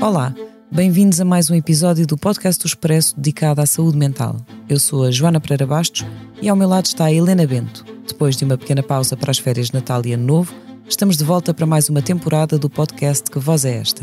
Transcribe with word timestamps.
Olá, 0.00 0.34
bem-vindos 0.72 1.20
a 1.20 1.26
mais 1.26 1.50
um 1.50 1.54
episódio 1.54 2.06
do 2.06 2.16
podcast 2.16 2.62
do 2.62 2.66
Expresso 2.66 3.14
dedicado 3.20 3.60
à 3.60 3.66
saúde 3.66 3.98
mental. 3.98 4.36
Eu 4.66 4.80
sou 4.80 5.04
a 5.04 5.10
Joana 5.10 5.38
Pereira 5.38 5.66
Bastos 5.66 6.06
e 6.40 6.48
ao 6.48 6.56
meu 6.56 6.66
lado 6.66 6.86
está 6.86 7.04
a 7.04 7.12
Helena 7.12 7.46
Bento. 7.46 7.84
Depois 8.08 8.34
de 8.34 8.46
uma 8.46 8.56
pequena 8.56 8.82
pausa 8.82 9.14
para 9.14 9.30
as 9.30 9.38
férias 9.38 9.66
de 9.66 9.74
Natal 9.74 10.00
e 10.06 10.14
Ano 10.14 10.24
Novo, 10.24 10.54
estamos 10.88 11.18
de 11.18 11.24
volta 11.24 11.52
para 11.52 11.66
mais 11.66 11.90
uma 11.90 12.00
temporada 12.00 12.58
do 12.58 12.70
podcast 12.70 13.30
Que 13.30 13.38
Voz 13.38 13.66
é 13.66 13.76
Esta? 13.76 14.02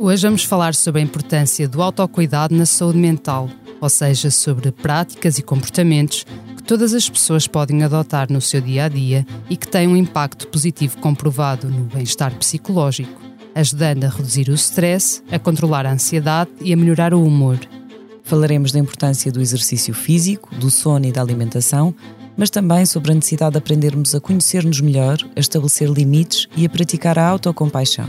Hoje 0.00 0.26
vamos 0.26 0.42
falar 0.42 0.74
sobre 0.74 1.00
a 1.00 1.04
importância 1.04 1.68
do 1.68 1.80
autocuidado 1.80 2.52
na 2.52 2.66
saúde 2.66 2.98
mental, 2.98 3.48
ou 3.80 3.88
seja, 3.88 4.32
sobre 4.32 4.72
práticas 4.72 5.38
e 5.38 5.42
comportamentos 5.42 6.26
que 6.56 6.62
todas 6.64 6.92
as 6.92 7.08
pessoas 7.08 7.46
podem 7.46 7.84
adotar 7.84 8.32
no 8.32 8.40
seu 8.40 8.60
dia 8.60 8.86
a 8.86 8.88
dia 8.88 9.24
e 9.48 9.56
que 9.56 9.68
têm 9.68 9.86
um 9.86 9.96
impacto 9.96 10.48
positivo 10.48 10.98
comprovado 10.98 11.68
no 11.68 11.84
bem-estar 11.84 12.34
psicológico, 12.34 13.29
ajudando 13.54 14.04
a 14.04 14.08
reduzir 14.08 14.48
o 14.48 14.54
stress, 14.54 15.22
a 15.30 15.38
controlar 15.38 15.86
a 15.86 15.92
ansiedade 15.92 16.50
e 16.60 16.72
a 16.72 16.76
melhorar 16.76 17.14
o 17.14 17.24
humor. 17.24 17.58
Falaremos 18.22 18.72
da 18.72 18.78
importância 18.78 19.32
do 19.32 19.40
exercício 19.40 19.92
físico, 19.92 20.54
do 20.54 20.70
sono 20.70 21.06
e 21.06 21.12
da 21.12 21.20
alimentação, 21.20 21.94
mas 22.36 22.48
também 22.48 22.86
sobre 22.86 23.12
a 23.12 23.14
necessidade 23.14 23.52
de 23.52 23.58
aprendermos 23.58 24.14
a 24.14 24.20
conhecer-nos 24.20 24.80
melhor, 24.80 25.18
a 25.36 25.40
estabelecer 25.40 25.88
limites 25.90 26.46
e 26.56 26.64
a 26.64 26.68
praticar 26.68 27.18
a 27.18 27.26
autocompaixão. 27.26 28.08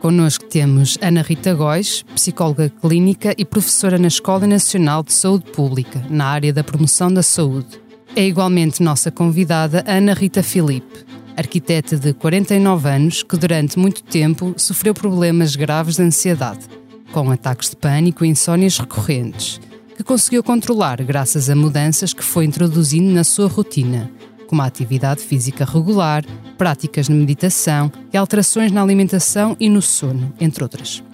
Connosco 0.00 0.44
temos 0.44 0.96
Ana 1.00 1.22
Rita 1.22 1.54
Góis, 1.54 2.04
psicóloga 2.14 2.68
clínica 2.68 3.34
e 3.36 3.44
professora 3.44 3.98
na 3.98 4.06
Escola 4.06 4.46
Nacional 4.46 5.02
de 5.02 5.12
Saúde 5.12 5.50
Pública, 5.50 6.04
na 6.08 6.26
área 6.26 6.52
da 6.52 6.62
promoção 6.62 7.12
da 7.12 7.22
saúde. 7.22 7.80
É 8.14 8.24
igualmente 8.24 8.82
nossa 8.82 9.10
convidada 9.10 9.84
Ana 9.86 10.14
Rita 10.14 10.42
Filipe, 10.42 11.04
arquiteta 11.38 11.96
de 11.96 12.12
49 12.12 12.88
anos 12.88 13.22
que 13.22 13.36
durante 13.36 13.78
muito 13.78 14.02
tempo 14.02 14.54
sofreu 14.56 14.92
problemas 14.92 15.54
graves 15.54 15.94
de 15.94 16.02
ansiedade, 16.02 16.66
com 17.12 17.30
ataques 17.30 17.70
de 17.70 17.76
pânico 17.76 18.24
e 18.24 18.28
insónias 18.28 18.76
recorrentes, 18.76 19.60
que 19.96 20.02
conseguiu 20.02 20.42
controlar 20.42 21.00
graças 21.04 21.48
a 21.48 21.54
mudanças 21.54 22.12
que 22.12 22.24
foi 22.24 22.44
introduzindo 22.44 23.12
na 23.12 23.22
sua 23.22 23.46
rotina, 23.46 24.10
como 24.48 24.62
a 24.62 24.64
atividade 24.64 25.20
física 25.20 25.64
regular, 25.64 26.24
práticas 26.56 27.06
de 27.06 27.12
meditação 27.12 27.92
e 28.12 28.16
alterações 28.16 28.72
na 28.72 28.82
alimentação 28.82 29.56
e 29.60 29.68
no 29.68 29.80
sono, 29.80 30.32
entre 30.40 30.64
outras. 30.64 31.04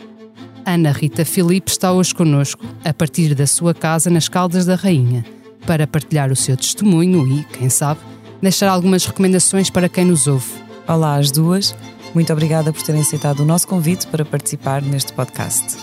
Ana 0.64 0.91
Rita 0.91 1.27
Filipe 1.27 1.70
está 1.70 1.92
hoje 1.92 2.14
conosco, 2.14 2.64
a 2.83 2.95
partir 2.95 3.34
da 3.34 3.47
sua 3.47 3.75
casa 3.75 4.08
nas 4.08 4.27
Caldas 4.27 4.64
da 4.64 4.75
Rainha, 4.75 5.22
para 5.67 5.86
partilhar 5.86 6.33
o 6.33 6.36
seu 6.36 6.56
testemunho 6.56 7.27
e, 7.28 7.45
quem 7.45 7.69
sabe, 7.69 8.00
deixar 8.40 8.68
algumas 8.68 9.04
recomendações 9.04 9.70
para 9.70 9.88
quem 9.88 10.04
nos 10.04 10.27
ouve. 10.27 10.52
Olá 10.86 11.16
às 11.16 11.30
duas, 11.30 11.74
muito 12.14 12.32
obrigada 12.32 12.72
por 12.72 12.82
terem 12.82 13.00
aceitado 13.00 13.40
o 13.40 13.44
nosso 13.44 13.66
convite 13.66 14.06
para 14.06 14.24
participar 14.24 14.82
neste 14.82 15.12
podcast. 15.12 15.77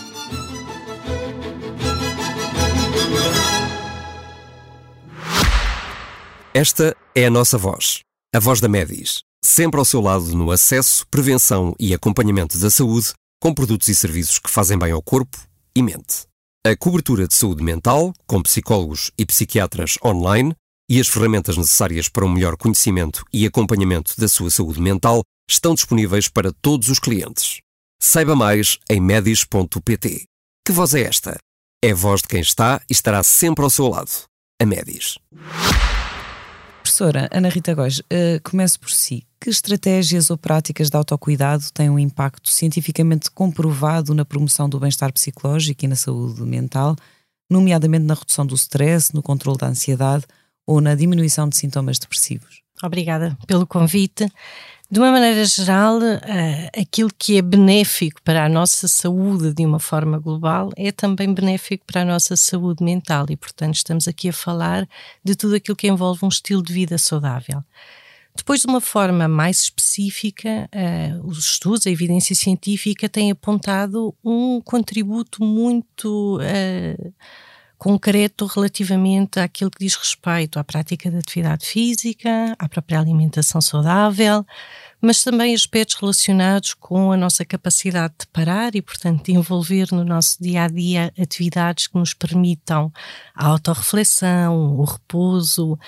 Esta 6.54 6.94
é 7.14 7.26
a 7.26 7.30
nossa 7.30 7.56
voz, 7.56 8.00
a 8.34 8.38
voz 8.38 8.60
da 8.60 8.68
Medis, 8.68 9.22
sempre 9.42 9.78
ao 9.78 9.84
seu 9.84 10.00
lado 10.00 10.36
no 10.36 10.50
acesso, 10.50 11.06
prevenção 11.10 11.74
e 11.80 11.94
acompanhamento 11.94 12.58
da 12.58 12.70
saúde, 12.70 13.12
com 13.40 13.54
produtos 13.54 13.88
e 13.88 13.94
serviços 13.94 14.38
que 14.38 14.50
fazem 14.50 14.78
bem 14.78 14.92
ao 14.92 15.02
corpo 15.02 15.36
e 15.74 15.82
mente. 15.82 16.26
A 16.64 16.76
cobertura 16.76 17.26
de 17.26 17.34
saúde 17.34 17.64
mental, 17.64 18.12
com 18.26 18.40
psicólogos 18.42 19.10
e 19.18 19.26
psiquiatras 19.26 19.98
online, 20.04 20.54
e 20.92 21.00
as 21.00 21.08
ferramentas 21.08 21.56
necessárias 21.56 22.06
para 22.06 22.26
um 22.26 22.28
melhor 22.28 22.54
conhecimento 22.54 23.24
e 23.32 23.46
acompanhamento 23.46 24.12
da 24.20 24.28
sua 24.28 24.50
saúde 24.50 24.78
mental 24.78 25.22
estão 25.50 25.74
disponíveis 25.74 26.28
para 26.28 26.52
todos 26.52 26.90
os 26.90 26.98
clientes. 26.98 27.62
Saiba 27.98 28.36
mais 28.36 28.78
em 28.90 29.00
medis.pt. 29.00 30.24
Que 30.66 30.70
voz 30.70 30.92
é 30.92 31.00
esta? 31.00 31.38
É 31.82 31.92
a 31.92 31.94
voz 31.94 32.20
de 32.20 32.28
quem 32.28 32.42
está 32.42 32.78
e 32.90 32.92
estará 32.92 33.22
sempre 33.22 33.64
ao 33.64 33.70
seu 33.70 33.88
lado. 33.88 34.10
A 34.60 34.66
Medis. 34.66 35.16
Professora 36.82 37.26
Ana 37.32 37.48
Rita 37.48 37.72
Góes, 37.72 38.02
eh, 38.10 38.38
começo 38.44 38.78
por 38.78 38.90
si. 38.90 39.24
Que 39.40 39.48
estratégias 39.48 40.28
ou 40.28 40.36
práticas 40.36 40.90
de 40.90 40.96
autocuidado 40.98 41.64
têm 41.72 41.88
um 41.88 41.98
impacto 41.98 42.50
cientificamente 42.50 43.30
comprovado 43.30 44.12
na 44.12 44.26
promoção 44.26 44.68
do 44.68 44.78
bem-estar 44.78 45.10
psicológico 45.10 45.86
e 45.86 45.88
na 45.88 45.96
saúde 45.96 46.42
mental, 46.42 46.94
nomeadamente 47.50 48.04
na 48.04 48.12
redução 48.12 48.44
do 48.44 48.54
stress, 48.54 49.14
no 49.14 49.22
controle 49.22 49.56
da 49.56 49.68
ansiedade 49.68 50.26
ou 50.66 50.80
na 50.80 50.94
diminuição 50.94 51.48
de 51.48 51.56
sintomas 51.56 51.98
depressivos? 51.98 52.62
Obrigada 52.82 53.36
pelo 53.46 53.66
convite. 53.66 54.26
De 54.90 54.98
uma 54.98 55.10
maneira 55.10 55.42
geral, 55.46 56.02
eh, 56.02 56.70
aquilo 56.78 57.08
que 57.16 57.38
é 57.38 57.42
benéfico 57.42 58.20
para 58.22 58.44
a 58.44 58.48
nossa 58.48 58.86
saúde 58.86 59.54
de 59.54 59.64
uma 59.64 59.78
forma 59.78 60.18
global 60.18 60.70
é 60.76 60.92
também 60.92 61.32
benéfico 61.32 61.86
para 61.86 62.02
a 62.02 62.04
nossa 62.04 62.36
saúde 62.36 62.84
mental 62.84 63.24
e, 63.30 63.36
portanto, 63.36 63.76
estamos 63.76 64.06
aqui 64.06 64.28
a 64.28 64.34
falar 64.34 64.86
de 65.24 65.34
tudo 65.34 65.54
aquilo 65.54 65.76
que 65.76 65.88
envolve 65.88 66.22
um 66.26 66.28
estilo 66.28 66.62
de 66.62 66.74
vida 66.74 66.98
saudável. 66.98 67.64
Depois, 68.36 68.60
de 68.60 68.66
uma 68.66 68.82
forma 68.82 69.26
mais 69.26 69.60
específica, 69.60 70.68
eh, 70.70 71.18
os 71.24 71.38
estudos, 71.38 71.86
a 71.86 71.90
evidência 71.90 72.34
científica 72.34 73.08
tem 73.08 73.30
apontado 73.30 74.14
um 74.22 74.60
contributo 74.60 75.42
muito 75.42 76.38
eh, 76.42 76.96
concreto 77.82 78.46
relativamente 78.46 79.40
àquilo 79.40 79.68
que 79.68 79.84
diz 79.84 79.96
respeito 79.96 80.56
à 80.56 80.62
prática 80.62 81.10
de 81.10 81.16
atividade 81.16 81.66
física, 81.66 82.54
à 82.56 82.68
própria 82.68 83.00
alimentação 83.00 83.60
saudável, 83.60 84.46
mas 85.00 85.24
também 85.24 85.52
aspectos 85.52 85.96
relacionados 85.96 86.74
com 86.74 87.10
a 87.10 87.16
nossa 87.16 87.44
capacidade 87.44 88.14
de 88.20 88.26
parar 88.28 88.76
e, 88.76 88.80
portanto, 88.80 89.24
de 89.24 89.32
envolver 89.32 89.88
no 89.90 90.04
nosso 90.04 90.40
dia 90.40 90.62
a 90.62 90.68
dia 90.68 91.12
atividades 91.20 91.88
que 91.88 91.98
nos 91.98 92.14
permitam 92.14 92.92
a 93.34 93.48
autorreflexão, 93.48 94.78
o 94.78 94.84
repouso 94.84 95.72
uh, 95.72 95.78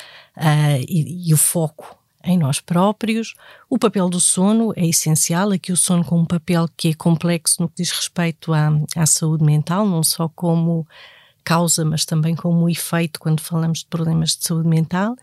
e, 0.88 1.28
e 1.28 1.32
o 1.32 1.36
foco 1.36 1.96
em 2.24 2.36
nós 2.36 2.58
próprios. 2.58 3.34
O 3.70 3.78
papel 3.78 4.08
do 4.08 4.18
sono 4.18 4.72
é 4.74 4.84
essencial, 4.84 5.52
aqui 5.52 5.70
o 5.70 5.76
sono 5.76 6.04
com 6.04 6.18
um 6.18 6.26
papel 6.26 6.68
que 6.76 6.88
é 6.88 6.94
complexo 6.94 7.62
no 7.62 7.68
que 7.68 7.84
diz 7.84 7.92
respeito 7.92 8.52
à, 8.52 8.72
à 8.96 9.06
saúde 9.06 9.44
mental, 9.44 9.86
não 9.86 10.02
só 10.02 10.28
como 10.28 10.84
causa, 11.44 11.84
mas 11.84 12.04
também 12.04 12.34
como 12.34 12.68
efeito 12.68 13.20
quando 13.20 13.40
falamos 13.40 13.80
de 13.80 13.86
problemas 13.86 14.36
de 14.36 14.44
saúde 14.44 14.68
mental. 14.68 15.16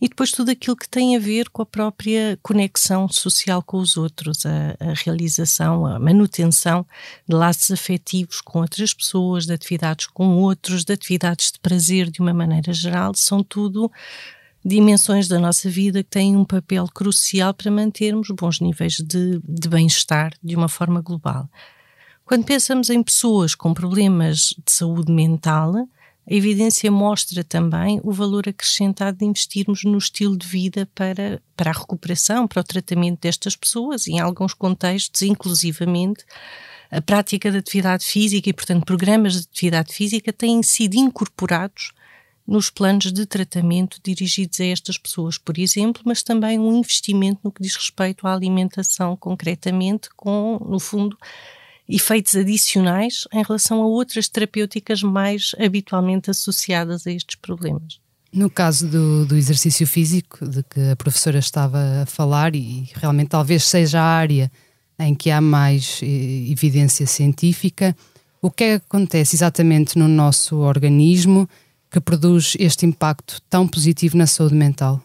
E 0.00 0.08
depois 0.08 0.30
tudo 0.30 0.50
aquilo 0.50 0.76
que 0.76 0.88
tem 0.88 1.16
a 1.16 1.18
ver 1.18 1.48
com 1.48 1.62
a 1.62 1.66
própria 1.66 2.38
conexão 2.42 3.08
social 3.08 3.62
com 3.62 3.78
os 3.78 3.96
outros, 3.96 4.44
a, 4.44 4.76
a 4.78 4.92
realização, 4.94 5.86
a 5.86 5.98
manutenção 5.98 6.84
de 7.26 7.34
laços 7.34 7.70
afetivos 7.70 8.40
com 8.40 8.60
outras 8.60 8.92
pessoas, 8.92 9.46
de 9.46 9.54
atividades 9.54 10.06
com 10.06 10.36
outros, 10.36 10.84
de 10.84 10.92
atividades 10.92 11.52
de 11.52 11.58
prazer 11.58 12.10
de 12.10 12.20
uma 12.20 12.34
maneira 12.34 12.72
geral, 12.72 13.14
são 13.14 13.42
tudo 13.42 13.90
dimensões 14.64 15.28
da 15.28 15.38
nossa 15.38 15.68
vida 15.68 16.02
que 16.02 16.10
têm 16.10 16.36
um 16.36 16.44
papel 16.44 16.86
crucial 16.88 17.54
para 17.54 17.70
mantermos 17.70 18.28
bons 18.30 18.60
níveis 18.60 18.94
de, 18.94 19.40
de 19.42 19.68
bem-estar 19.68 20.32
de 20.42 20.56
uma 20.56 20.68
forma 20.68 21.00
global. 21.00 21.48
Quando 22.24 22.44
pensamos 22.46 22.88
em 22.88 23.02
pessoas 23.02 23.54
com 23.54 23.74
problemas 23.74 24.54
de 24.64 24.72
saúde 24.72 25.12
mental, 25.12 25.74
a 25.76 25.86
evidência 26.34 26.90
mostra 26.90 27.44
também 27.44 28.00
o 28.02 28.12
valor 28.12 28.48
acrescentado 28.48 29.18
de 29.18 29.26
investirmos 29.26 29.84
no 29.84 29.98
estilo 29.98 30.34
de 30.34 30.46
vida 30.46 30.88
para, 30.94 31.42
para 31.54 31.70
a 31.70 31.74
recuperação, 31.74 32.48
para 32.48 32.62
o 32.62 32.64
tratamento 32.64 33.20
destas 33.20 33.54
pessoas, 33.54 34.08
em 34.08 34.20
alguns 34.20 34.54
contextos, 34.54 35.20
inclusivamente, 35.20 36.24
a 36.90 37.02
prática 37.02 37.50
de 37.50 37.58
atividade 37.58 38.06
física 38.06 38.48
e, 38.48 38.54
portanto, 38.54 38.86
programas 38.86 39.34
de 39.34 39.40
atividade 39.40 39.92
física 39.92 40.32
têm 40.32 40.62
sido 40.62 40.94
incorporados 40.94 41.92
nos 42.46 42.70
planos 42.70 43.12
de 43.12 43.26
tratamento 43.26 44.00
dirigidos 44.02 44.60
a 44.60 44.64
estas 44.64 44.96
pessoas, 44.96 45.36
por 45.36 45.58
exemplo, 45.58 46.02
mas 46.06 46.22
também 46.22 46.58
um 46.58 46.74
investimento 46.78 47.40
no 47.44 47.52
que 47.52 47.62
diz 47.62 47.74
respeito 47.74 48.26
à 48.26 48.32
alimentação 48.32 49.14
concretamente, 49.14 50.08
com, 50.16 50.58
no 50.66 50.80
fundo, 50.80 51.18
efeitos 51.88 52.34
adicionais 52.34 53.26
em 53.32 53.42
relação 53.42 53.82
a 53.82 53.86
outras 53.86 54.28
terapêuticas 54.28 55.02
mais 55.02 55.52
habitualmente 55.58 56.30
associadas 56.30 57.06
a 57.06 57.12
estes 57.12 57.36
problemas. 57.36 58.00
No 58.32 58.50
caso 58.50 58.88
do, 58.88 59.24
do, 59.26 59.36
exercício 59.36 59.86
físico, 59.86 60.46
de 60.46 60.62
que 60.64 60.80
a 60.90 60.96
professora 60.96 61.38
estava 61.38 62.02
a 62.02 62.06
falar, 62.06 62.56
e 62.56 62.90
realmente 62.94 63.28
talvez 63.28 63.62
seja 63.64 64.00
a 64.00 64.04
área 64.04 64.50
em 64.98 65.14
que 65.14 65.30
há 65.30 65.40
mais 65.40 66.00
eh, 66.02 66.50
evidência 66.50 67.06
científica, 67.06 67.96
o 68.42 68.50
que 68.50 68.64
é 68.64 68.78
que 68.78 68.84
acontece 68.86 69.36
exatamente 69.36 69.96
no 69.96 70.08
nosso 70.08 70.56
organismo 70.56 71.48
que 71.90 72.00
produz 72.00 72.56
este 72.58 72.84
impacto 72.84 73.40
tão 73.48 73.68
positivo 73.68 74.16
na 74.16 74.26
saúde 74.26 74.54
mental? 74.54 75.00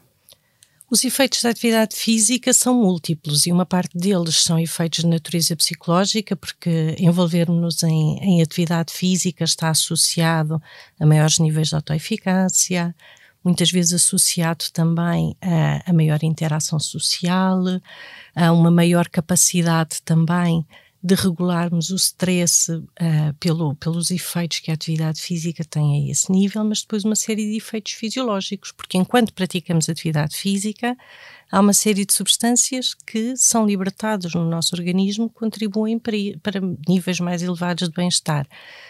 Os 0.92 1.06
efeitos 1.06 1.44
da 1.44 1.52
atividade 1.52 1.96
física 1.96 2.52
são 2.52 2.74
múltiplos 2.74 3.46
e 3.46 3.52
uma 3.52 3.66
parte 3.66 3.96
deles 3.96 4.42
são 4.42 4.58
efeitos 4.58 5.02
de 5.02 5.08
natureza 5.08 5.56
psicológica, 5.56 6.36
porque 6.36 6.96
envolver-nos 6.98 7.84
em, 7.84 8.18
em, 8.18 8.42
atividade 8.42 8.92
física 8.92 9.44
está 9.44 9.70
associado 9.70 10.60
a 11.00 11.06
maiores 11.06 11.38
níveis 11.38 11.68
de 11.68 11.76
autoeficácia, 11.76 12.96
muitas 13.44 13.70
vezes 13.70 13.94
associado 13.94 14.66
também 14.74 15.36
a, 15.40 15.92
a 15.92 15.94
maior 15.94 16.24
interação 16.24 16.80
social, 16.80 17.62
a 18.36 18.52
uma 18.52 18.72
maior 18.72 19.08
capacidade 19.10 20.02
também 20.04 20.66
de 21.01 21.16
regularmos 21.16 21.92
o 21.92 21.96
stress 21.96 22.69
uh, 22.72 22.84
pelo, 23.40 23.74
pelos 23.75 24.12
efeitos 24.12 24.60
que 24.60 24.69
a 24.69 24.74
atividade 24.74 25.22
física 25.22 25.63
tem 25.63 25.96
a 25.96 26.12
esse 26.12 26.30
nível, 26.30 26.63
mas 26.66 26.81
depois 26.81 27.06
uma 27.06 27.16
série 27.16 27.50
de 27.50 27.56
efeitos 27.56 27.94
fisiológicos, 27.94 28.74
porque 28.74 28.98
enquanto 28.98 29.34
praticamos 29.34 29.88
atividade 29.88 30.36
física, 30.36 30.98
há 31.50 31.60
uma 31.62 31.72
série 31.72 32.06
de 32.06 32.13
substâncias 32.13 32.94
que 32.94 33.38
são 33.38 33.66
libertadas 33.66 34.34
no 34.34 34.44
nosso 34.44 34.75
organismo 34.75 35.30
que 35.30 35.36
contribuem 35.36 35.98
para, 35.98 36.18
para 36.44 36.60
níveis 36.88 37.19
mais 37.22 37.42
elevados 37.42 37.88
de 37.88 37.95
bem-estar. 37.95 38.45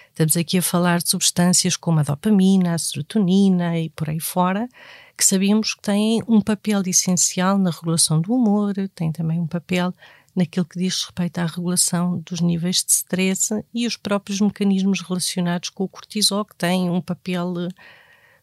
Estamos 0.09 0.35
aqui 0.35 0.57
a 0.57 0.61
falar 0.63 0.99
de 0.99 1.09
substâncias 1.09 1.77
como 1.77 1.99
a 1.99 2.03
dopamina, 2.03 2.73
a 2.73 2.77
serotonina 2.77 3.79
e 3.79 3.89
por 3.91 4.09
aí 4.09 4.19
fora, 4.19 4.67
que 5.15 5.23
sabemos 5.23 5.75
que 5.75 5.81
têm 5.81 6.23
um 6.27 6.41
papel 6.41 6.81
essencial 6.87 7.57
na 7.57 7.69
regulação 7.69 8.19
do 8.19 8.33
humor, 8.33 8.73
têm 8.95 9.11
também 9.11 9.39
um 9.39 9.47
papel 9.47 9.93
naquilo 10.35 10.65
que 10.65 10.79
diz 10.79 11.03
respeito 11.03 11.39
à 11.39 11.45
regulação 11.45 12.19
dos 12.19 12.41
níveis 12.41 12.83
de 12.83 12.91
stress 12.91 13.63
e 13.73 13.85
os 13.87 13.97
próprios 13.97 14.39
mecanismos 14.41 15.01
relacionados 15.01 15.69
com 15.69 15.83
o 15.83 15.89
cortisol, 15.89 16.45
que 16.45 16.55
têm 16.55 16.89
um 16.89 17.01
papel 17.01 17.53
eh, 17.59 17.69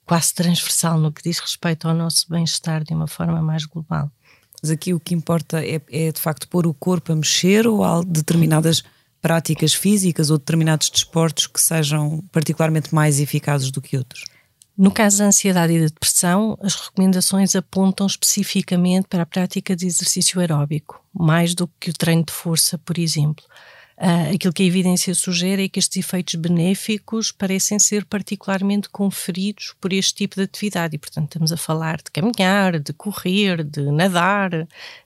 quase 0.04 0.34
transversal 0.34 0.98
no 0.98 1.12
que 1.12 1.22
diz 1.22 1.38
respeito 1.38 1.88
ao 1.88 1.94
nosso 1.94 2.28
bem-estar 2.28 2.84
de 2.84 2.94
uma 2.94 3.06
forma 3.06 3.42
mais 3.42 3.64
global. 3.64 4.10
Mas 4.62 4.70
aqui 4.70 4.94
o 4.94 5.00
que 5.00 5.14
importa 5.14 5.64
é, 5.64 5.80
é 5.90 6.12
de 6.12 6.20
facto 6.20 6.48
pôr 6.48 6.66
o 6.66 6.74
corpo 6.74 7.12
a 7.12 7.16
mexer 7.16 7.66
ou 7.66 7.84
há 7.84 8.02
determinadas 8.02 8.82
práticas 9.20 9.74
físicas 9.74 10.30
ou 10.30 10.38
determinados 10.38 10.88
desportos 10.88 11.46
que 11.46 11.60
sejam 11.60 12.22
particularmente 12.32 12.94
mais 12.94 13.20
eficazes 13.20 13.70
do 13.70 13.82
que 13.82 13.96
outros? 13.96 14.24
No 14.76 14.90
caso 14.90 15.18
da 15.18 15.24
ansiedade 15.24 15.72
e 15.72 15.80
da 15.80 15.86
depressão, 15.86 16.58
as 16.60 16.74
recomendações 16.74 17.56
apontam 17.56 18.06
especificamente 18.06 19.08
para 19.08 19.22
a 19.22 19.26
prática 19.26 19.74
de 19.74 19.86
exercício 19.86 20.38
aeróbico, 20.38 21.02
mais 21.14 21.54
do 21.54 21.66
que 21.80 21.88
o 21.88 21.94
treino 21.94 22.24
de 22.24 22.32
força, 22.32 22.76
por 22.76 22.98
exemplo. 22.98 23.42
Uh, 23.96 24.34
aquilo 24.34 24.52
que 24.52 24.62
a 24.62 24.66
evidência 24.66 25.14
sugere 25.14 25.64
é 25.64 25.68
que 25.70 25.78
estes 25.78 25.96
efeitos 25.96 26.34
benéficos 26.34 27.32
parecem 27.32 27.78
ser 27.78 28.04
particularmente 28.04 28.90
conferidos 28.90 29.74
por 29.80 29.90
este 29.90 30.14
tipo 30.14 30.36
de 30.36 30.42
atividade. 30.42 30.96
E, 30.96 30.98
portanto, 30.98 31.28
estamos 31.28 31.50
a 31.50 31.56
falar 31.56 31.96
de 31.96 32.10
caminhar, 32.10 32.78
de 32.78 32.92
correr, 32.92 33.64
de 33.64 33.90
nadar, 33.90 34.50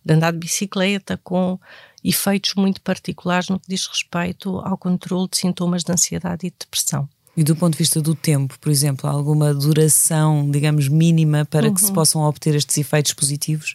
de 0.05 0.13
andar 0.13 0.33
de 0.33 0.39
bicicleta, 0.39 1.17
com 1.23 1.57
efeitos 2.03 2.55
muito 2.57 2.81
particulares 2.81 3.49
no 3.49 3.61
que 3.61 3.69
diz 3.69 3.87
respeito 3.87 4.59
ao 4.59 4.77
controle 4.77 5.29
de 5.31 5.37
sintomas 5.37 5.85
de 5.85 5.93
ansiedade 5.93 6.49
e 6.49 6.51
de 6.51 6.57
depressão. 6.59 7.09
E 7.37 7.45
do 7.45 7.55
ponto 7.55 7.73
de 7.73 7.79
vista 7.79 8.01
do 8.01 8.15
tempo, 8.15 8.59
por 8.59 8.71
exemplo, 8.71 9.09
há 9.09 9.13
alguma 9.13 9.55
duração, 9.55 10.51
digamos, 10.51 10.89
mínima 10.89 11.45
para 11.45 11.69
uhum. 11.69 11.75
que 11.75 11.81
se 11.81 11.89
uhum. 11.89 11.95
possam 11.95 12.23
obter 12.23 12.55
estes 12.55 12.77
efeitos 12.77 13.15
positivos? 13.15 13.75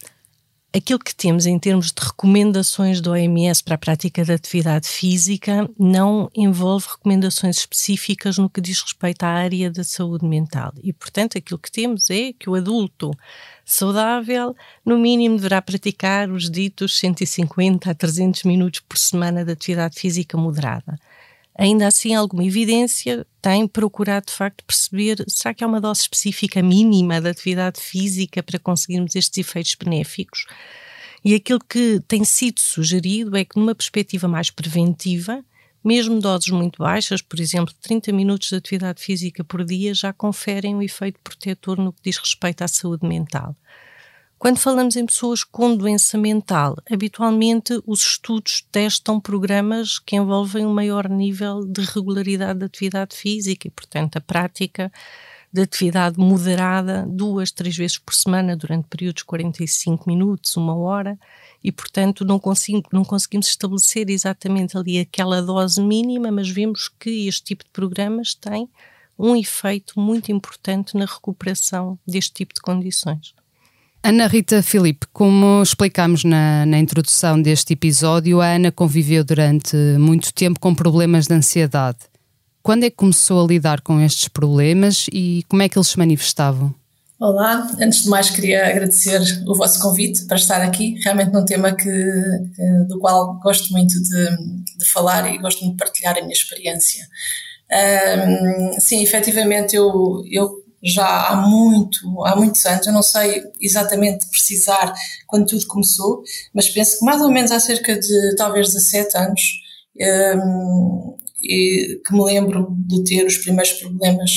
Aquilo 0.75 0.99
que 0.99 1.15
temos 1.15 1.45
em 1.45 1.57
termos 1.57 1.85
de 1.85 2.05
recomendações 2.05 2.99
do 2.99 3.11
OMS 3.11 3.63
para 3.63 3.75
a 3.75 3.77
prática 3.77 4.25
da 4.25 4.33
atividade 4.33 4.89
física 4.89 5.69
não 5.79 6.29
envolve 6.35 6.85
recomendações 6.89 7.59
específicas 7.59 8.37
no 8.37 8.49
que 8.49 8.59
diz 8.59 8.81
respeito 8.81 9.23
à 9.23 9.29
área 9.29 9.71
da 9.71 9.85
saúde 9.85 10.25
mental. 10.25 10.73
E, 10.83 10.91
portanto, 10.91 11.37
aquilo 11.37 11.57
que 11.57 11.71
temos 11.71 12.09
é 12.09 12.33
que 12.33 12.49
o 12.49 12.55
adulto 12.55 13.11
saudável, 13.63 14.53
no 14.85 14.99
mínimo, 14.99 15.37
deverá 15.37 15.61
praticar 15.61 16.29
os 16.29 16.51
ditos 16.51 16.99
150 16.99 17.89
a 17.89 17.95
300 17.95 18.43
minutos 18.43 18.81
por 18.81 18.97
semana 18.97 19.45
de 19.45 19.53
atividade 19.53 19.97
física 19.97 20.37
moderada 20.37 20.99
ainda 21.57 21.87
assim 21.87 22.13
alguma 22.13 22.43
evidência 22.43 23.25
tem 23.41 23.67
procurado 23.67 24.27
de 24.27 24.33
facto 24.33 24.63
perceber 24.65 25.23
será 25.27 25.53
que 25.53 25.63
há 25.63 25.67
uma 25.67 25.81
dose 25.81 26.01
específica 26.01 26.61
mínima 26.61 27.21
de 27.21 27.29
atividade 27.29 27.79
física 27.79 28.43
para 28.43 28.59
conseguirmos 28.59 29.15
estes 29.15 29.37
efeitos 29.37 29.75
benéficos? 29.75 30.45
E 31.23 31.33
aquilo 31.33 31.59
que 31.59 31.99
tem 32.07 32.23
sido 32.23 32.59
sugerido 32.59 33.35
é 33.35 33.43
que 33.43 33.57
numa 33.57 33.73
perspectiva 33.73 34.27
mais 34.27 34.51
preventiva, 34.51 35.43
mesmo 35.83 36.19
doses 36.19 36.49
muito 36.49 36.83
baixas, 36.83 37.21
por 37.21 37.39
exemplo, 37.39 37.73
30 37.81 38.11
minutos 38.11 38.49
de 38.49 38.55
atividade 38.55 39.01
física 39.01 39.43
por 39.43 39.63
dia, 39.63 39.93
já 39.93 40.13
conferem 40.13 40.75
um 40.75 40.81
efeito 40.83 41.19
protetor 41.23 41.77
no 41.77 41.91
que 41.91 42.01
diz 42.03 42.17
respeito 42.17 42.63
à 42.63 42.67
saúde 42.67 43.07
mental. 43.07 43.55
Quando 44.45 44.59
falamos 44.59 44.95
em 44.95 45.07
pessoas 45.07 45.43
com 45.43 45.75
doença 45.75 46.19
mental, 46.19 46.77
habitualmente 46.87 47.81
os 47.83 48.01
estudos 48.01 48.63
testam 48.71 49.19
programas 49.19 49.97
que 49.97 50.17
envolvem 50.17 50.63
um 50.63 50.71
maior 50.71 51.09
nível 51.09 51.65
de 51.65 51.81
regularidade 51.81 52.59
de 52.59 52.65
atividade 52.65 53.15
física 53.15 53.67
e, 53.67 53.71
portanto, 53.71 54.17
a 54.17 54.21
prática 54.21 54.91
de 55.51 55.63
atividade 55.63 56.19
moderada 56.19 57.07
duas, 57.09 57.51
três 57.51 57.75
vezes 57.75 57.97
por 57.97 58.13
semana 58.13 58.55
durante 58.55 58.87
períodos 58.87 59.21
de 59.21 59.25
45 59.25 60.07
minutos, 60.07 60.55
uma 60.55 60.75
hora, 60.75 61.17
e, 61.63 61.71
portanto, 61.71 62.23
não, 62.23 62.37
consigo, 62.37 62.87
não 62.93 63.03
conseguimos 63.03 63.47
estabelecer 63.47 64.11
exatamente 64.11 64.77
ali 64.77 64.99
aquela 64.99 65.41
dose 65.41 65.81
mínima, 65.81 66.29
mas 66.29 66.47
vemos 66.47 66.87
que 66.87 67.27
este 67.27 67.45
tipo 67.45 67.63
de 67.63 67.71
programas 67.71 68.35
tem 68.35 68.69
um 69.17 69.35
efeito 69.35 69.99
muito 69.99 70.31
importante 70.31 70.95
na 70.95 71.05
recuperação 71.05 71.97
deste 72.05 72.31
tipo 72.31 72.53
de 72.53 72.61
condições. 72.61 73.33
Ana 74.07 74.27
Rita 74.27 74.61
Filipe, 74.61 75.07
como 75.11 75.63
explicámos 75.63 76.23
na, 76.23 76.63
na, 76.63 76.77
introdução 76.77 77.41
deste 77.41 77.73
episódio, 77.73 78.39
a 78.39 78.53
Ana 78.53 78.71
conviveu 78.71 79.23
durante 79.23 79.75
muito 79.97 80.31
tempo 80.31 80.59
com 80.59 80.75
problemas 80.75 81.25
de 81.25 81.33
ansiedade. 81.33 81.97
Quando 82.61 82.83
é 82.83 82.91
que 82.91 82.97
começou 82.97 83.43
a 83.43 83.47
lidar 83.47 83.81
com 83.81 83.99
estes 83.99 84.27
problemas 84.27 85.07
e 85.11 85.43
como 85.49 85.63
é 85.63 85.67
que 85.67 85.75
eles 85.75 85.87
se 85.87 85.97
manifestavam? 85.97 86.71
Olá, 87.19 87.67
antes 87.81 88.03
de 88.03 88.09
mais 88.09 88.29
queria 88.29 88.67
agradecer 88.67 89.21
o 89.47 89.55
vosso 89.55 89.81
convite 89.81 90.23
para 90.25 90.37
estar 90.37 90.61
aqui, 90.61 90.99
realmente 91.03 91.33
num 91.33 91.43
tema 91.43 91.73
que, 91.73 91.89
do 92.87 92.99
qual 92.99 93.39
gosto 93.39 93.73
muito 93.73 93.99
de, 94.03 94.37
de 94.77 94.85
falar 94.85 95.33
e 95.33 95.39
gosto 95.39 95.61
muito 95.61 95.77
de 95.77 95.83
partilhar 95.83 96.15
a 96.15 96.21
minha 96.21 96.31
experiência. 96.31 97.07
Um, 97.71 98.79
sim, 98.79 99.01
efetivamente 99.01 99.75
eu, 99.75 100.23
eu 100.29 100.63
já 100.85 101.29
há 101.29 101.35
muito, 101.35 102.23
há 102.25 102.35
muitos 102.35 102.63
anos, 102.65 102.85
eu 102.85 102.93
não 102.93 103.01
sei 103.01 103.43
exatamente 103.59 104.27
precisar 104.27 104.93
quando 105.25 105.47
tudo 105.47 105.65
começou, 105.65 106.21
mas 106.53 106.69
penso 106.69 106.99
que 106.99 107.05
mais 107.05 107.21
ou 107.21 107.31
menos 107.31 107.51
há 107.51 107.59
cerca 107.59 107.99
de 107.99 108.35
talvez 108.37 108.67
17 108.67 109.17
anos 109.17 109.41
um, 110.37 111.17
que 111.41 112.13
me 112.13 112.23
lembro 112.23 112.67
de 112.77 113.03
ter 113.03 113.25
os 113.25 113.37
primeiros 113.37 113.73
problemas 113.73 114.31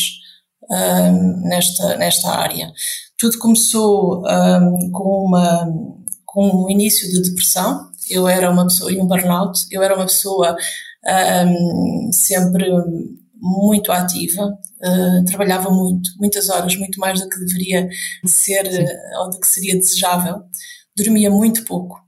um, 0.71 1.49
nesta, 1.49 1.97
nesta 1.97 2.31
área. 2.31 2.73
Tudo 3.19 3.38
começou 3.38 4.25
um, 4.26 4.90
com, 4.90 5.26
uma, 5.26 5.69
com 6.25 6.64
um 6.64 6.71
início 6.71 7.11
de 7.11 7.28
depressão, 7.28 7.90
eu 8.09 8.26
era 8.26 8.50
uma 8.50 8.64
pessoa, 8.64 8.90
e 8.90 8.99
um 8.99 9.07
burnout, 9.07 9.67
eu 9.71 9.83
era 9.83 9.95
uma 9.95 10.07
pessoa 10.07 10.57
sempre 12.12 12.71
muito 13.40 13.92
ativa, 13.92 14.47
uh, 14.47 15.25
trabalhava 15.25 15.71
muito, 15.71 16.11
muitas 16.18 16.49
horas, 16.49 16.76
muito 16.76 16.99
mais 16.99 17.21
do 17.21 17.28
que 17.28 17.38
deveria 17.38 17.88
ser 18.26 18.66
uh, 18.66 19.23
ou 19.23 19.30
do 19.30 19.40
que 19.40 19.47
seria 19.47 19.78
desejável. 19.78 20.42
Dormia 20.97 21.30
muito 21.30 21.64
pouco. 21.64 22.00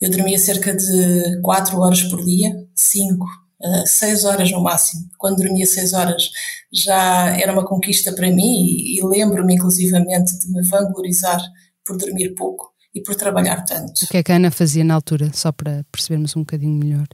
Eu 0.00 0.10
dormia 0.10 0.38
cerca 0.38 0.74
de 0.74 1.40
4 1.42 1.78
horas 1.78 2.02
por 2.02 2.24
dia, 2.24 2.52
5, 2.74 3.24
uh, 3.24 3.86
6 3.86 4.24
horas 4.24 4.50
no 4.50 4.60
máximo. 4.60 5.08
Quando 5.16 5.36
dormia 5.36 5.64
6 5.64 5.92
horas 5.92 6.30
já 6.72 7.36
era 7.38 7.52
uma 7.52 7.64
conquista 7.64 8.12
para 8.12 8.30
mim 8.30 8.66
e, 8.66 8.98
e 8.98 9.06
lembro-me 9.06 9.54
inclusivamente 9.54 10.38
de 10.38 10.50
me 10.50 10.62
vanglorizar 10.62 11.40
por 11.84 11.96
dormir 11.96 12.34
pouco 12.34 12.72
e 12.94 13.00
por 13.00 13.14
trabalhar 13.14 13.62
tanto. 13.64 14.04
O 14.04 14.08
que 14.08 14.16
é 14.16 14.22
que 14.22 14.32
a 14.32 14.36
Ana 14.36 14.50
fazia 14.50 14.84
na 14.84 14.94
altura, 14.94 15.30
só 15.32 15.52
para 15.52 15.84
percebermos 15.90 16.36
um 16.36 16.40
bocadinho 16.40 16.78
melhor? 16.78 17.06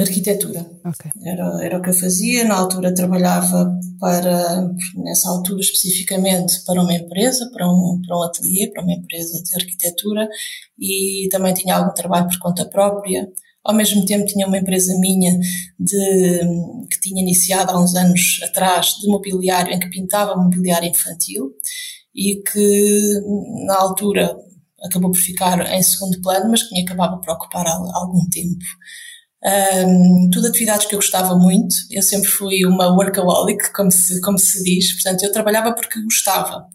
Arquitetura. 0.00 0.60
Okay. 0.84 1.12
Era, 1.24 1.64
era 1.64 1.78
o 1.78 1.82
que 1.82 1.90
eu 1.90 1.94
fazia. 1.94 2.44
Na 2.44 2.56
altura 2.56 2.94
trabalhava 2.94 3.72
para, 4.00 4.70
nessa 4.96 5.28
altura 5.28 5.60
especificamente, 5.60 6.64
para 6.64 6.82
uma 6.82 6.94
empresa, 6.94 7.48
para 7.52 7.68
um, 7.68 8.00
para 8.04 8.18
um 8.18 8.22
ateliê, 8.22 8.68
para 8.68 8.82
uma 8.82 8.92
empresa 8.92 9.42
de 9.42 9.54
arquitetura 9.54 10.28
e 10.78 11.28
também 11.30 11.54
tinha 11.54 11.76
algum 11.76 11.92
trabalho 11.94 12.28
por 12.28 12.38
conta 12.38 12.64
própria, 12.64 13.28
Ao 13.62 13.74
mesmo 13.74 14.04
tempo 14.06 14.26
tinha 14.26 14.46
uma 14.46 14.56
empresa 14.58 14.98
minha 14.98 15.38
de, 15.78 16.40
que 16.90 17.00
tinha 17.00 17.22
iniciado 17.22 17.70
há 17.70 17.80
uns 17.80 17.94
anos 17.94 18.40
atrás 18.42 18.96
de 19.00 19.06
mobiliário, 19.06 19.72
em 19.72 19.78
que 19.78 19.90
pintava 19.90 20.34
mobiliário 20.34 20.88
infantil 20.88 21.54
e 22.14 22.36
que 22.36 23.20
na 23.66 23.76
altura 23.76 24.34
acabou 24.82 25.10
por 25.10 25.20
ficar 25.20 25.60
em 25.72 25.82
segundo 25.82 26.20
plano, 26.22 26.50
mas 26.50 26.62
que 26.62 26.74
me 26.74 26.82
acabava 26.82 27.18
por 27.18 27.30
ocupar 27.30 27.66
algum 27.66 28.26
tempo. 28.30 28.64
Um, 29.42 30.28
tudo 30.30 30.48
atividades 30.48 30.86
que 30.86 30.94
eu 30.94 30.98
gostava 30.98 31.34
muito. 31.36 31.74
Eu 31.90 32.02
sempre 32.02 32.28
fui 32.28 32.64
uma 32.66 32.94
workaholic, 32.94 33.72
como 33.72 33.90
se, 33.90 34.20
como 34.20 34.38
se 34.38 34.62
diz. 34.62 34.92
Portanto, 34.94 35.22
eu 35.24 35.32
trabalhava 35.32 35.72
porque 35.72 36.02
gostava. 36.02 36.66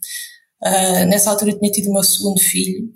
Uh, 0.63 1.05
nessa 1.07 1.29
altura 1.29 1.51
eu 1.51 1.59
tinha 1.59 1.71
tido 1.71 1.89
o 1.89 1.93
meu 1.93 2.03
segundo 2.03 2.39
filho. 2.41 2.91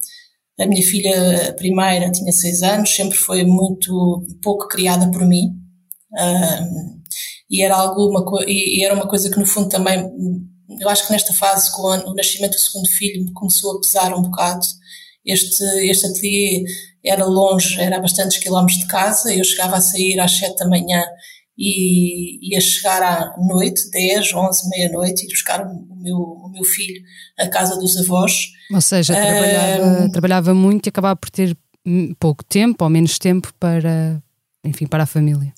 A 0.59 0.65
minha 0.65 0.85
filha 0.85 1.53
primeira 1.57 2.11
tinha 2.11 2.31
seis 2.33 2.63
anos, 2.63 2.93
sempre 2.93 3.17
foi 3.17 3.43
muito 3.43 4.25
pouco 4.41 4.67
criada 4.67 5.09
por 5.11 5.25
mim. 5.25 5.55
Um, 6.11 6.99
e 7.49 7.63
era 7.63 7.75
alguma 7.75 8.25
e 8.47 8.83
era 8.83 8.93
uma 8.93 9.07
coisa 9.07 9.29
que 9.29 9.39
no 9.39 9.45
fundo 9.45 9.69
também 9.69 9.99
eu 10.79 10.89
acho 10.89 11.05
que 11.05 11.11
nesta 11.11 11.33
fase 11.33 11.71
com 11.75 11.81
o 11.81 12.13
nascimento 12.13 12.53
do 12.53 12.59
segundo 12.59 12.89
filho 12.89 13.25
me 13.25 13.33
começou 13.33 13.77
a 13.77 13.79
pesar 13.79 14.13
um 14.15 14.21
bocado 14.21 14.65
este 15.25 15.63
este 15.89 16.05
ateliê 16.07 16.63
era 17.03 17.25
longe, 17.25 17.79
era 17.79 17.97
a 17.97 18.01
bastantes 18.01 18.37
quilómetros 18.37 18.79
de 18.79 18.87
casa, 18.87 19.33
eu 19.33 19.43
chegava 19.43 19.77
a 19.77 19.81
sair 19.81 20.19
às 20.19 20.37
7 20.37 20.57
da 20.57 20.67
manhã 20.67 21.03
e 21.57 22.53
ia 22.53 22.61
chegar 22.61 23.03
à 23.03 23.35
noite, 23.37 23.89
10, 23.91 24.33
11, 24.33 24.69
meia-noite, 24.69 25.25
ir 25.25 25.27
buscar 25.27 25.61
o 25.61 25.95
meu, 25.95 26.17
o 26.17 26.49
meu 26.49 26.63
filho 26.63 27.01
à 27.37 27.47
casa 27.47 27.77
dos 27.77 27.97
avós. 27.97 28.51
Ou 28.71 28.79
seja, 28.79 29.13
trabalhava, 29.13 29.83
um, 29.83 30.09
trabalhava 30.09 30.53
muito 30.53 30.87
e 30.87 30.89
acabava 30.89 31.15
por 31.17 31.29
ter 31.29 31.57
pouco 32.17 32.43
tempo 32.45 32.83
ou 32.83 32.89
menos 32.89 33.17
tempo 33.17 33.53
para, 33.59 34.21
enfim, 34.63 34.87
para 34.87 35.03
a 35.03 35.07
família. 35.07 35.53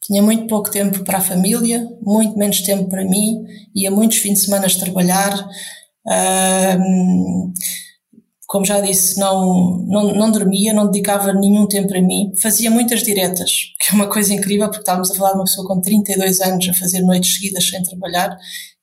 Tinha 0.00 0.22
muito 0.22 0.46
pouco 0.46 0.70
tempo 0.70 1.02
para 1.02 1.18
a 1.18 1.22
família, 1.22 1.88
muito 2.02 2.38
menos 2.38 2.60
tempo 2.60 2.88
para 2.88 3.04
mim, 3.04 3.44
ia 3.74 3.90
muitos 3.90 4.18
fins 4.18 4.34
de 4.34 4.44
semana 4.44 4.66
trabalhar. 4.68 5.48
Um, 6.06 7.52
como 8.46 8.64
já 8.64 8.80
disse, 8.80 9.18
não, 9.18 9.78
não, 9.86 10.14
não 10.14 10.30
dormia, 10.30 10.72
não 10.72 10.90
dedicava 10.90 11.32
nenhum 11.32 11.66
tempo 11.66 11.96
a 11.96 12.00
mim, 12.00 12.32
fazia 12.40 12.70
muitas 12.70 13.02
diretas, 13.02 13.74
que 13.80 13.92
é 13.92 13.94
uma 13.94 14.08
coisa 14.08 14.34
incrível, 14.34 14.66
porque 14.66 14.80
estávamos 14.80 15.10
a 15.10 15.14
falar 15.14 15.30
de 15.30 15.38
uma 15.38 15.44
pessoa 15.44 15.66
com 15.66 15.80
32 15.80 16.40
anos 16.40 16.68
a 16.68 16.74
fazer 16.74 17.00
noites 17.00 17.34
seguidas 17.34 17.68
sem 17.68 17.82
trabalhar, 17.82 18.36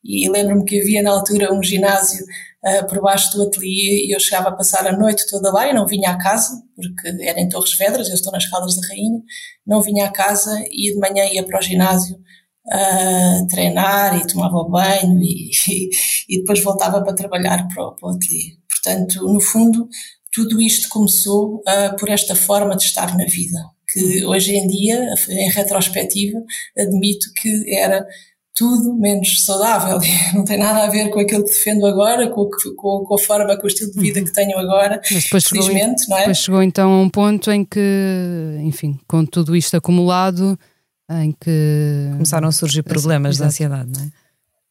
e 0.04 0.28
lembro-me 0.30 0.66
que 0.66 0.82
havia 0.82 1.04
na 1.04 1.12
altura 1.12 1.54
um 1.54 1.62
ginásio 1.62 2.26
uh, 2.66 2.88
por 2.88 3.02
baixo 3.02 3.32
do 3.36 3.44
ateliê 3.44 4.08
e 4.08 4.16
eu 4.16 4.20
chegava 4.20 4.50
a 4.50 4.56
passar 4.56 4.88
a 4.88 4.98
noite 4.98 5.28
toda 5.30 5.52
lá. 5.52 5.68
E 5.68 5.74
não 5.74 5.86
vinha 5.86 6.12
à 6.12 6.18
casa, 6.18 6.62
porque 6.76 7.24
era 7.24 7.40
em 7.40 7.50
Torres 7.50 7.74
Vedras, 7.78 8.10
eu 8.10 8.16
estou 8.16 8.32
nas 8.32 8.48
Caldas 8.50 8.76
da 8.76 8.88
Rainha, 8.88 9.22
não 9.66 9.82
vinha 9.82 10.06
à 10.06 10.12
casa 10.12 10.64
e 10.72 10.92
de 10.94 11.00
manhã 11.00 11.26
ia 11.26 11.46
para 11.46 11.60
o 11.60 11.62
ginásio 11.62 12.16
uh, 12.16 13.48
treinar 13.48 14.18
e 14.18 14.28
tomava 14.28 14.64
banho 14.64 15.22
e, 15.22 15.52
e, 15.70 15.90
e, 16.30 16.38
depois 16.40 16.64
voltava 16.64 17.02
para 17.04 17.14
trabalhar 17.14 17.68
para 17.68 17.84
o, 17.84 17.92
para 17.96 18.10
o 18.10 18.16
ateliê. 18.16 18.61
Portanto, 18.84 19.22
no 19.32 19.40
fundo, 19.40 19.88
tudo 20.32 20.62
isto 20.62 20.90
começou 20.90 21.58
uh, 21.58 21.96
por 22.00 22.10
esta 22.10 22.36
forma 22.36 22.76
de 22.76 22.84
estar 22.84 23.16
na 23.18 23.26
vida, 23.26 23.60
que 23.92 24.26
hoje 24.26 24.56
em 24.56 24.68
dia, 24.68 25.14
em 25.30 25.50
retrospectiva, 25.52 26.42
admito 26.78 27.32
que 27.34 27.76
era 27.76 28.06
tudo 28.56 28.94
menos 28.96 29.44
saudável. 29.44 30.00
Não 30.34 30.46
tem 30.46 30.58
nada 30.58 30.84
a 30.84 30.90
ver 30.90 31.10
com 31.10 31.20
aquilo 31.20 31.44
que 31.44 31.52
defendo 31.52 31.86
agora, 31.86 32.30
com, 32.30 32.50
com, 32.78 33.04
com 33.04 33.16
a 33.16 33.20
forma, 33.20 33.58
com 33.58 33.64
o 33.64 33.68
estilo 33.68 33.92
de 33.92 34.00
vida 34.00 34.20
uhum. 34.20 34.26
que 34.26 34.34
tenho 34.34 34.58
agora, 34.58 35.02
Mas 35.12 35.24
depois 35.24 35.48
felizmente, 35.48 36.02
chegou, 36.02 36.10
não 36.10 36.18
é? 36.18 36.20
Depois 36.22 36.38
chegou 36.38 36.64
então 36.64 36.92
a 36.92 37.02
um 37.02 37.10
ponto 37.10 37.52
em 37.52 37.66
que, 37.66 38.58
enfim, 38.62 39.00
com 39.08 39.26
tudo 39.26 39.56
isto 39.56 39.76
acumulado, 39.76 40.58
em 41.10 41.32
que... 41.34 42.10
Começaram 42.14 42.48
a 42.48 42.52
surgir 42.52 42.84
problemas 42.84 43.38
de 43.38 43.44
ansiedade, 43.44 43.92
não 43.94 44.06
é? 44.06 44.21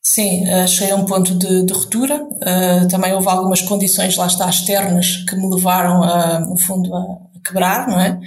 Sim, 0.02 0.45
uh, 0.49 0.66
cheguei 0.66 0.92
a 0.92 0.97
um 0.97 1.04
ponto 1.04 1.35
de, 1.35 1.64
de 1.64 1.73
ruptura. 1.73 2.23
Uh, 2.23 2.88
também 2.88 3.12
houve 3.12 3.28
algumas 3.28 3.61
condições, 3.61 4.16
lá 4.16 4.26
está, 4.26 4.49
externas, 4.49 5.25
que 5.28 5.37
me 5.37 5.49
levaram, 5.49 6.02
a, 6.02 6.40
no 6.40 6.57
fundo, 6.57 6.95
a, 6.95 7.19
quebrar, 7.47 7.87
não 7.87 8.00
é? 8.00 8.19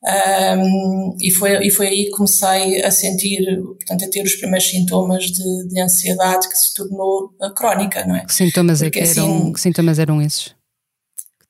Um, 0.00 1.16
e, 1.20 1.30
foi, 1.30 1.66
e 1.66 1.70
foi 1.70 1.88
aí 1.88 2.04
que 2.04 2.10
comecei 2.12 2.82
a 2.82 2.90
sentir, 2.90 3.44
portanto, 3.62 4.04
a 4.04 4.08
ter 4.08 4.22
os 4.22 4.36
primeiros 4.36 4.68
sintomas 4.68 5.24
de, 5.24 5.68
de 5.68 5.80
ansiedade 5.80 6.48
que 6.48 6.56
se 6.56 6.72
tornou 6.72 7.34
crónica, 7.56 8.06
não 8.06 8.14
é? 8.14 8.24
Que 8.24 8.32
sintomas, 8.32 8.80
é 8.80 8.90
que, 8.90 9.00
eram, 9.00 9.08
assim, 9.08 9.52
que 9.52 9.60
sintomas 9.60 9.98
eram 9.98 10.22
esses? 10.22 10.54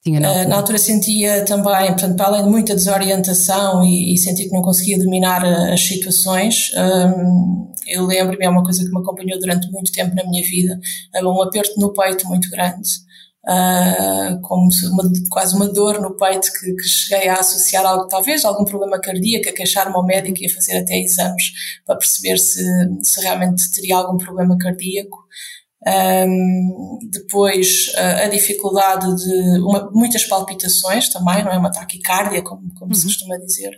tinha 0.03 0.21
na 0.21 0.29
altura? 0.29 0.49
na 0.49 0.57
altura 0.57 0.79
sentia 0.79 1.45
também, 1.45 1.89
portanto, 1.89 2.17
para 2.17 2.27
além 2.27 2.45
de 2.45 2.51
muita 2.51 2.75
desorientação 2.75 3.85
e, 3.85 4.15
e 4.15 4.19
sentia 4.19 4.47
que 4.47 4.55
não 4.55 4.63
conseguia 4.63 4.99
dominar 4.99 5.45
as 5.45 5.81
situações, 5.81 6.71
um, 6.77 7.68
eu 7.89 8.07
lembro-me, 8.07 8.45
é 8.45 8.49
uma 8.49 8.63
coisa 8.63 8.85
que 8.85 8.91
me 8.91 9.01
acompanhou 9.01 9.39
durante 9.39 9.71
muito 9.71 9.93
tempo 9.93 10.15
na 10.15 10.25
minha 10.25 10.43
vida, 10.43 10.79
um 11.23 11.43
aperto 11.43 11.79
no 11.79 11.93
peito 11.93 12.27
muito 12.29 12.51
grande. 12.51 12.89
Uh, 13.45 14.39
como 14.43 14.69
uma, 14.93 15.11
quase 15.31 15.57
uma 15.57 15.69
dor 15.69 16.03
no 16.03 16.15
peito 16.15 16.53
que, 16.53 16.75
que, 16.75 16.83
cheguei 16.87 17.29
a 17.29 17.37
associar 17.37 17.87
algo, 17.87 18.07
talvez 18.07 18.45
algum 18.45 18.65
problema 18.65 19.01
cardíaco, 19.01 19.49
a 19.49 19.53
queixar-me 19.53 19.95
ao 19.95 20.05
médico 20.05 20.43
e 20.43 20.47
a 20.47 20.51
fazer 20.51 20.77
até 20.77 20.99
exames 20.99 21.53
para 21.87 21.97
perceber 21.97 22.37
se, 22.37 22.63
se 23.03 23.21
realmente 23.23 23.71
teria 23.71 23.97
algum 23.97 24.19
problema 24.19 24.59
cardíaco. 24.59 25.27
Um, 25.87 26.99
depois 27.09 27.87
uh, 27.95 28.25
a 28.25 28.29
dificuldade 28.29 29.07
de 29.15 29.61
uma, 29.61 29.89
muitas 29.93 30.25
palpitações 30.25 31.09
também, 31.09 31.45
não 31.45 31.53
é? 31.53 31.59
Uma 31.59 31.71
taquicardia, 31.71 32.43
como, 32.43 32.63
como 32.75 32.93
uhum. 32.93 32.95
se 32.95 33.07
costuma 33.07 33.37
dizer, 33.39 33.71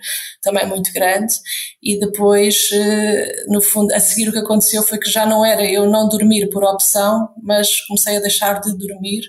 também 0.43 0.67
muito 0.67 0.91
grande. 0.95 1.35
E 1.83 1.99
depois, 2.01 2.71
uh, 2.73 3.53
no 3.53 3.61
fundo, 3.61 3.93
a 3.93 4.01
seguir 4.01 4.29
o 4.29 4.33
que 4.33 4.39
aconteceu 4.39 4.83
foi 4.83 4.99
que 4.99 5.11
já 5.11 5.27
não 5.27 5.45
era 5.45 5.65
eu 5.65 5.89
não 5.91 6.09
dormir 6.09 6.49
por 6.49 6.65
opção, 6.65 7.29
mas 7.43 7.81
comecei 7.83 8.17
a 8.17 8.21
deixar 8.21 8.61
de 8.61 8.77
dormir 8.77 9.23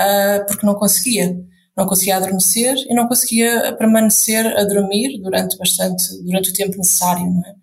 uh, 0.00 0.46
porque 0.46 0.64
não 0.64 0.74
conseguia. 0.74 1.36
Não 1.76 1.86
conseguia 1.86 2.16
adormecer 2.16 2.76
e 2.88 2.94
não 2.94 3.08
conseguia 3.08 3.74
permanecer 3.78 4.46
a 4.46 4.64
dormir 4.64 5.18
durante 5.22 5.56
bastante, 5.56 6.04
durante 6.22 6.50
o 6.50 6.52
tempo 6.52 6.76
necessário, 6.76 7.24
não 7.24 7.40
é? 7.40 7.54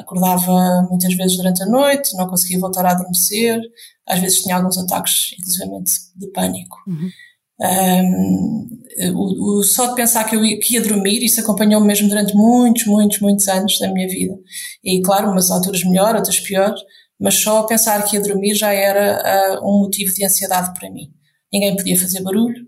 Acordava 0.00 0.86
muitas 0.88 1.14
vezes 1.14 1.36
durante 1.36 1.62
a 1.62 1.66
noite, 1.66 2.16
não 2.16 2.26
conseguia 2.26 2.58
voltar 2.58 2.86
a 2.86 2.92
adormecer, 2.92 3.60
às 4.06 4.20
vezes 4.20 4.42
tinha 4.42 4.56
alguns 4.56 4.78
ataques, 4.78 5.34
inclusive 5.38 5.70
de 6.16 6.26
pânico. 6.28 6.78
Uhum. 6.86 7.10
Um, 7.60 8.68
o, 9.14 9.58
o, 9.58 9.64
só 9.64 9.88
de 9.88 9.96
pensar 9.96 10.24
que 10.24 10.36
eu 10.36 10.44
ia, 10.44 10.58
que 10.60 10.74
ia 10.74 10.80
dormir, 10.80 11.24
isso 11.24 11.40
acompanhou-me 11.40 11.86
mesmo 11.86 12.08
durante 12.08 12.34
muitos, 12.34 12.86
muitos, 12.86 13.20
muitos 13.20 13.48
anos 13.48 13.78
da 13.78 13.92
minha 13.92 14.08
vida. 14.08 14.34
E 14.82 15.02
claro, 15.02 15.30
umas 15.30 15.50
alturas 15.50 15.82
melhor, 15.84 16.14
outras 16.14 16.38
pior, 16.40 16.74
mas 17.20 17.34
só 17.34 17.64
pensar 17.64 18.02
que 18.04 18.16
ia 18.16 18.22
dormir 18.22 18.54
já 18.54 18.72
era 18.72 19.58
uh, 19.60 19.68
um 19.68 19.80
motivo 19.80 20.14
de 20.14 20.24
ansiedade 20.24 20.72
para 20.78 20.90
mim. 20.90 21.12
Ninguém 21.52 21.74
podia 21.74 21.98
fazer 21.98 22.22
barulho, 22.22 22.64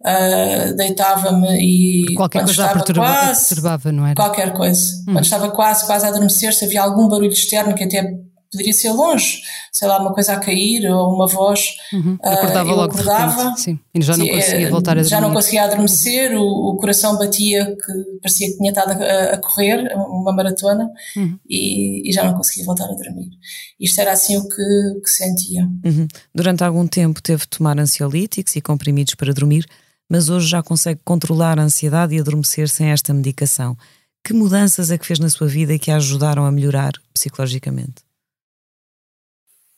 uh, 0.00 0.76
deitava-me 0.76 1.48
e 1.60 2.14
qualquer 2.14 2.44
coisa 2.44 2.52
estava 2.52 2.84
quase, 2.94 3.48
perturbava, 3.48 3.92
não 3.92 4.06
era? 4.06 4.14
Qualquer 4.14 4.52
coisa. 4.52 4.96
Hum. 5.02 5.12
Quando 5.12 5.24
estava 5.24 5.50
quase, 5.50 5.86
quase 5.86 6.06
a 6.06 6.08
adormecer, 6.08 6.52
se 6.54 6.64
havia 6.64 6.82
algum 6.82 7.08
barulho 7.08 7.32
externo 7.32 7.74
que 7.74 7.84
até 7.84 8.18
poderia 8.50 8.72
ser 8.72 8.90
longe, 8.90 9.42
sei 9.72 9.86
lá, 9.86 10.00
uma 10.00 10.12
coisa 10.12 10.32
a 10.32 10.40
cair 10.40 10.84
ou 10.90 11.14
uma 11.14 11.26
voz. 11.28 11.76
Uhum. 11.92 12.18
Acordava 12.20 12.72
uh, 12.72 12.76
logo 12.76 12.92
acordava, 12.92 13.54
sim. 13.56 13.78
E 13.94 14.02
já 14.02 14.16
não 14.16 14.26
conseguia 14.26 14.66
eh, 14.66 14.70
voltar 14.70 14.90
a 14.90 14.94
dormir. 14.94 15.08
Já 15.08 15.20
não 15.20 15.32
conseguia 15.32 15.64
adormecer, 15.64 16.36
o, 16.36 16.70
o 16.70 16.76
coração 16.76 17.16
batia 17.16 17.76
que 17.76 17.92
parecia 18.20 18.48
que 18.48 18.56
tinha 18.56 18.70
estado 18.70 18.90
a, 18.90 19.34
a 19.34 19.38
correr, 19.38 19.92
uma 19.94 20.32
maratona, 20.32 20.90
uhum. 21.16 21.38
e, 21.48 22.10
e, 22.10 22.12
já 22.12 22.24
não 22.24 22.34
conseguia 22.34 22.64
voltar 22.64 22.86
a 22.86 22.94
dormir. 22.94 23.30
Isto 23.78 24.00
era 24.00 24.12
assim 24.12 24.36
o 24.36 24.48
que, 24.48 25.00
que 25.04 25.10
sentia. 25.10 25.68
Uhum. 25.84 26.08
Durante 26.34 26.64
algum 26.64 26.86
tempo 26.88 27.22
teve 27.22 27.42
de 27.42 27.48
tomar 27.48 27.78
ansiolíticos 27.78 28.56
e 28.56 28.60
comprimidos 28.60 29.14
para 29.14 29.32
dormir, 29.32 29.64
mas 30.10 30.28
hoje 30.28 30.48
já 30.48 30.60
consegue 30.60 31.00
controlar 31.04 31.58
a 31.60 31.62
ansiedade 31.62 32.16
e 32.16 32.20
adormecer 32.20 32.68
sem 32.68 32.90
esta 32.90 33.14
medicação. 33.14 33.78
Que 34.24 34.34
mudanças 34.34 34.90
é 34.90 34.98
que 34.98 35.06
fez 35.06 35.20
na 35.20 35.30
sua 35.30 35.46
vida 35.46 35.72
e 35.72 35.78
que 35.78 35.90
a 35.90 35.96
ajudaram 35.96 36.44
a 36.44 36.50
melhorar 36.50 36.92
psicologicamente? 37.14 38.02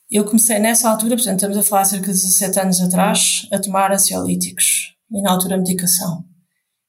Eu 0.09 0.25
comecei 0.25 0.57
nessa 0.59 0.89
altura, 0.89 1.15
portanto, 1.15 1.35
estamos 1.35 1.57
a 1.57 1.63
falar 1.63 1.85
cerca 1.85 2.07
de 2.07 2.13
17 2.13 2.59
anos 2.59 2.81
atrás, 2.81 3.47
a 3.51 3.59
tomar 3.59 3.91
ansiolíticos 3.91 4.95
e 5.11 5.21
na 5.21 5.31
altura 5.31 5.57
medicação. 5.57 6.25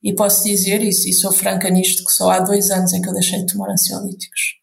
E 0.03 0.15
posso 0.15 0.45
dizer 0.45 0.83
isso, 0.83 1.09
e 1.09 1.13
sou 1.13 1.33
franca 1.33 1.69
nisto, 1.71 2.05
que 2.05 2.13
só 2.13 2.31
há 2.31 2.41
dois 2.41 2.71
anos 2.71 2.93
é 2.93 3.01
que 3.01 3.09
eu 3.09 3.15
deixei 3.15 3.41
de 3.41 3.53
tomar 3.53 3.71
ansiolíticos. 3.71 4.55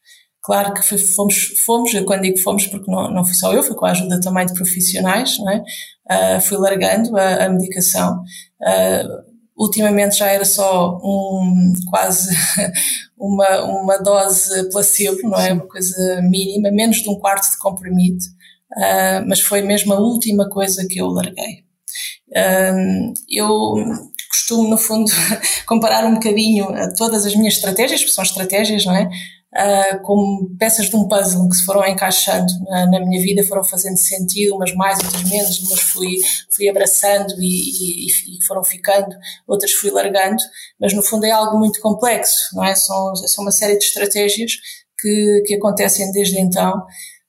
Claro 0.44 0.74
que 0.74 0.98
fomos, 0.98 1.54
fomos, 1.66 1.94
eu 1.94 2.06
quando 2.06 2.22
digo 2.22 2.40
fomos, 2.40 2.66
porque 2.68 2.90
não, 2.90 3.12
não 3.12 3.24
fui 3.24 3.36
só 3.36 3.54
eu, 3.54 3.64
foi 3.64 3.76
com 3.76 3.86
a 3.86 3.92
ajuda 3.92 4.20
também 4.20 4.46
de 4.46 4.54
profissionais, 4.54 5.38
não 5.40 5.52
é? 5.52 5.64
Uh, 6.38 6.42
fui 6.42 6.58
largando 6.58 7.16
a, 7.16 7.46
a 7.46 7.50
medicação. 7.50 8.24
Uh, 8.60 9.32
ultimamente 9.56 10.18
já 10.18 10.28
era 10.28 10.44
só 10.44 10.98
um, 11.04 11.74
quase 11.90 12.36
uma, 13.18 13.64
uma 13.64 13.98
dose 13.98 14.70
placebo, 14.72 15.30
não 15.30 15.40
é? 15.40 15.54
Uma 15.54 15.68
coisa 15.68 16.22
mínima, 16.24 16.72
menos 16.72 16.98
de 16.98 17.10
um 17.10 17.20
quarto 17.20 17.50
de 17.52 17.58
comprimido 17.58 18.24
uh, 18.78 19.28
mas 19.28 19.42
foi 19.42 19.62
mesmo 19.62 19.94
a 19.94 20.00
última 20.00 20.50
coisa 20.50 20.88
que 20.88 21.00
eu 21.00 21.08
larguei. 21.08 21.64
Eu 23.30 23.76
costumo, 24.30 24.70
no 24.70 24.78
fundo, 24.78 25.12
comparar 25.68 26.06
um 26.06 26.14
bocadinho 26.14 26.68
todas 26.96 27.26
as 27.26 27.36
minhas 27.36 27.56
estratégias, 27.56 28.02
porque 28.02 28.14
são 28.14 28.24
estratégias, 28.24 28.86
não 28.86 28.96
é? 28.96 29.10
Uh, 29.54 30.02
como 30.04 30.50
peças 30.58 30.90
de 30.90 30.96
um 30.96 31.10
puzzle 31.10 31.50
que 31.50 31.58
se 31.58 31.66
foram 31.66 31.86
encaixando 31.86 32.48
na, 32.70 32.86
na, 32.86 33.00
minha 33.02 33.22
vida, 33.22 33.44
foram 33.44 33.66
fazendo 33.66 33.98
sentido, 33.98 34.56
umas 34.56 34.74
mais, 34.76 34.98
outras 35.04 35.24
menos, 35.24 35.60
umas 35.60 35.82
fui, 35.82 36.16
fui 36.50 36.70
abraçando 36.70 37.34
e, 37.38 38.08
e, 38.08 38.38
e, 38.38 38.46
foram 38.46 38.64
ficando, 38.64 39.14
outras 39.46 39.74
fui 39.74 39.92
largando, 39.92 40.42
mas 40.80 40.94
no 40.94 41.04
fundo 41.04 41.26
é 41.26 41.32
algo 41.32 41.60
muito 41.60 41.82
complexo, 41.82 42.56
não 42.56 42.64
é? 42.64 42.74
São, 42.76 43.14
são 43.14 43.44
uma 43.44 43.52
série 43.52 43.78
de 43.78 43.84
estratégias 43.84 44.54
que, 44.98 45.44
que 45.46 45.56
acontecem 45.56 46.10
desde 46.14 46.40
então, 46.40 46.86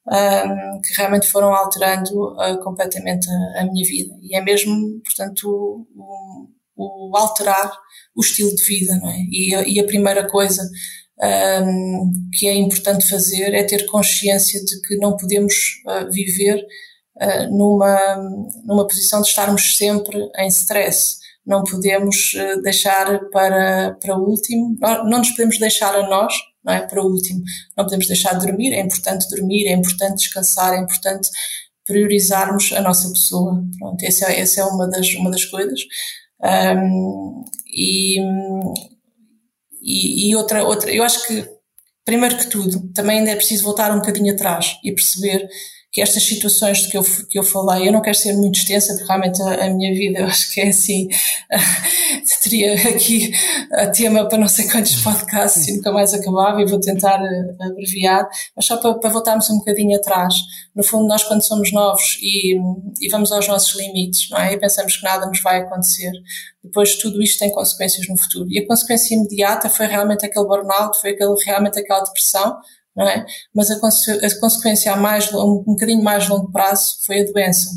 um, 0.06 0.80
que 0.80 0.94
realmente 0.96 1.26
foram 1.26 1.52
alterando 1.52 2.34
uh, 2.34 2.62
completamente 2.62 3.28
a, 3.28 3.62
a, 3.62 3.64
minha 3.64 3.84
vida. 3.84 4.14
E 4.22 4.36
é 4.36 4.40
mesmo, 4.40 5.00
portanto, 5.04 5.48
o, 5.96 6.48
o, 6.76 7.10
o 7.10 7.16
alterar 7.16 7.72
o 8.14 8.20
estilo 8.20 8.54
de 8.54 8.62
vida, 8.62 8.96
não 8.96 9.08
é? 9.08 9.16
E, 9.30 9.74
e 9.74 9.80
a 9.80 9.84
primeira 9.84 10.28
coisa 10.28 10.62
um, 11.22 12.12
que 12.36 12.48
é 12.48 12.54
importante 12.54 13.08
fazer 13.08 13.54
é 13.54 13.62
ter 13.62 13.86
consciência 13.86 14.62
de 14.64 14.80
que 14.82 14.96
não 14.96 15.16
podemos 15.16 15.54
uh, 15.86 16.10
viver 16.10 16.66
uh, 17.20 17.56
numa, 17.56 18.16
numa 18.64 18.86
posição 18.86 19.22
de 19.22 19.28
estarmos 19.28 19.76
sempre 19.76 20.18
em 20.36 20.48
stress. 20.48 21.18
Não 21.46 21.62
podemos 21.62 22.34
uh, 22.34 22.60
deixar 22.62 23.20
para, 23.30 23.96
para 24.00 24.18
o 24.18 24.28
último, 24.28 24.76
não, 24.80 25.04
não 25.04 25.18
nos 25.18 25.30
podemos 25.30 25.58
deixar 25.58 25.94
a 25.94 26.08
nós 26.08 26.34
não 26.64 26.72
é? 26.72 26.80
para 26.86 27.02
o 27.02 27.06
último. 27.06 27.42
Não 27.76 27.84
podemos 27.84 28.06
deixar 28.06 28.36
de 28.38 28.46
dormir, 28.46 28.72
é 28.72 28.80
importante 28.80 29.28
dormir, 29.28 29.66
é 29.66 29.72
importante 29.72 30.16
descansar, 30.16 30.74
é 30.74 30.78
importante 30.78 31.28
priorizarmos 31.84 32.72
a 32.72 32.80
nossa 32.80 33.08
pessoa. 33.08 33.62
Pronto, 33.78 34.04
essa 34.04 34.32
é, 34.32 34.40
essa 34.40 34.60
é 34.60 34.64
uma, 34.64 34.88
das, 34.88 35.14
uma 35.14 35.30
das 35.30 35.44
coisas. 35.44 35.80
Um, 36.42 37.44
e, 37.68 38.20
e, 39.82 40.30
e, 40.30 40.36
outra, 40.36 40.64
outra, 40.64 40.90
eu 40.92 41.02
acho 41.02 41.26
que, 41.26 41.48
primeiro 42.04 42.36
que 42.36 42.48
tudo, 42.48 42.92
também 42.92 43.18
ainda 43.18 43.32
é 43.32 43.36
preciso 43.36 43.64
voltar 43.64 43.90
um 43.92 43.98
bocadinho 43.98 44.32
atrás 44.32 44.78
e 44.84 44.92
perceber 44.92 45.48
que 45.92 46.00
estas 46.00 46.24
situações 46.24 46.78
de 46.78 46.88
que 46.88 46.96
eu, 46.96 47.04
que 47.28 47.38
eu 47.38 47.42
falei, 47.42 47.86
eu 47.86 47.92
não 47.92 48.00
quero 48.00 48.16
ser 48.16 48.32
muito 48.32 48.58
extensa, 48.58 48.94
porque 48.94 49.06
realmente 49.06 49.42
a, 49.42 49.66
a 49.66 49.70
minha 49.70 49.92
vida 49.94 50.20
eu 50.20 50.26
acho 50.26 50.50
que 50.50 50.62
é 50.62 50.68
assim, 50.68 51.06
teria 52.42 52.72
aqui 52.88 53.30
a 53.72 53.86
tema 53.88 54.26
para 54.26 54.38
não 54.38 54.48
sei 54.48 54.66
quantos 54.70 54.96
podcasts 55.02 55.68
e 55.68 55.76
nunca 55.76 55.92
mais 55.92 56.14
acabava 56.14 56.62
e 56.62 56.64
vou 56.64 56.80
tentar 56.80 57.22
eh, 57.22 57.56
abreviar, 57.60 58.26
mas 58.56 58.64
só 58.64 58.78
para, 58.78 58.94
para 58.94 59.10
voltarmos 59.10 59.50
um 59.50 59.58
bocadinho 59.58 59.94
atrás. 59.96 60.34
No 60.74 60.82
fundo, 60.82 61.06
nós 61.06 61.22
quando 61.24 61.42
somos 61.42 61.70
novos 61.72 62.18
e, 62.22 62.56
e 63.00 63.08
vamos 63.10 63.30
aos 63.30 63.46
nossos 63.46 63.78
limites, 63.78 64.30
não 64.30 64.38
é? 64.38 64.54
E 64.54 64.58
pensamos 64.58 64.96
que 64.96 65.04
nada 65.04 65.26
nos 65.26 65.42
vai 65.42 65.58
acontecer, 65.60 66.10
depois 66.64 66.96
tudo 66.96 67.22
isto 67.22 67.38
tem 67.38 67.50
consequências 67.50 68.08
no 68.08 68.16
futuro. 68.16 68.50
E 68.50 68.58
a 68.60 68.66
consequência 68.66 69.14
imediata 69.14 69.68
foi 69.68 69.86
realmente 69.86 70.24
aquele 70.24 70.46
burnout, 70.46 70.98
foi 70.98 71.10
aquele, 71.10 71.34
realmente 71.44 71.78
aquela 71.78 72.00
depressão, 72.00 72.56
não 72.96 73.08
é? 73.08 73.24
Mas 73.54 73.70
a, 73.70 73.76
a 73.76 74.40
consequência 74.40 74.92
a 74.92 74.96
mais, 74.96 75.32
um, 75.32 75.62
um 75.66 75.72
bocadinho 75.72 76.02
mais 76.02 76.28
longo 76.28 76.50
prazo 76.50 76.98
foi 77.02 77.20
a 77.20 77.24
doença. 77.24 77.70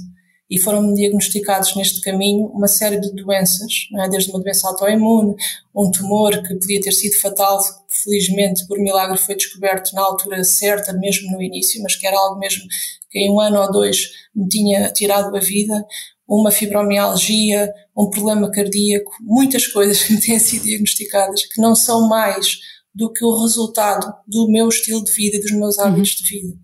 E 0.47 0.59
foram 0.59 0.93
diagnosticados 0.93 1.75
neste 1.75 2.01
caminho 2.01 2.45
uma 2.47 2.67
série 2.67 2.99
de 2.99 3.11
doenças, 3.13 3.87
é? 3.99 4.07
desde 4.09 4.29
uma 4.29 4.39
doença 4.39 4.67
autoimune, 4.67 5.35
um 5.73 5.89
tumor 5.89 6.31
que 6.43 6.53
podia 6.55 6.79
ter 6.79 6.91
sido 6.91 7.19
fatal, 7.19 7.59
felizmente, 7.89 8.67
por 8.67 8.77
milagre, 8.77 9.17
foi 9.17 9.35
descoberto 9.35 9.93
na 9.93 10.03
altura 10.03 10.43
certa, 10.43 10.93
mesmo 10.93 11.31
no 11.31 11.41
início, 11.41 11.81
mas 11.81 11.95
que 11.95 12.05
era 12.05 12.17
algo 12.17 12.39
mesmo 12.39 12.63
que 13.09 13.19
em 13.19 13.31
um 13.31 13.39
ano 13.39 13.59
ou 13.59 13.71
dois 13.71 14.11
me 14.35 14.47
tinha 14.47 14.91
tirado 14.91 15.35
a 15.35 15.39
vida, 15.39 15.83
uma 16.27 16.51
fibromialgia, 16.51 17.71
um 17.95 18.09
problema 18.09 18.51
cardíaco, 18.51 19.11
muitas 19.21 19.67
coisas 19.67 20.01
que 20.05 20.17
têm 20.17 20.37
sido 20.37 20.65
diagnosticadas 20.65 21.45
que 21.45 21.61
não 21.61 21.75
são 21.75 22.07
mais 22.07 22.59
do 22.95 23.11
que 23.11 23.25
o 23.25 23.41
resultado 23.41 24.13
do 24.25 24.49
meu 24.49 24.69
estilo 24.69 25.03
de 25.03 25.11
vida 25.11 25.35
e 25.35 25.41
dos 25.41 25.51
meus 25.51 25.77
hábitos 25.77 26.15
uhum. 26.17 26.23
de 26.23 26.29
vida. 26.29 26.57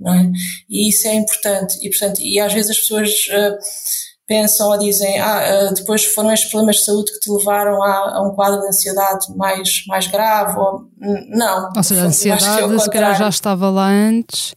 Não 0.00 0.14
é? 0.14 0.32
E 0.68 0.88
isso 0.88 1.06
é 1.06 1.14
importante. 1.14 1.78
E, 1.82 1.90
portanto, 1.90 2.20
e 2.20 2.40
às 2.40 2.52
vezes 2.52 2.70
as 2.70 2.78
pessoas 2.78 3.10
uh, 3.28 3.58
pensam 4.26 4.70
ou 4.70 4.78
dizem, 4.78 5.20
ah, 5.20 5.68
uh, 5.70 5.74
depois 5.74 6.04
foram 6.04 6.32
estes 6.32 6.50
problemas 6.50 6.76
de 6.76 6.84
saúde 6.84 7.12
que 7.12 7.20
te 7.20 7.30
levaram 7.30 7.82
a, 7.82 8.16
a 8.16 8.22
um 8.26 8.34
quadro 8.34 8.60
de 8.62 8.68
ansiedade 8.68 9.26
mais, 9.36 9.84
mais 9.86 10.06
grave. 10.06 10.58
Ou, 10.58 10.88
não. 11.28 11.70
Ou 11.76 11.82
seja, 11.82 12.02
a 12.02 12.06
ansiedade 12.06 12.82
se 12.82 12.90
calhar 12.90 13.16
já 13.16 13.28
estava 13.28 13.68
lá 13.68 13.88
antes. 13.88 14.54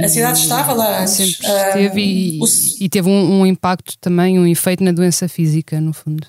A 0.00 0.04
ansiedade 0.04 0.40
estava 0.40 0.72
lá 0.72 1.00
antes. 1.00 1.14
Sempre 1.14 1.32
esteve 1.32 2.00
e, 2.00 2.40
o... 2.40 2.46
e, 2.80 2.88
teve 2.88 3.08
um, 3.08 3.40
um 3.40 3.46
impacto 3.46 3.94
também, 4.00 4.38
um 4.38 4.46
efeito 4.46 4.84
na 4.84 4.92
doença 4.92 5.28
física, 5.28 5.80
no 5.80 5.92
fundo. 5.92 6.24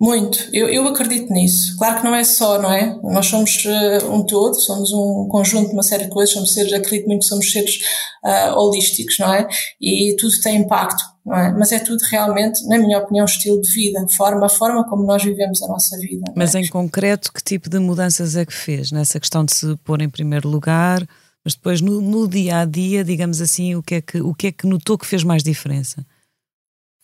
Muito, 0.00 0.48
eu, 0.52 0.68
eu 0.68 0.86
acredito 0.86 1.32
nisso. 1.32 1.76
Claro 1.76 1.98
que 1.98 2.04
não 2.04 2.14
é 2.14 2.22
só, 2.22 2.62
não 2.62 2.72
é? 2.72 2.96
Nós 3.02 3.26
somos 3.26 3.64
uh, 3.64 4.12
um 4.12 4.24
todo, 4.24 4.54
somos 4.54 4.92
um 4.92 5.26
conjunto 5.28 5.68
de 5.68 5.72
uma 5.72 5.82
série 5.82 6.04
de 6.04 6.10
coisas, 6.10 6.32
somos 6.32 6.54
seres, 6.54 6.72
acredito 6.72 7.08
muito 7.08 7.22
que 7.22 7.26
somos 7.26 7.50
seres 7.50 7.80
uh, 8.24 8.56
holísticos, 8.56 9.18
não 9.18 9.34
é? 9.34 9.48
E 9.80 10.14
tudo 10.16 10.40
tem 10.40 10.58
impacto, 10.58 11.02
não 11.26 11.36
é? 11.36 11.50
Mas 11.50 11.72
é 11.72 11.80
tudo 11.80 12.00
realmente, 12.08 12.64
na 12.68 12.78
minha 12.78 12.96
opinião, 12.98 13.24
estilo 13.24 13.60
de 13.60 13.72
vida, 13.72 14.06
forma, 14.16 14.46
a 14.46 14.48
forma 14.48 14.88
como 14.88 15.04
nós 15.04 15.24
vivemos 15.24 15.60
a 15.64 15.66
nossa 15.66 15.98
vida. 15.98 16.24
É? 16.28 16.32
Mas 16.36 16.54
em 16.54 16.68
concreto, 16.68 17.32
que 17.32 17.42
tipo 17.42 17.68
de 17.68 17.80
mudanças 17.80 18.36
é 18.36 18.46
que 18.46 18.54
fez 18.54 18.92
nessa 18.92 19.18
questão 19.18 19.44
de 19.44 19.52
se 19.52 19.76
pôr 19.78 20.00
em 20.00 20.08
primeiro 20.08 20.48
lugar? 20.48 21.04
Mas 21.44 21.54
depois 21.54 21.80
no, 21.80 22.00
no 22.00 22.28
dia 22.28 22.60
a 22.60 22.64
dia, 22.64 23.02
digamos 23.02 23.40
assim, 23.40 23.74
o 23.74 23.82
que 23.82 23.96
é 23.96 24.00
que, 24.00 24.20
o 24.20 24.32
que, 24.32 24.46
é 24.46 24.52
que 24.52 24.66
notou 24.66 24.96
que 24.96 25.06
fez 25.06 25.24
mais 25.24 25.42
diferença? 25.42 26.06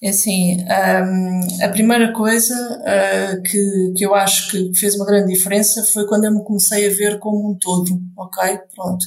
É 0.04 0.10
assim, 0.10 0.58
um, 0.60 1.64
a 1.64 1.68
primeira 1.70 2.12
coisa 2.12 2.54
uh, 2.54 3.42
que, 3.42 3.94
que 3.96 4.04
eu 4.04 4.14
acho 4.14 4.50
que 4.50 4.70
fez 4.78 4.94
uma 4.96 5.06
grande 5.06 5.32
diferença 5.32 5.82
foi 5.82 6.06
quando 6.06 6.26
eu 6.26 6.32
me 6.32 6.44
comecei 6.44 6.86
a 6.86 6.90
ver 6.90 7.18
como 7.18 7.50
um 7.50 7.58
todo, 7.58 7.98
ok? 8.14 8.58
Pronto. 8.74 9.06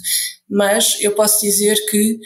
Mas 0.50 1.00
eu 1.00 1.14
posso 1.14 1.42
dizer 1.42 1.76
que 1.92 2.20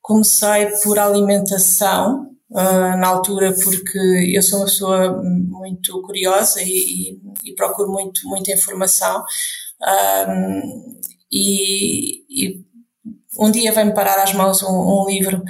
comecei 0.00 0.66
por 0.84 1.00
alimentação, 1.00 2.30
uh, 2.52 2.96
na 2.96 3.08
altura, 3.08 3.52
porque 3.52 3.98
eu 4.32 4.40
sou 4.40 4.60
uma 4.60 4.66
pessoa 4.66 5.20
muito 5.24 6.00
curiosa 6.02 6.62
e, 6.62 6.68
e, 6.68 7.20
e 7.50 7.54
procuro 7.56 7.90
muito, 7.90 8.20
muita 8.28 8.52
informação. 8.52 9.24
Um, 10.28 11.00
e, 11.28 12.22
e, 12.30 12.64
um 13.36 13.50
dia 13.50 13.72
vem-me 13.72 13.94
parar 13.94 14.22
às 14.22 14.32
mãos 14.32 14.62
um, 14.62 14.68
um 15.02 15.06
livro 15.08 15.42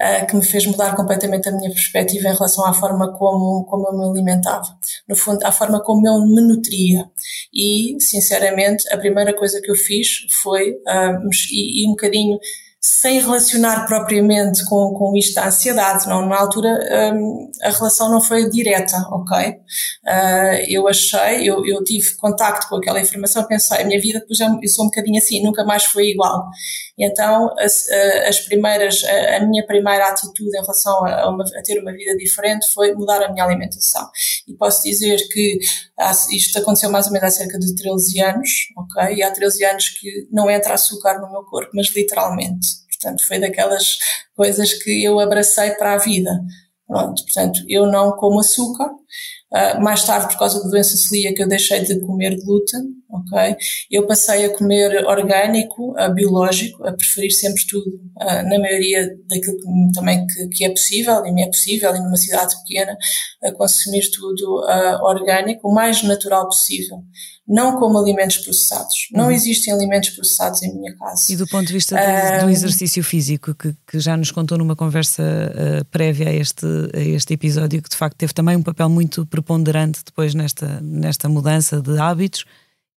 uh, 0.00 0.26
que 0.26 0.36
me 0.36 0.44
fez 0.44 0.66
mudar 0.66 0.94
completamente 0.94 1.48
a 1.48 1.52
minha 1.52 1.70
perspectiva 1.70 2.28
em 2.28 2.34
relação 2.34 2.66
à 2.66 2.72
forma 2.72 3.12
como, 3.12 3.64
como 3.64 3.88
eu 3.88 3.98
me 3.98 4.04
alimentava. 4.04 4.76
No 5.08 5.16
fundo, 5.16 5.44
à 5.44 5.52
forma 5.52 5.82
como 5.82 6.06
eu 6.06 6.20
me 6.26 6.40
nutria. 6.42 7.10
E, 7.52 7.96
sinceramente, 8.00 8.84
a 8.92 8.98
primeira 8.98 9.34
coisa 9.34 9.60
que 9.60 9.70
eu 9.70 9.76
fiz 9.76 10.26
foi, 10.30 10.72
uh, 10.72 11.28
e, 11.50 11.82
e 11.82 11.86
um 11.86 11.90
bocadinho 11.90 12.38
sem 12.84 13.18
relacionar 13.18 13.86
propriamente 13.86 14.62
com, 14.66 14.92
com 14.92 15.16
isto 15.16 15.34
da 15.34 15.46
ansiedade. 15.46 16.06
Não, 16.06 16.28
na 16.28 16.38
altura 16.38 16.68
um, 17.14 17.50
a 17.62 17.70
relação 17.70 18.10
não 18.10 18.20
foi 18.20 18.50
direta, 18.50 18.98
ok? 19.10 19.48
Uh, 19.48 20.68
eu 20.68 20.86
achei, 20.86 21.48
eu, 21.48 21.64
eu 21.64 21.82
tive 21.82 22.14
contacto 22.16 22.68
com 22.68 22.76
aquela 22.76 23.00
informação, 23.00 23.42
pensei, 23.44 23.80
a 23.80 23.86
minha 23.86 23.98
vida 23.98 24.20
depois 24.20 24.38
eu, 24.38 24.58
eu 24.62 24.68
sou 24.68 24.84
um 24.84 24.88
bocadinho 24.88 25.16
assim, 25.16 25.42
nunca 25.42 25.64
mais 25.64 25.84
foi 25.84 26.10
igual. 26.10 26.46
Então 26.98 27.52
as, 27.58 27.88
as 28.26 28.40
primeiras, 28.40 29.02
a, 29.04 29.36
a, 29.36 29.40
minha 29.40 29.66
primeira 29.66 30.08
atitude 30.08 30.56
em 30.56 30.60
relação 30.60 31.04
a, 31.04 31.28
uma, 31.28 31.44
a, 31.44 31.62
ter 31.62 31.80
uma 31.80 31.92
vida 31.92 32.16
diferente 32.16 32.66
foi 32.72 32.94
mudar 32.94 33.22
a 33.22 33.32
minha 33.32 33.44
alimentação. 33.44 34.08
E 34.46 34.54
posso 34.54 34.84
dizer 34.84 35.16
que 35.28 35.58
isto 36.30 36.58
aconteceu 36.58 36.90
mais 36.90 37.06
ou 37.06 37.12
menos 37.12 37.28
há 37.28 37.30
cerca 37.30 37.58
de 37.58 37.74
13 37.74 38.20
anos, 38.20 38.50
ok? 38.76 39.14
E 39.14 39.22
há 39.22 39.30
13 39.30 39.64
anos 39.64 39.88
que 39.88 40.28
não 40.30 40.48
entra 40.50 40.74
açúcar 40.74 41.20
no 41.20 41.30
meu 41.30 41.42
corpo, 41.44 41.70
mas 41.74 41.88
literalmente. 41.88 42.84
Portanto, 42.90 43.26
foi 43.26 43.38
daquelas 43.38 43.98
coisas 44.36 44.72
que 44.74 45.04
eu 45.04 45.18
abracei 45.18 45.72
para 45.72 45.94
a 45.94 45.98
vida. 45.98 46.30
Pronto, 46.86 47.24
portanto, 47.24 47.60
eu 47.68 47.86
não 47.86 48.12
como 48.12 48.40
açúcar. 48.40 48.90
Uh, 49.52 49.80
mais 49.80 50.02
tarde, 50.04 50.28
por 50.28 50.38
causa 50.38 50.62
da 50.62 50.68
doença 50.68 50.96
celíaca, 50.96 51.42
eu 51.42 51.48
deixei 51.48 51.80
de 51.80 52.00
comer 52.00 52.36
glúten, 52.42 52.82
ok? 53.16 53.56
Eu 53.90 54.06
passei 54.06 54.44
a 54.44 54.56
comer 54.56 55.04
orgânico, 55.06 55.92
uh, 55.92 56.12
biológico, 56.12 56.86
a 56.86 56.92
preferir 56.92 57.32
sempre 57.32 57.66
tudo, 57.66 57.90
uh, 57.90 58.48
na 58.48 58.58
maioria 58.58 59.08
daquilo 59.28 59.56
que, 59.56 59.92
também 59.94 60.26
que, 60.26 60.48
que, 60.48 60.64
é 60.64 60.70
possível, 60.70 61.24
e 61.26 61.32
me 61.32 61.42
é 61.42 61.46
possível, 61.46 61.94
e 61.94 62.00
numa 62.00 62.16
cidade 62.16 62.54
pequena, 62.62 62.96
a 63.42 63.52
consumir 63.52 64.10
tudo 64.10 64.64
orgânico, 65.02 65.68
o 65.68 65.74
mais 65.74 66.02
natural 66.02 66.46
possível 66.46 67.02
não 67.46 67.78
como 67.78 67.98
alimentos 67.98 68.38
processados. 68.38 69.08
Não 69.12 69.26
uhum. 69.26 69.30
existem 69.30 69.72
alimentos 69.72 70.10
processados 70.10 70.62
em 70.62 70.74
minha 70.74 70.94
casa. 70.96 71.30
E 71.30 71.36
do 71.36 71.46
ponto 71.46 71.66
de 71.66 71.74
vista 71.74 71.94
do, 71.94 72.46
do 72.46 72.50
exercício 72.50 73.04
físico, 73.04 73.54
que, 73.54 73.74
que, 73.86 74.00
já 74.00 74.16
nos 74.16 74.30
contou 74.30 74.56
numa 74.56 74.74
conversa 74.74 75.22
uh, 75.22 75.84
prévia 75.86 76.30
a 76.30 76.32
este, 76.32 76.66
a 76.94 77.00
este 77.00 77.34
episódio, 77.34 77.82
que 77.82 77.90
de 77.90 77.96
facto 77.96 78.16
teve 78.16 78.32
também 78.32 78.56
um 78.56 78.62
papel 78.62 78.88
muito 78.88 79.26
preponderante 79.26 80.00
depois 80.04 80.34
nesta, 80.34 80.80
nesta 80.80 81.28
mudança 81.28 81.80
de 81.80 81.98
hábitos 81.98 82.44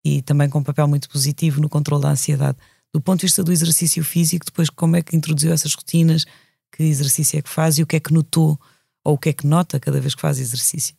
e 0.08 0.22
também 0.22 0.50
com 0.50 0.60
um 0.60 0.64
papel 0.64 0.88
muito 0.88 1.10
positivo 1.10 1.60
no 1.60 1.68
controle 1.68 2.04
da 2.04 2.12
ansiedade. 2.12 2.58
Do 2.94 3.02
ponto 3.02 3.20
de 3.20 3.26
vista 3.26 3.44
do 3.44 3.52
exercício 3.52 4.04
físico, 4.04 4.46
depois 4.46 4.70
como 4.70 4.96
é 4.96 5.02
que 5.02 5.16
introduziu 5.16 5.52
essas 5.52 5.74
rotinas, 5.74 6.26
que 6.72 6.84
exercício 6.84 7.38
é 7.38 7.42
que 7.42 7.50
faz 7.50 7.78
e 7.78 7.84
o 7.84 7.88
que 7.88 7.98
é 7.98 8.00
que 8.00 8.14
notou 8.14 8.58
ou 9.04 9.16
o 9.16 9.18
que 9.18 9.30
é 9.30 9.34
que 9.34 9.46
nota 9.46 9.80
cada 9.80 10.00
vez 10.00 10.16
que 10.16 10.22
faz 10.22 10.40
exercício? 10.40 10.96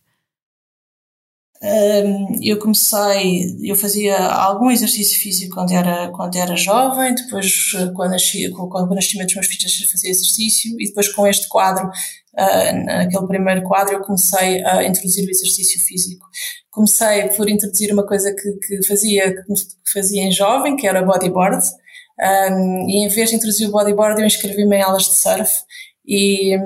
eu 2.41 2.57
comecei, 2.59 3.57
eu 3.63 3.75
fazia 3.75 4.17
algum 4.17 4.71
exercício 4.71 5.19
físico 5.19 5.55
quando 5.55 5.73
era, 5.73 6.09
quando 6.11 6.37
era 6.37 6.55
jovem, 6.55 7.15
depois 7.15 7.73
quando 7.95 8.13
nasci, 8.13 8.49
quando 8.51 8.95
nasci 8.95 9.19
dos 9.19 9.35
meus 9.35 9.47
filhos 9.47 9.91
fazia 9.91 10.11
exercício 10.11 10.81
e 10.81 10.87
depois 10.87 11.13
com 11.13 11.27
este 11.27 11.49
quadro, 11.49 11.91
uh, 12.39 12.85
naquele 12.85 13.27
primeiro 13.27 13.63
quadro 13.63 13.95
eu 13.95 14.01
comecei 14.01 14.65
a 14.65 14.85
introduzir 14.85 15.27
o 15.27 15.31
exercício 15.31 15.81
físico. 15.81 16.27
Comecei 16.71 17.29
por 17.31 17.49
introduzir 17.49 17.93
uma 17.93 18.07
coisa 18.07 18.33
que, 18.35 18.53
que 18.67 18.87
fazia, 18.87 19.35
que 19.35 19.93
fazia 19.93 20.23
em 20.23 20.31
jovem, 20.31 20.77
que 20.77 20.87
era 20.87 21.03
bodyboard, 21.03 21.67
um, 22.21 22.89
e 22.89 23.05
em 23.05 23.09
vez 23.09 23.31
de 23.31 23.37
introduzir 23.37 23.69
o 23.69 23.73
bodyboard 23.73 24.21
eu 24.21 24.27
inscrevi-me 24.27 24.77
em 24.77 24.83
aulas 24.83 25.05
de 25.05 25.15
surf 25.15 25.63
e, 26.09 26.57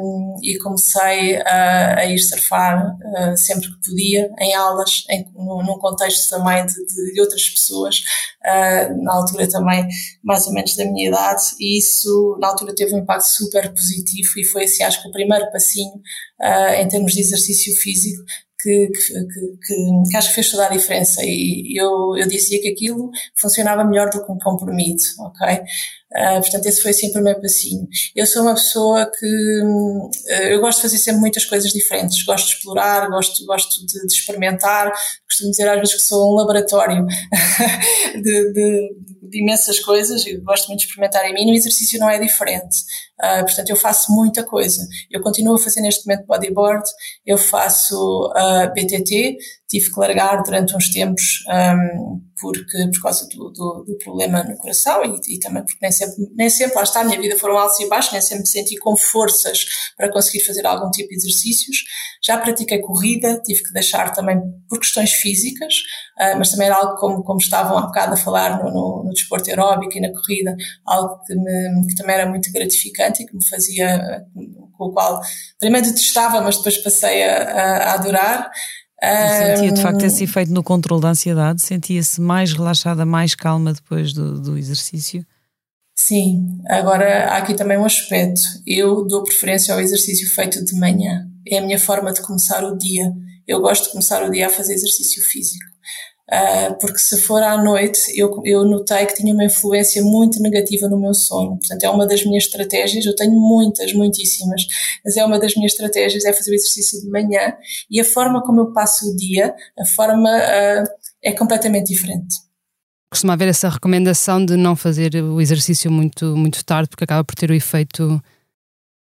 e 0.40 0.56
comecei 0.58 1.36
a, 1.42 1.98
a, 1.98 2.06
ir 2.06 2.18
surfar 2.20 2.96
uh, 2.96 3.36
sempre 3.36 3.68
que 3.68 3.90
podia, 3.90 4.30
em 4.38 4.54
aulas, 4.54 5.04
em, 5.10 5.26
num 5.34 5.78
contexto 5.80 6.30
também 6.30 6.64
de, 6.64 7.12
de 7.12 7.20
outras 7.20 7.50
pessoas, 7.50 8.04
uh, 8.44 9.02
na 9.02 9.14
altura 9.14 9.48
também 9.48 9.84
mais 10.22 10.46
ou 10.46 10.52
menos 10.52 10.76
da 10.76 10.84
minha 10.84 11.08
idade, 11.08 11.42
e 11.58 11.76
isso 11.76 12.38
na 12.40 12.48
altura 12.48 12.72
teve 12.72 12.94
um 12.94 12.98
impacto 12.98 13.26
super 13.26 13.68
positivo 13.74 14.30
e 14.36 14.44
foi 14.44 14.62
assim 14.62 14.84
acho 14.84 15.02
que 15.02 15.08
o 15.08 15.12
primeiro 15.12 15.50
passinho 15.50 15.94
uh, 16.40 16.74
em 16.80 16.86
termos 16.86 17.12
de 17.12 17.20
exercício 17.20 17.74
físico 17.74 18.22
que, 18.62 18.86
que, 18.86 19.26
que, 19.26 20.08
que, 20.08 20.16
acho 20.16 20.28
que 20.28 20.34
fez 20.36 20.50
toda 20.50 20.66
a 20.66 20.70
diferença 20.70 21.20
e 21.24 21.74
eu, 21.76 22.16
eu 22.16 22.28
dizia 22.28 22.62
que 22.62 22.68
aquilo 22.68 23.10
funcionava 23.34 23.82
melhor 23.82 24.08
do 24.08 24.24
que 24.24 24.30
um 24.30 24.38
compromisso, 24.38 25.20
ok? 25.20 25.64
Uh, 26.14 26.40
portanto, 26.40 26.66
esse 26.66 26.82
foi 26.82 26.90
assim 26.90 27.08
o 27.08 27.12
primeiro 27.12 27.40
passinho. 27.40 27.88
Eu 28.14 28.26
sou 28.26 28.42
uma 28.42 28.54
pessoa 28.54 29.10
que 29.10 29.26
uh, 29.62 30.10
eu 30.50 30.60
gosto 30.60 30.78
de 30.78 30.82
fazer 30.82 30.98
sempre 30.98 31.20
muitas 31.20 31.44
coisas 31.46 31.72
diferentes, 31.72 32.22
gosto 32.24 32.48
de 32.48 32.54
explorar, 32.54 33.08
gosto, 33.08 33.44
gosto 33.46 33.86
de, 33.86 34.06
de 34.06 34.12
experimentar, 34.12 34.92
costumo 35.26 35.50
dizer 35.50 35.68
às 35.68 35.78
vezes 35.78 35.94
que 35.94 36.02
sou 36.02 36.30
um 36.30 36.34
laboratório 36.34 37.06
de, 38.14 38.52
de, 38.52 38.94
de, 39.22 39.40
imensas 39.40 39.80
coisas, 39.80 40.26
eu 40.26 40.42
gosto 40.42 40.68
muito 40.68 40.80
de 40.80 40.86
experimentar 40.86 41.24
em 41.24 41.32
mim, 41.32 41.46
no 41.46 41.54
exercício 41.54 41.98
não 41.98 42.10
é 42.10 42.18
diferente. 42.18 42.80
Uh, 43.18 43.44
portanto, 43.44 43.70
eu 43.70 43.76
faço 43.76 44.12
muita 44.12 44.42
coisa. 44.42 44.86
Eu 45.10 45.22
continuo 45.22 45.54
a 45.54 45.58
fazer 45.58 45.80
neste 45.80 46.06
momento 46.06 46.26
bodyboard, 46.26 46.84
eu 47.24 47.38
faço 47.38 48.30
BTT, 48.74 49.38
tive 49.68 49.90
que 49.90 49.98
largar 49.98 50.42
durante 50.42 50.76
uns 50.76 50.90
tempos 50.90 51.42
um, 51.48 52.20
porque, 52.42 52.90
por 52.92 53.02
causa 53.02 53.28
do, 53.28 53.50
do, 53.50 53.84
do 53.86 53.96
problema 53.98 54.42
no 54.42 54.56
coração 54.56 55.04
e, 55.04 55.36
e, 55.36 55.38
também 55.38 55.62
porque 55.62 55.78
nem 55.80 55.92
sempre, 55.92 56.16
nem 56.34 56.50
sempre, 56.50 56.74
lá 56.74 56.82
está, 56.82 57.00
a 57.00 57.04
minha 57.04 57.20
vida 57.20 57.38
foram 57.38 57.56
altos 57.56 57.78
e 57.78 57.88
baixos, 57.88 58.12
nem 58.12 58.20
sempre 58.20 58.40
me 58.40 58.48
senti 58.48 58.76
com 58.76 58.96
forças 58.96 59.64
para 59.96 60.10
conseguir 60.10 60.44
fazer 60.44 60.66
algum 60.66 60.90
tipo 60.90 61.08
de 61.10 61.14
exercícios. 61.14 61.84
Já 62.20 62.36
pratiquei 62.38 62.80
corrida, 62.80 63.40
tive 63.44 63.62
que 63.62 63.72
deixar 63.72 64.12
também 64.12 64.40
por 64.68 64.80
questões 64.80 65.12
físicas, 65.12 65.74
uh, 66.20 66.36
mas 66.36 66.50
também 66.50 66.66
era 66.66 66.76
algo 66.76 66.96
como, 66.96 67.22
como 67.22 67.38
estavam 67.38 67.78
há 67.78 67.82
bocado 67.82 68.14
a 68.14 68.16
falar 68.16 68.62
no, 68.62 68.70
no, 68.70 69.04
no 69.04 69.10
desporto 69.10 69.48
aeróbico 69.48 69.96
e 69.96 70.00
na 70.00 70.12
corrida, 70.12 70.56
algo 70.84 71.20
que, 71.24 71.34
me, 71.36 71.86
que 71.86 71.94
também 71.94 72.16
era 72.16 72.28
muito 72.28 72.52
gratificante 72.52 73.22
e 73.22 73.26
que 73.26 73.36
me 73.36 73.44
fazia, 73.44 74.26
com 74.76 74.86
o 74.86 74.92
qual 74.92 75.20
primeiro 75.60 75.86
detestava, 75.86 76.40
mas 76.40 76.56
depois 76.56 76.78
passei 76.78 77.22
a, 77.22 77.42
a, 77.42 77.76
a 77.90 77.92
adorar. 77.94 78.50
Sentia 79.02 79.72
de 79.72 79.82
facto 79.82 80.04
esse 80.04 80.24
efeito 80.24 80.52
no 80.52 80.62
controle 80.62 81.02
da 81.02 81.08
ansiedade? 81.08 81.60
Sentia-se 81.60 82.20
mais 82.20 82.52
relaxada, 82.52 83.04
mais 83.04 83.34
calma 83.34 83.72
depois 83.72 84.12
do, 84.12 84.40
do 84.40 84.56
exercício? 84.56 85.26
Sim, 85.96 86.60
agora 86.68 87.28
há 87.28 87.38
aqui 87.38 87.54
também 87.54 87.78
um 87.78 87.84
aspecto. 87.84 88.40
Eu 88.66 89.04
dou 89.06 89.24
preferência 89.24 89.74
ao 89.74 89.80
exercício 89.80 90.28
feito 90.30 90.64
de 90.64 90.74
manhã. 90.74 91.28
É 91.46 91.58
a 91.58 91.62
minha 91.62 91.78
forma 91.78 92.12
de 92.12 92.22
começar 92.22 92.64
o 92.64 92.76
dia. 92.76 93.12
Eu 93.46 93.60
gosto 93.60 93.84
de 93.84 93.90
começar 93.90 94.22
o 94.22 94.30
dia 94.30 94.46
a 94.46 94.50
fazer 94.50 94.74
exercício 94.74 95.22
físico. 95.24 95.71
Uh, 96.32 96.78
porque 96.80 96.98
se 96.98 97.20
for 97.20 97.42
à 97.42 97.62
noite, 97.62 98.10
eu, 98.16 98.40
eu 98.46 98.64
notei 98.64 99.04
que 99.04 99.16
tinha 99.16 99.34
uma 99.34 99.44
influência 99.44 100.02
muito 100.02 100.40
negativa 100.40 100.88
no 100.88 100.98
meu 100.98 101.12
sono. 101.12 101.58
Portanto, 101.58 101.82
é 101.82 101.90
uma 101.90 102.06
das 102.06 102.24
minhas 102.24 102.44
estratégias, 102.44 103.04
eu 103.04 103.14
tenho 103.14 103.32
muitas, 103.32 103.92
muitíssimas, 103.92 104.66
mas 105.04 105.14
é 105.18 105.24
uma 105.26 105.38
das 105.38 105.54
minhas 105.54 105.72
estratégias, 105.72 106.24
é 106.24 106.32
fazer 106.32 106.52
o 106.52 106.54
exercício 106.54 107.02
de 107.02 107.10
manhã 107.10 107.54
e 107.90 108.00
a 108.00 108.04
forma 108.04 108.42
como 108.42 108.62
eu 108.62 108.72
passo 108.72 109.10
o 109.10 109.14
dia, 109.14 109.54
a 109.78 109.84
forma 109.84 110.30
uh, 110.30 110.84
é 111.22 111.32
completamente 111.32 111.88
diferente. 111.88 112.36
Costuma 113.10 113.34
haver 113.34 113.48
essa 113.48 113.68
recomendação 113.68 114.42
de 114.42 114.56
não 114.56 114.74
fazer 114.74 115.14
o 115.16 115.38
exercício 115.38 115.90
muito, 115.90 116.34
muito 116.34 116.64
tarde, 116.64 116.88
porque 116.88 117.04
acaba 117.04 117.22
por 117.22 117.34
ter 117.34 117.50
o 117.50 117.54
efeito, 117.54 118.22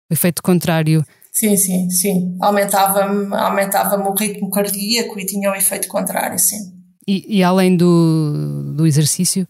o 0.08 0.14
efeito 0.14 0.44
contrário. 0.44 1.04
Sim, 1.32 1.58
sim, 1.58 1.90
sim. 1.90 2.38
Aumentava-me 2.40 3.36
aumentava 3.36 3.96
o 4.08 4.14
ritmo 4.14 4.52
cardíaco 4.52 5.20
e 5.20 5.26
tinha 5.26 5.52
o 5.52 5.56
efeito 5.56 5.88
contrário, 5.88 6.38
sim. 6.38 6.77
E, 7.08 7.38
e 7.38 7.44
além 7.44 7.78
do, 7.78 8.74
do 8.76 8.86
exercício, 8.86 9.48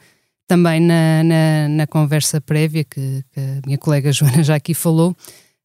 também 0.47 0.79
na, 0.79 1.23
na, 1.23 1.67
na 1.69 1.87
conversa 1.87 2.39
prévia 2.39 2.83
que, 2.83 3.23
que, 3.31 3.39
a 3.39 3.61
minha 3.65 3.77
colega 3.77 4.11
Joana 4.11 4.43
já 4.43 4.55
aqui 4.55 4.73
falou, 4.73 5.15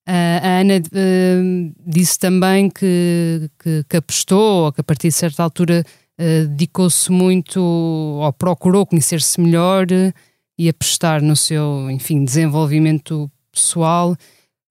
a 0.07 0.61
Ana 0.61 0.79
uh, 0.79 1.75
disse 1.87 2.19
também 2.19 2.69
que, 2.69 3.49
que, 3.63 3.85
que, 3.89 3.97
apostou, 3.97 4.65
ou 4.65 4.73
que 4.73 4.81
a 4.81 4.85
partir 4.85 5.09
de 5.09 5.15
certa 5.15 5.43
altura 5.43 5.85
uh, 6.19 6.49
dedicou-se 6.49 7.11
muito, 7.11 7.61
ou 7.61 8.33
procurou 8.33 8.85
conhecer-se 8.85 9.41
melhor 9.41 9.87
uh, 9.93 10.13
e 10.59 10.69
apostar 10.69 11.23
no 11.23 11.37
seu, 11.37 11.89
enfim, 11.91 12.25
desenvolvimento 12.25 13.31
pessoal. 13.53 14.17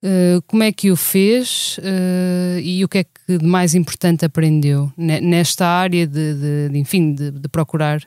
Uh, 0.03 0.41
como 0.47 0.63
é 0.63 0.71
que 0.71 0.89
o 0.89 0.95
fez 0.95 1.77
uh, 1.77 2.59
e 2.59 2.83
o 2.83 2.89
que 2.89 2.97
é 2.97 3.03
que 3.03 3.37
de 3.37 3.45
mais 3.45 3.75
importante 3.75 4.25
aprendeu 4.25 4.91
nesta 4.97 5.67
área 5.67 6.07
de, 6.07 6.33
de, 6.33 6.69
de 6.69 6.77
enfim, 6.79 7.13
de, 7.13 7.29
de 7.29 7.47
procurar 7.47 8.01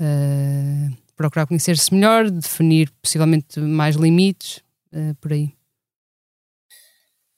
uh, 0.00 0.96
procurar 1.16 1.46
conhecer-se 1.46 1.92
melhor, 1.92 2.30
definir 2.30 2.88
possivelmente 3.02 3.58
mais 3.58 3.96
limites, 3.96 4.62
por 5.20 5.32
aí? 5.32 5.52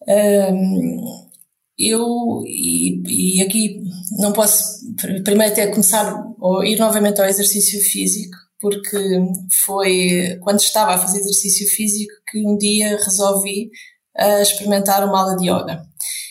Um, 0.07 1.27
eu, 1.79 2.43
e, 2.47 3.39
e, 3.39 3.43
aqui 3.43 3.83
não 4.19 4.33
posso 4.33 4.95
primeiro 5.25 5.53
até 5.53 5.67
começar 5.67 6.25
ou 6.39 6.65
ir 6.65 6.79
novamente 6.79 7.21
ao 7.21 7.27
exercício 7.27 7.81
físico, 7.83 8.37
porque 8.61 8.97
foi 9.51 10.39
quando 10.43 10.61
estava 10.61 10.95
a 10.95 10.99
fazer 10.99 11.21
exercício 11.21 11.69
físico 11.69 12.13
que 12.29 12.47
um 12.47 12.57
dia 12.57 12.97
resolvi 13.03 13.71
uh, 14.19 14.43
experimentar 14.43 15.05
uma 15.07 15.21
aula 15.21 15.37
de 15.37 15.51
yoga. 15.51 15.83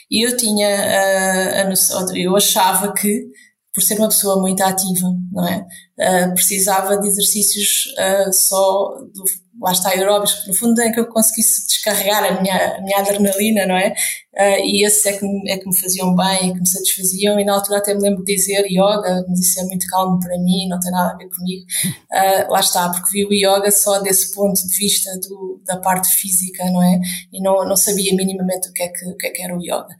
E 0.09 0.25
eu 0.25 0.35
tinha 0.38 0.69
uh, 0.69 1.61
a 1.61 1.69
noção, 1.69 2.15
eu 2.15 2.35
achava 2.35 2.93
que, 2.93 3.27
por 3.73 3.81
ser 3.81 3.97
uma 3.99 4.09
pessoa 4.09 4.41
muito 4.41 4.61
ativa, 4.61 5.07
não 5.31 5.47
é? 5.47 5.65
Uh, 5.99 6.33
precisava 6.33 6.97
de 6.97 7.07
exercícios 7.07 7.93
só 8.33 8.95
do 9.13 9.23
lá 9.61 9.71
está 9.71 9.89
aeróbicos, 9.89 10.47
no 10.47 10.53
fundo 10.53 10.81
é 10.81 10.91
que 10.91 10.99
eu 10.99 11.07
conseguisse 11.07 11.65
descarregar 11.65 12.23
a 12.23 12.41
minha, 12.41 12.75
a 12.75 12.81
minha 12.81 12.99
adrenalina, 12.99 13.65
não 13.65 13.75
é? 13.75 13.93
Uh, 14.33 14.59
e 14.65 14.85
esses 14.85 15.05
é 15.05 15.17
que, 15.17 15.25
é 15.47 15.57
que 15.57 15.65
me 15.65 15.79
faziam 15.79 16.13
bem, 16.13 16.53
que 16.53 16.59
me 16.59 16.67
satisfaziam, 16.67 17.39
e 17.39 17.45
na 17.45 17.53
altura 17.53 17.79
até 17.79 17.93
me 17.93 18.01
lembro 18.01 18.23
de 18.23 18.35
dizer 18.35 18.65
yoga, 18.69 19.25
mas 19.29 19.39
isso 19.39 19.59
é 19.61 19.63
muito 19.63 19.87
calmo 19.87 20.19
para 20.19 20.37
mim, 20.39 20.67
não 20.67 20.79
tem 20.79 20.91
nada 20.91 21.13
a 21.13 21.17
ver 21.17 21.29
comigo. 21.29 21.65
Uh, 21.85 22.51
lá 22.51 22.59
está, 22.59 22.89
porque 22.89 23.09
vi 23.11 23.25
o 23.25 23.33
yoga 23.33 23.71
só 23.71 23.99
desse 23.99 24.33
ponto 24.33 24.65
de 24.67 24.75
vista 24.77 25.09
do, 25.19 25.61
da 25.65 25.77
parte 25.77 26.09
física, 26.09 26.65
não 26.65 26.83
é? 26.83 26.99
E 27.31 27.41
não, 27.41 27.65
não 27.65 27.77
sabia 27.77 28.13
minimamente 28.13 28.69
o 28.69 28.73
que 28.73 28.83
é 28.83 28.87
que, 28.89 29.05
o 29.05 29.15
que, 29.15 29.27
é 29.27 29.29
que 29.29 29.41
era 29.41 29.55
o 29.55 29.61
yoga. 29.61 29.95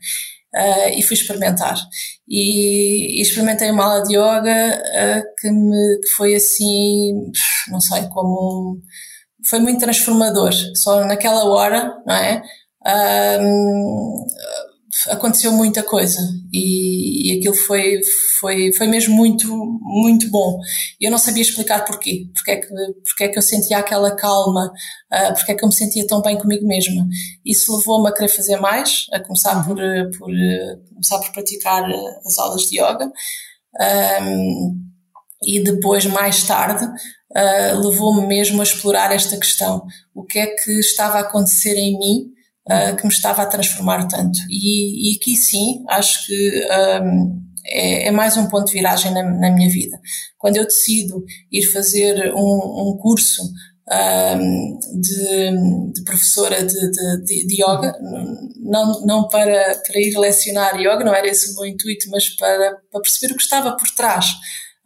Uh, 0.54 0.88
e 0.96 1.02
fui 1.02 1.14
experimentar. 1.16 1.76
E, 2.28 3.18
e, 3.18 3.22
experimentei 3.22 3.70
uma 3.70 3.84
aula 3.84 4.02
de 4.02 4.16
yoga 4.16 4.82
que, 5.38 5.50
me, 5.50 6.00
que 6.00 6.08
foi 6.16 6.34
assim, 6.34 7.30
não 7.70 7.80
sei, 7.80 8.02
como 8.08 8.80
foi 9.46 9.60
muito 9.60 9.80
transformador. 9.80 10.52
Só 10.74 11.04
naquela 11.04 11.44
hora, 11.44 11.94
não 12.04 12.14
é? 12.14 12.42
Um, 13.40 14.26
aconteceu 15.08 15.52
muita 15.52 15.82
coisa 15.82 16.20
e, 16.52 17.30
e, 17.30 17.38
aquilo 17.38 17.54
foi, 17.54 18.00
foi, 18.40 18.72
foi 18.72 18.86
mesmo 18.86 19.14
muito, 19.14 19.48
muito 19.80 20.30
bom. 20.30 20.58
Eu 21.00 21.10
não 21.10 21.18
sabia 21.18 21.42
explicar 21.42 21.84
porquê, 21.84 22.28
porque 22.32 22.50
é 22.50 22.56
que, 22.56 22.68
porque 23.04 23.24
é 23.24 23.28
que 23.28 23.38
eu 23.38 23.42
sentia 23.42 23.78
aquela 23.78 24.14
calma, 24.16 24.72
uh, 25.12 25.34
porque 25.34 25.52
é 25.52 25.54
que 25.54 25.64
eu 25.64 25.68
me 25.68 25.74
sentia 25.74 26.06
tão 26.06 26.22
bem 26.22 26.38
comigo 26.38 26.66
mesma. 26.66 27.06
Isso 27.44 27.76
levou-me 27.76 28.08
a 28.08 28.12
querer 28.12 28.28
fazer 28.28 28.56
mais, 28.58 29.06
a 29.12 29.20
começar 29.20 29.64
por, 29.64 29.76
por, 30.18 30.30
começar 30.94 31.18
por 31.18 31.32
praticar 31.32 31.84
as 32.24 32.38
aulas 32.38 32.62
de 32.62 32.80
yoga. 32.80 33.10
Um, 34.22 34.86
e 35.44 35.62
depois, 35.62 36.06
mais 36.06 36.42
tarde, 36.44 36.86
uh, 37.30 37.88
levou-me 37.88 38.26
mesmo 38.26 38.60
a 38.60 38.64
explorar 38.64 39.12
esta 39.12 39.36
questão. 39.36 39.86
O 40.14 40.24
que 40.24 40.38
é 40.38 40.46
que 40.46 40.72
estava 40.78 41.18
a 41.18 41.22
acontecer 41.22 41.76
em 41.76 41.98
mim 41.98 42.32
uh, 42.68 42.96
que 42.96 43.06
me 43.06 43.12
estava 43.12 43.42
a 43.42 43.46
transformar 43.46 44.06
tanto? 44.06 44.38
E, 44.48 45.12
e 45.12 45.16
aqui 45.16 45.36
sim, 45.36 45.84
acho 45.88 46.26
que 46.26 46.66
um, 47.02 47.42
é, 47.68 48.08
é, 48.08 48.10
mais 48.10 48.36
um 48.36 48.48
ponto 48.48 48.66
de 48.66 48.72
viragem 48.72 49.12
na, 49.12 49.22
na, 49.22 49.50
minha 49.50 49.68
vida. 49.68 49.98
Quando 50.38 50.56
eu 50.56 50.64
decido 50.64 51.24
ir 51.50 51.62
fazer 51.72 52.32
um, 52.34 52.92
um 52.92 52.98
curso 53.00 53.42
de, 54.94 55.92
de, 55.92 56.04
professora 56.04 56.64
de, 56.64 56.90
de, 57.24 57.46
de, 57.46 57.62
yoga, 57.62 57.96
não, 58.56 59.00
não 59.02 59.28
para, 59.28 59.80
para 59.86 60.00
ir 60.00 60.16
lecionar 60.18 60.76
yoga, 60.76 61.04
não 61.04 61.14
era 61.14 61.28
esse 61.28 61.52
o 61.52 61.56
meu 61.56 61.66
intuito, 61.66 62.10
mas 62.10 62.28
para, 62.30 62.78
para 62.90 63.00
perceber 63.00 63.32
o 63.32 63.36
que 63.36 63.42
estava 63.42 63.76
por 63.76 63.88
trás 63.90 64.26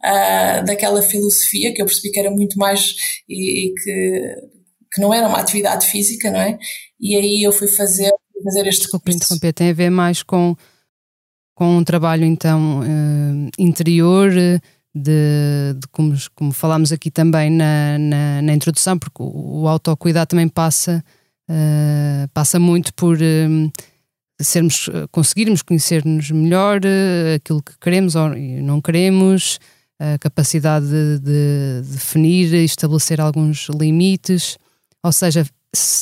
uh, 0.03 0.65
daquela 0.65 1.01
filosofia, 1.01 1.73
que 1.73 1.81
eu 1.81 1.85
percebi 1.85 2.11
que 2.11 2.19
era 2.19 2.31
muito 2.31 2.57
mais 2.57 2.95
e, 3.29 3.67
e, 3.67 3.73
que, 3.73 4.35
que 4.93 5.01
não 5.01 5.13
era 5.13 5.27
uma 5.27 5.39
atividade 5.39 5.87
física, 5.87 6.31
não 6.31 6.39
é? 6.39 6.57
E 6.99 7.15
aí 7.15 7.43
eu 7.43 7.51
fui 7.51 7.67
fazer, 7.67 8.11
fazer 8.43 8.67
este 8.67 8.81
Desculpa 8.81 9.11
interromper, 9.11 9.53
tem 9.53 9.69
a 9.69 9.73
ver 9.73 9.89
mais 9.89 10.23
com, 10.23 10.55
com 11.55 11.77
um 11.77 11.83
trabalho 11.83 12.25
então 12.25 12.81
uh, 12.81 13.49
interior 13.57 14.31
de, 14.93 15.73
de 15.75 15.87
como, 15.91 16.15
como, 16.35 16.51
falámos 16.51 16.91
aqui 16.91 17.09
também 17.09 17.49
na, 17.49 17.97
na, 17.97 18.41
na 18.41 18.53
introdução, 18.53 18.99
porque 18.99 19.21
o, 19.21 19.61
o 19.61 19.67
autocuidado 19.67 20.29
também 20.29 20.49
passa, 20.49 21.03
uh, 21.49 22.27
passa 22.33 22.59
muito 22.59 22.93
por 22.93 23.17
uh, 23.17 23.71
sermos, 24.41 24.89
conseguirmos 25.11 25.61
conhecer-nos 25.61 26.29
melhor, 26.31 26.81
uh, 26.83 27.35
aquilo 27.35 27.63
que 27.63 27.77
queremos 27.79 28.15
ou 28.15 28.29
não 28.29 28.81
queremos, 28.81 29.59
a 30.01 30.17
capacidade 30.17 30.87
de, 30.87 31.19
de, 31.19 31.81
definir 31.91 32.51
e 32.55 32.65
estabelecer 32.65 33.21
alguns 33.21 33.67
limites. 33.69 34.57
Ou 35.03 35.11
seja, 35.11 35.45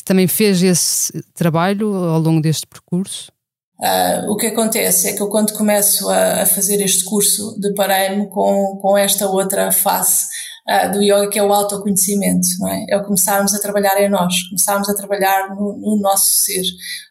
também 0.05 0.25
fez 0.25 0.63
esse 0.63 1.21
trabalho 1.33 1.93
ao 1.93 2.19
longo 2.19 2.41
deste 2.41 2.65
percurso? 2.65 3.29
Uh, 3.77 4.31
o 4.31 4.37
que 4.37 4.47
acontece 4.47 5.09
é 5.09 5.13
que 5.13 5.21
eu, 5.21 5.29
quando 5.29 5.53
começo 5.53 6.09
a, 6.09 6.43
a 6.43 6.45
fazer 6.45 6.81
este 6.81 7.03
curso, 7.03 7.57
deparei-me 7.59 8.27
com, 8.27 8.77
com 8.81 8.97
esta 8.97 9.27
outra 9.27 9.71
face 9.71 10.27
uh, 10.69 10.91
do 10.91 11.01
yoga, 11.01 11.29
que 11.29 11.39
é 11.39 11.43
o 11.43 11.53
autoconhecimento, 11.53 12.47
não 12.59 12.69
é? 12.69 12.85
É 12.89 12.97
o 12.97 13.03
começarmos 13.03 13.53
a 13.53 13.59
trabalhar 13.59 14.01
em 14.01 14.09
nós, 14.09 14.43
começarmos 14.49 14.89
a 14.89 14.93
trabalhar 14.93 15.55
no, 15.55 15.77
no 15.77 15.99
nosso 16.01 16.25
ser. 16.25 16.63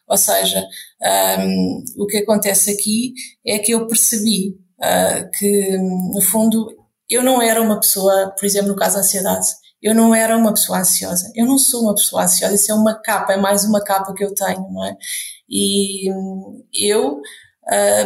Ou 0.07 0.17
seja, 0.17 0.63
um, 1.39 1.83
o 1.97 2.07
que 2.07 2.17
acontece 2.17 2.71
aqui 2.71 3.13
é 3.45 3.57
que 3.59 3.71
eu 3.71 3.87
percebi 3.87 4.55
uh, 4.79 5.29
que, 5.37 5.77
no 5.77 6.21
fundo, 6.21 6.78
eu 7.09 7.23
não 7.23 7.41
era 7.41 7.61
uma 7.61 7.79
pessoa, 7.79 8.33
por 8.37 8.45
exemplo, 8.45 8.69
no 8.69 8.75
caso 8.75 8.95
da 8.95 9.01
ansiedade, 9.01 9.47
eu 9.81 9.95
não 9.95 10.13
era 10.13 10.37
uma 10.37 10.53
pessoa 10.53 10.79
ansiosa. 10.79 11.31
Eu 11.35 11.45
não 11.45 11.57
sou 11.57 11.83
uma 11.83 11.95
pessoa 11.95 12.23
ansiosa. 12.23 12.55
Isso 12.55 12.71
é 12.71 12.75
uma 12.75 12.95
capa, 12.95 13.33
é 13.33 13.37
mais 13.37 13.63
uma 13.63 13.81
capa 13.81 14.13
que 14.13 14.23
eu 14.23 14.33
tenho, 14.33 14.69
não 14.71 14.85
é? 14.85 14.97
E 15.49 16.09
eu, 16.73 17.21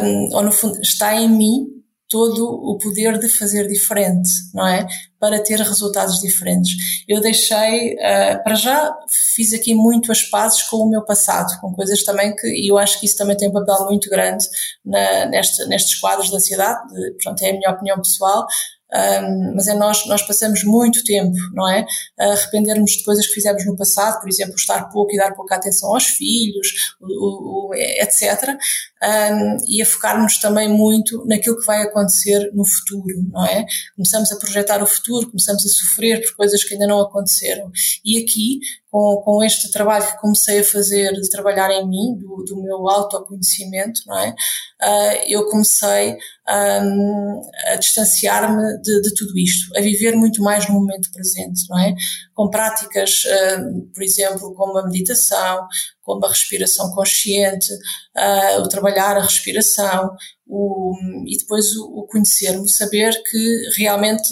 um, 0.02 0.36
ou 0.36 0.42
no 0.42 0.52
fundo, 0.52 0.80
está 0.80 1.14
em 1.14 1.28
mim 1.28 1.74
todo 2.08 2.46
o 2.46 2.78
poder 2.78 3.18
de 3.18 3.28
fazer 3.28 3.66
diferente, 3.66 4.30
não 4.54 4.66
é? 4.68 4.86
Para 5.18 5.42
ter 5.42 5.58
resultados 5.58 6.20
diferentes. 6.20 7.04
Eu 7.08 7.20
deixei, 7.20 7.94
uh, 7.94 8.44
para 8.44 8.54
já, 8.54 8.96
fiz 9.08 9.52
aqui 9.52 9.74
muito 9.74 10.12
as 10.12 10.22
pazes 10.22 10.62
com 10.62 10.76
o 10.76 10.88
meu 10.88 11.02
passado, 11.02 11.58
com 11.60 11.74
coisas 11.74 12.04
também 12.04 12.34
que, 12.36 12.46
e 12.46 12.68
eu 12.70 12.78
acho 12.78 13.00
que 13.00 13.06
isso 13.06 13.16
também 13.16 13.36
tem 13.36 13.48
um 13.48 13.52
papel 13.52 13.86
muito 13.86 14.08
grande 14.08 14.46
na, 14.84 15.26
neste, 15.26 15.66
nestes 15.66 15.96
quadros 15.96 16.30
da 16.30 16.36
ansiedade, 16.36 16.86
de, 16.94 17.10
portanto, 17.14 17.42
é 17.42 17.50
a 17.50 17.52
minha 17.54 17.70
opinião 17.70 17.96
pessoal, 17.96 18.46
um, 18.94 19.54
mas 19.56 19.66
é 19.66 19.74
nós, 19.74 20.06
nós 20.06 20.22
passamos 20.22 20.62
muito 20.62 21.02
tempo, 21.02 21.36
não 21.52 21.68
é? 21.68 21.84
A 22.18 22.32
arrependermos 22.32 22.92
de 22.92 23.04
coisas 23.04 23.26
que 23.26 23.34
fizemos 23.34 23.66
no 23.66 23.76
passado, 23.76 24.20
por 24.20 24.28
exemplo, 24.28 24.54
estar 24.54 24.88
pouco 24.90 25.12
e 25.12 25.16
dar 25.16 25.34
pouca 25.34 25.56
atenção 25.56 25.92
aos 25.92 26.04
filhos, 26.04 26.94
o, 27.00 27.70
o, 27.70 27.74
etc. 27.74 28.56
Um, 29.02 29.56
e 29.68 29.82
a 29.82 29.86
focarmos 29.86 30.38
também 30.38 30.68
muito 30.68 31.26
naquilo 31.26 31.58
que 31.58 31.66
vai 31.66 31.82
acontecer 31.82 32.50
no 32.54 32.64
futuro, 32.64 33.26
não 33.32 33.44
é? 33.44 33.66
Começamos 33.96 34.30
a 34.30 34.36
projetar 34.36 34.82
o 34.82 34.86
futuro, 34.86 35.26
começamos 35.26 35.66
a 35.66 35.68
sofrer 35.68 36.22
por 36.22 36.36
coisas 36.36 36.62
que 36.62 36.74
ainda 36.74 36.86
não 36.86 37.00
aconteceram. 37.00 37.70
E 38.04 38.22
aqui 38.22 38.60
com, 38.94 39.20
com 39.24 39.42
este 39.42 39.72
trabalho 39.72 40.06
que 40.06 40.20
comecei 40.20 40.60
a 40.60 40.64
fazer, 40.64 41.12
de 41.14 41.28
trabalhar 41.28 41.68
em 41.68 41.84
mim, 41.84 42.16
do, 42.16 42.44
do 42.44 42.62
meu 42.62 42.88
autoconhecimento, 42.88 44.02
não 44.06 44.16
é? 44.16 44.30
Uh, 44.30 45.24
eu 45.26 45.48
comecei 45.48 46.16
um, 46.48 47.40
a 47.66 47.76
distanciar-me 47.76 48.78
de, 48.82 49.02
de, 49.02 49.14
tudo 49.14 49.38
isto, 49.38 49.76
a 49.76 49.80
viver 49.80 50.14
muito 50.14 50.42
mais 50.42 50.68
no 50.68 50.74
momento 50.74 51.10
presente, 51.10 51.68
não 51.68 51.78
é? 51.78 51.94
Com 52.34 52.50
práticas, 52.50 53.24
uh, 53.24 53.82
por 53.94 54.02
exemplo, 54.02 54.54
como 54.54 54.78
a 54.78 54.86
meditação, 54.86 55.66
como 56.02 56.24
a 56.24 56.28
respiração 56.28 56.90
consciente, 56.92 57.72
uh, 57.72 58.60
o 58.60 58.68
trabalhar 58.68 59.16
a 59.16 59.22
respiração, 59.22 60.14
o, 60.46 60.94
e 61.26 61.36
depois 61.38 61.74
o, 61.76 62.00
o 62.00 62.06
conhecer-me, 62.06 62.68
saber 62.68 63.12
que 63.22 63.62
realmente 63.78 64.28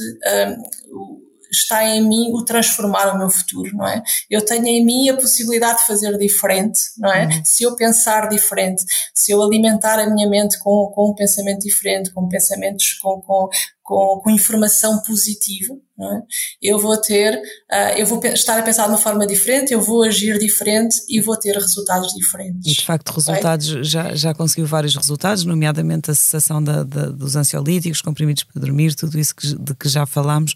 está 1.52 1.84
em 1.84 2.06
mim 2.06 2.30
o 2.32 2.44
transformar 2.44 3.14
o 3.14 3.18
meu 3.18 3.28
futuro, 3.28 3.76
não 3.76 3.86
é? 3.86 4.02
Eu 4.30 4.44
tenho 4.44 4.66
em 4.66 4.84
mim 4.84 5.08
a 5.10 5.16
possibilidade 5.16 5.80
de 5.80 5.86
fazer 5.86 6.16
diferente, 6.16 6.80
não 6.96 7.12
é? 7.12 7.26
Uhum. 7.26 7.42
Se 7.44 7.62
eu 7.62 7.76
pensar 7.76 8.28
diferente, 8.28 8.84
se 9.14 9.32
eu 9.32 9.42
alimentar 9.42 9.98
a 9.98 10.08
minha 10.08 10.28
mente 10.28 10.58
com, 10.58 10.90
com 10.94 11.10
um 11.10 11.14
pensamento 11.14 11.60
diferente, 11.60 12.10
com 12.10 12.28
pensamentos 12.28 12.94
com, 12.94 13.20
com, 13.20 13.48
com, 13.82 14.20
com 14.22 14.30
informação 14.30 15.00
positiva, 15.02 15.76
é? 16.00 16.22
eu 16.62 16.78
vou 16.78 16.96
ter, 16.96 17.36
uh, 17.36 17.96
eu 17.96 18.06
vou 18.06 18.20
estar 18.24 18.58
a 18.58 18.62
pensar 18.62 18.84
de 18.84 18.88
uma 18.88 18.98
forma 18.98 19.26
diferente, 19.26 19.72
eu 19.72 19.80
vou 19.80 20.02
agir 20.02 20.38
diferente 20.38 20.96
e 21.08 21.20
vou 21.20 21.36
ter 21.36 21.54
resultados 21.54 22.12
diferentes. 22.14 22.72
E 22.72 22.74
de 22.74 22.84
facto, 22.84 23.10
resultados, 23.10 23.66
já, 23.86 24.14
já 24.14 24.34
conseguiu 24.34 24.66
vários 24.66 24.96
resultados, 24.96 25.44
nomeadamente 25.44 26.10
a 26.10 26.14
cessação 26.14 26.62
da, 26.62 26.82
da, 26.82 27.06
dos 27.06 27.36
ansiolíticos, 27.36 28.00
comprimidos 28.00 28.42
para 28.44 28.60
dormir, 28.60 28.94
tudo 28.94 29.18
isso 29.18 29.34
que, 29.34 29.54
de 29.54 29.74
que 29.74 29.88
já 29.88 30.06
falámos. 30.06 30.54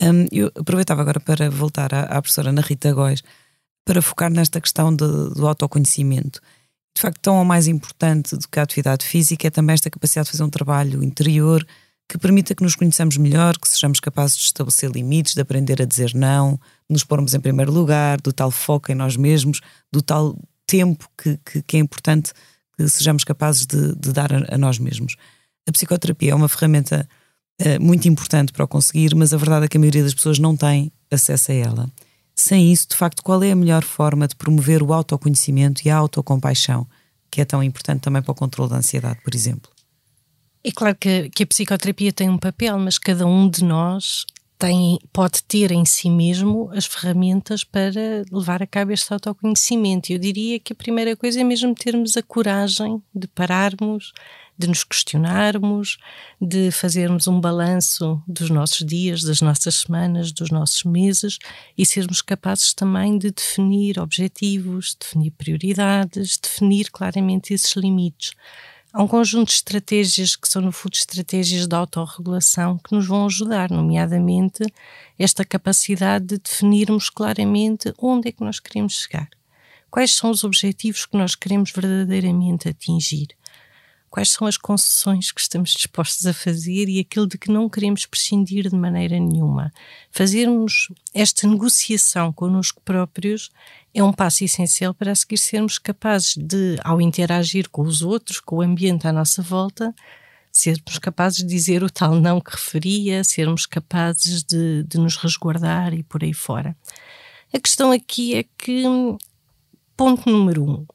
Um, 0.00 0.26
eu 0.32 0.50
aproveitava 0.54 1.02
agora 1.02 1.20
para 1.20 1.50
voltar 1.50 1.94
à, 1.94 2.02
à 2.02 2.20
professora 2.20 2.50
Ana 2.50 2.62
Rita 2.62 2.92
Góes 2.92 3.22
para 3.84 4.02
focar 4.02 4.30
nesta 4.30 4.60
questão 4.60 4.94
de, 4.94 5.06
do 5.06 5.46
autoconhecimento. 5.46 6.40
De 6.96 7.02
facto, 7.02 7.20
tão 7.20 7.38
ou 7.38 7.44
mais 7.44 7.66
importante 7.66 8.36
do 8.36 8.48
que 8.48 8.58
a 8.58 8.62
atividade 8.62 9.04
física 9.04 9.46
é 9.46 9.50
também 9.50 9.74
esta 9.74 9.90
capacidade 9.90 10.26
de 10.26 10.32
fazer 10.32 10.44
um 10.44 10.50
trabalho 10.50 11.02
interior 11.02 11.66
que 12.08 12.18
permita 12.18 12.54
que 12.54 12.62
nos 12.62 12.76
conheçamos 12.76 13.16
melhor, 13.16 13.58
que 13.58 13.66
sejamos 13.66 13.98
capazes 13.98 14.36
de 14.36 14.44
estabelecer 14.44 14.90
limites, 14.90 15.34
de 15.34 15.40
aprender 15.40 15.80
a 15.80 15.84
dizer 15.84 16.14
não, 16.14 16.58
nos 16.88 17.02
pormos 17.02 17.34
em 17.34 17.40
primeiro 17.40 17.72
lugar, 17.72 18.20
do 18.20 18.32
tal 18.32 18.50
foco 18.50 18.92
em 18.92 18.94
nós 18.94 19.16
mesmos, 19.16 19.60
do 19.92 20.02
tal 20.02 20.38
tempo 20.66 21.08
que, 21.16 21.38
que, 21.44 21.62
que 21.62 21.76
é 21.76 21.80
importante 21.80 22.32
que 22.76 22.88
sejamos 22.88 23.24
capazes 23.24 23.66
de, 23.66 23.94
de 23.96 24.12
dar 24.12 24.32
a, 24.32 24.54
a 24.54 24.58
nós 24.58 24.78
mesmos. 24.78 25.16
A 25.66 25.72
psicoterapia 25.72 26.32
é 26.32 26.34
uma 26.34 26.48
ferramenta 26.48 27.08
muito 27.80 28.08
importante 28.08 28.52
para 28.52 28.64
o 28.64 28.68
conseguir, 28.68 29.14
mas 29.14 29.32
a 29.32 29.36
verdade 29.36 29.66
é 29.66 29.68
que 29.68 29.76
a 29.76 29.80
maioria 29.80 30.02
das 30.02 30.14
pessoas 30.14 30.38
não 30.38 30.56
tem 30.56 30.90
acesso 31.10 31.52
a 31.52 31.54
ela. 31.54 31.90
Sem 32.34 32.72
isso, 32.72 32.88
de 32.88 32.96
facto, 32.96 33.22
qual 33.22 33.42
é 33.42 33.52
a 33.52 33.56
melhor 33.56 33.84
forma 33.84 34.26
de 34.26 34.34
promover 34.34 34.82
o 34.82 34.92
autoconhecimento 34.92 35.82
e 35.84 35.90
a 35.90 35.96
autocompaixão, 35.96 36.86
que 37.30 37.40
é 37.40 37.44
tão 37.44 37.62
importante 37.62 38.00
também 38.00 38.22
para 38.22 38.32
o 38.32 38.34
controle 38.34 38.70
da 38.70 38.76
ansiedade, 38.76 39.20
por 39.22 39.34
exemplo? 39.34 39.70
É 40.64 40.72
claro 40.72 40.96
que, 40.98 41.30
que 41.30 41.42
a 41.44 41.46
psicoterapia 41.46 42.12
tem 42.12 42.28
um 42.28 42.38
papel, 42.38 42.78
mas 42.78 42.98
cada 42.98 43.26
um 43.26 43.48
de 43.48 43.62
nós 43.62 44.24
tem, 44.58 44.98
pode 45.12 45.42
ter 45.44 45.70
em 45.70 45.84
si 45.84 46.08
mesmo 46.08 46.70
as 46.72 46.86
ferramentas 46.86 47.62
para 47.62 48.24
levar 48.32 48.62
a 48.62 48.66
cabo 48.66 48.90
este 48.90 49.12
autoconhecimento. 49.12 50.12
Eu 50.12 50.18
diria 50.18 50.58
que 50.58 50.72
a 50.72 50.76
primeira 50.76 51.14
coisa 51.16 51.40
é 51.40 51.44
mesmo 51.44 51.74
termos 51.74 52.16
a 52.16 52.22
coragem 52.22 53.02
de 53.14 53.28
pararmos, 53.28 54.12
de 54.56 54.68
nos 54.68 54.84
questionarmos, 54.84 55.98
de 56.40 56.70
fazermos 56.70 57.26
um 57.26 57.40
balanço 57.40 58.22
dos 58.26 58.50
nossos 58.50 58.86
dias, 58.86 59.22
das 59.22 59.40
nossas 59.40 59.74
semanas, 59.76 60.32
dos 60.32 60.50
nossos 60.50 60.84
meses 60.84 61.38
e 61.76 61.84
sermos 61.84 62.22
capazes 62.22 62.72
também 62.72 63.18
de 63.18 63.30
definir 63.30 63.98
objetivos, 63.98 64.96
definir 64.98 65.32
prioridades, 65.32 66.38
definir 66.38 66.90
claramente 66.90 67.52
esses 67.52 67.74
limites. 67.74 68.32
Há 68.92 69.02
um 69.02 69.08
conjunto 69.08 69.48
de 69.48 69.54
estratégias 69.54 70.36
que 70.36 70.48
são, 70.48 70.62
no 70.62 70.70
fundo, 70.70 70.94
estratégias 70.94 71.66
de 71.66 71.74
autorregulação 71.74 72.78
que 72.78 72.94
nos 72.94 73.08
vão 73.08 73.26
ajudar, 73.26 73.68
nomeadamente 73.68 74.62
esta 75.18 75.44
capacidade 75.44 76.26
de 76.26 76.38
definirmos 76.38 77.10
claramente 77.10 77.92
onde 77.98 78.28
é 78.28 78.32
que 78.32 78.44
nós 78.44 78.60
queremos 78.60 79.00
chegar. 79.00 79.28
Quais 79.90 80.14
são 80.14 80.30
os 80.30 80.44
objetivos 80.44 81.06
que 81.06 81.16
nós 81.16 81.34
queremos 81.34 81.72
verdadeiramente 81.72 82.68
atingir? 82.68 83.28
Quais 84.14 84.30
são 84.30 84.46
as 84.46 84.56
concessões 84.56 85.32
que 85.32 85.40
estamos 85.40 85.72
dispostos 85.72 86.24
a 86.24 86.32
fazer 86.32 86.88
e 86.88 87.00
aquilo 87.00 87.26
de 87.26 87.36
que 87.36 87.50
não 87.50 87.68
queremos 87.68 88.06
prescindir 88.06 88.70
de 88.70 88.76
maneira 88.76 89.18
nenhuma. 89.18 89.72
Fazermos 90.12 90.88
esta 91.12 91.48
negociação 91.48 92.32
connosco 92.32 92.80
próprios 92.84 93.50
é 93.92 94.04
um 94.04 94.12
passo 94.12 94.44
essencial 94.44 94.94
para 94.94 95.10
a 95.10 95.14
seguir 95.16 95.36
sermos 95.36 95.80
capazes 95.80 96.36
de, 96.36 96.78
ao 96.84 97.00
interagir 97.00 97.68
com 97.68 97.82
os 97.82 98.02
outros, 98.02 98.38
com 98.38 98.58
o 98.58 98.62
ambiente 98.62 99.08
à 99.08 99.12
nossa 99.12 99.42
volta, 99.42 99.92
sermos 100.52 100.96
capazes 101.00 101.38
de 101.38 101.46
dizer 101.46 101.82
o 101.82 101.90
tal 101.90 102.14
não 102.14 102.40
que 102.40 102.52
referia, 102.52 103.24
sermos 103.24 103.66
capazes 103.66 104.44
de, 104.44 104.84
de 104.84 104.96
nos 104.96 105.16
resguardar 105.16 105.92
e 105.92 106.04
por 106.04 106.22
aí 106.22 106.32
fora. 106.32 106.76
A 107.52 107.58
questão 107.58 107.90
aqui 107.90 108.36
é 108.36 108.44
que, 108.44 108.84
ponto 109.96 110.30
número 110.30 110.62
um, 110.62 110.86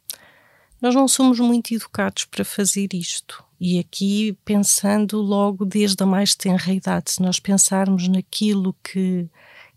nós 0.81 0.95
não 0.95 1.07
somos 1.07 1.39
muito 1.39 1.73
educados 1.73 2.25
para 2.25 2.45
fazer 2.45 2.89
isto. 2.93 3.43
E 3.59 3.77
aqui, 3.77 4.37
pensando 4.45 5.21
logo 5.21 5.65
desde 5.65 6.01
a 6.01 6.05
mais 6.05 6.33
tenra 6.33 6.71
idade, 6.71 7.11
se 7.11 7.21
nós 7.21 7.39
pensarmos 7.39 8.07
naquilo 8.07 8.73
que, 8.81 9.27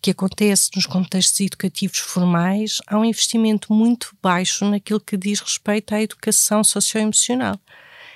que 0.01 0.13
acontece 0.13 0.71
nos 0.77 0.87
contextos 0.87 1.41
educativos 1.41 1.99
formais, 1.99 2.79
há 2.87 2.97
um 2.97 3.05
investimento 3.05 3.73
muito 3.73 4.17
baixo 4.23 4.65
naquilo 4.65 5.01
que 5.01 5.17
diz 5.17 5.41
respeito 5.41 5.95
à 5.95 6.01
educação 6.01 6.63
socioemocional. 6.63 7.59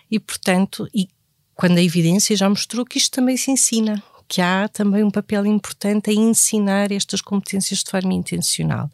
E, 0.09 0.20
portanto, 0.20 0.88
e 0.94 1.09
quando 1.55 1.79
a 1.79 1.83
evidência 1.83 2.37
já 2.37 2.49
mostrou 2.49 2.85
que 2.85 2.99
isto 2.99 3.11
também 3.11 3.37
se 3.37 3.51
ensina, 3.51 4.01
que 4.29 4.40
há 4.40 4.68
também 4.68 5.03
um 5.03 5.11
papel 5.11 5.46
importante 5.46 6.11
em 6.11 6.31
ensinar 6.31 6.92
estas 6.92 7.20
competências 7.20 7.83
de 7.83 7.90
forma 7.90 8.12
intencional. 8.12 8.90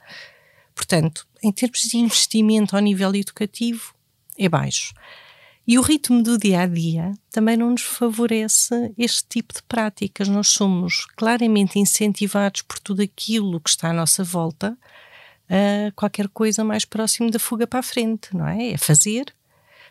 Portanto, 0.75 1.27
em 1.43 1.53
termos 1.53 1.81
de 1.81 1.97
investimento 1.97 2.75
ao 2.75 2.83
nível 2.83 3.15
educativo, 3.15 3.95
é 4.39 4.49
baixo. 4.49 4.95
E 5.67 5.79
o 5.79 5.83
ritmo 5.83 6.23
do 6.23 6.37
dia 6.37 6.63
a 6.63 6.67
dia 6.67 7.13
também 7.31 7.57
não 7.57 7.71
nos 7.71 7.83
favorece 7.83 8.93
este 8.99 9.25
tipo 9.29 9.55
de 9.55 9.63
práticas. 9.63 10.29
Nós 10.29 10.49
somos 10.49 11.07
claramente 11.17 11.79
incentivados 11.79 12.63
por 12.63 12.79
tudo 12.81 13.03
aquilo 13.03 13.61
que 13.61 13.71
está 13.71 13.91
à 13.91 13.93
nossa 13.93 14.25
volta 14.25 14.77
a 15.49 15.93
qualquer 15.93 16.29
coisa 16.29 16.65
mais 16.65 16.85
próximo 16.85 17.31
da 17.31 17.39
fuga 17.39 17.67
para 17.67 17.81
a 17.81 17.83
frente, 17.83 18.35
não 18.35 18.47
é? 18.47 18.73
É 18.73 18.79
fazer, 18.79 19.27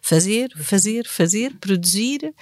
fazer, 0.02 0.52
fazer, 0.58 1.08
fazer, 1.08 1.56
produzir, 1.58 2.34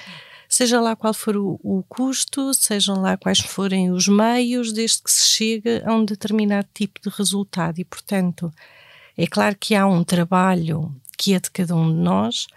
seja 0.50 0.82
lá 0.82 0.96
qual 0.96 1.14
for 1.14 1.38
o, 1.38 1.60
o 1.64 1.84
custo, 1.88 2.54
sejam 2.54 3.00
lá 3.02 3.16
quais 3.16 3.40
forem 3.40 3.92
os 3.92 4.08
meios, 4.08 4.74
desde 4.74 5.04
que 5.04 5.12
se 5.12 5.28
chegue 5.28 5.82
a 5.86 5.94
um 5.94 6.04
determinado 6.04 6.68
tipo 6.74 7.00
de 7.02 7.10
resultado. 7.16 7.80
E, 7.80 7.86
portanto, 7.86 8.52
é 9.16 9.28
claro 9.28 9.56
que 9.58 9.76
há 9.76 9.86
um 9.86 10.04
trabalho 10.04 10.94
que 11.18 11.34
é 11.34 11.40
de 11.40 11.52
cada 11.52 11.76
um 11.76 11.90
de 11.90 12.00
nós 12.00 12.48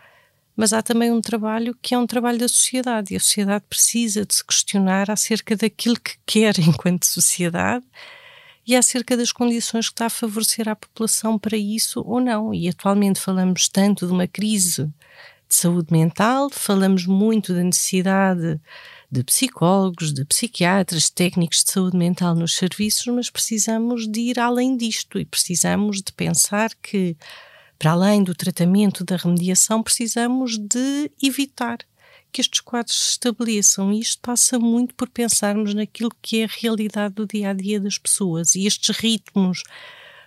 mas 0.56 0.72
há 0.72 0.82
também 0.82 1.10
um 1.10 1.20
trabalho 1.20 1.76
que 1.80 1.94
é 1.94 1.98
um 1.98 2.06
trabalho 2.06 2.38
da 2.38 2.48
sociedade 2.48 3.12
e 3.12 3.16
a 3.16 3.20
sociedade 3.20 3.64
precisa 3.68 4.24
de 4.24 4.34
se 4.34 4.44
questionar 4.44 5.10
acerca 5.10 5.56
daquilo 5.56 5.98
que 5.98 6.16
quer 6.26 6.58
enquanto 6.60 7.06
sociedade 7.06 7.84
e 8.66 8.76
acerca 8.76 9.16
das 9.16 9.32
condições 9.32 9.88
que 9.88 9.94
está 9.94 10.06
a 10.06 10.10
favorecer 10.10 10.68
à 10.68 10.76
população 10.76 11.36
para 11.38 11.56
isso 11.56 12.00
ou 12.06 12.20
não. 12.20 12.54
E 12.54 12.68
atualmente 12.68 13.18
falamos 13.18 13.68
tanto 13.68 14.06
de 14.06 14.12
uma 14.12 14.28
crise 14.28 14.88
de 15.52 15.56
saúde 15.56 15.92
mental, 15.92 16.48
falamos 16.50 17.06
muito 17.06 17.52
da 17.52 17.62
necessidade 17.62 18.58
de 19.10 19.22
psicólogos, 19.22 20.10
de 20.10 20.24
psiquiatras, 20.24 21.10
técnicos 21.10 21.62
de 21.62 21.70
saúde 21.70 21.96
mental 21.96 22.34
nos 22.34 22.56
serviços, 22.56 23.06
mas 23.08 23.28
precisamos 23.28 24.10
de 24.10 24.20
ir 24.20 24.40
além 24.40 24.74
disto 24.76 25.18
e 25.18 25.26
precisamos 25.26 26.00
de 26.00 26.10
pensar 26.12 26.70
que 26.82 27.14
para 27.78 27.90
além 27.90 28.22
do 28.24 28.34
tratamento 28.34 29.04
da 29.04 29.16
remediação, 29.16 29.82
precisamos 29.82 30.56
de 30.56 31.10
evitar 31.22 31.78
que 32.32 32.40
estes 32.40 32.60
quadros 32.60 32.96
se 32.96 33.10
estabeleçam. 33.10 33.92
E 33.92 34.00
isto 34.00 34.20
passa 34.22 34.58
muito 34.58 34.94
por 34.94 35.10
pensarmos 35.10 35.74
naquilo 35.74 36.10
que 36.22 36.40
é 36.40 36.44
a 36.44 36.48
realidade 36.60 37.14
do 37.14 37.26
dia 37.26 37.50
a 37.50 37.52
dia 37.52 37.78
das 37.78 37.98
pessoas 37.98 38.54
e 38.54 38.66
estes 38.66 38.96
ritmos 38.96 39.62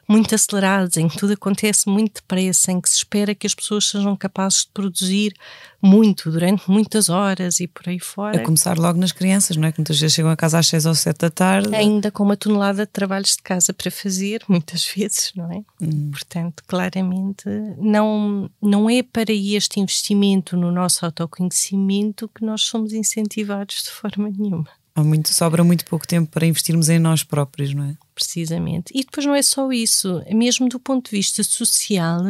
muito 0.08 0.34
acelerados, 0.36 0.98
em 0.98 1.08
que 1.08 1.18
tudo 1.18 1.34
acontece 1.34 1.90
muito 1.90 2.16
depressa, 2.16 2.72
em 2.72 2.80
que 2.80 2.90
se 2.90 2.98
espera 2.98 3.34
que 3.34 3.48
as 3.48 3.56
pessoas 3.56 3.90
sejam 3.90 4.16
capazes 4.16 4.62
de 4.62 4.70
produzir 4.74 5.34
muito, 5.82 6.32
durante 6.32 6.70
muitas 6.70 7.10
horas 7.10 7.60
e 7.60 7.68
por 7.68 7.88
aí 7.88 8.00
fora. 8.00 8.38
A 8.38 8.44
começar 8.44 8.78
logo 8.78 9.00
nas 9.00 9.12
crianças, 9.12 9.56
não 9.56 9.68
é? 9.68 9.72
Que 9.72 9.80
muitas 9.80 10.00
vezes 10.00 10.16
chegam 10.16 10.32
a 10.32 10.36
casa 10.36 10.60
às 10.60 10.68
6 10.68 10.86
ou 10.86 10.96
7 10.96 11.18
da 11.18 11.30
tarde. 11.30 11.76
Ainda 11.76 12.12
com 12.12 12.24
uma 12.24 12.36
tonelada 12.38 12.86
de 12.86 12.92
trabalhos 12.92 13.36
de 13.36 13.44
casa 13.44 13.74
para 13.74 13.92
fazer, 13.92 14.44
muitas 14.50 14.86
vezes, 14.86 15.32
não 15.36 15.52
é? 15.52 15.64
Hum. 15.82 16.12
Portanto, 16.12 16.64
claramente, 16.68 17.46
não, 17.78 18.50
não 18.62 18.90
é 18.90 19.04
para 19.04 19.32
este 19.32 19.80
investimento 19.80 20.58
no 20.58 20.72
nosso 20.72 21.06
autoconhecimento 21.06 22.30
que 22.34 22.44
nós 22.44 22.62
somos 22.62 22.94
incentivados 22.94 23.84
de 23.84 23.92
forma 23.92 24.30
nenhuma. 24.30 24.70
Há 24.96 25.04
muito, 25.04 25.34
sobra 25.34 25.64
muito 25.64 25.86
pouco 25.86 26.08
tempo 26.08 26.32
para 26.32 26.46
investirmos 26.46 26.88
em 26.88 26.98
nós 26.98 27.22
próprios, 27.22 27.74
não 27.74 27.84
é? 27.84 27.98
Precisamente. 28.14 28.94
E 28.96 29.04
depois 29.04 29.26
não 29.26 29.36
é 29.36 29.42
só 29.42 29.70
isso, 29.72 30.24
mesmo 30.32 30.70
do 30.70 30.80
ponto 30.80 31.10
de 31.10 31.18
vista 31.18 31.44
social, 31.44 32.24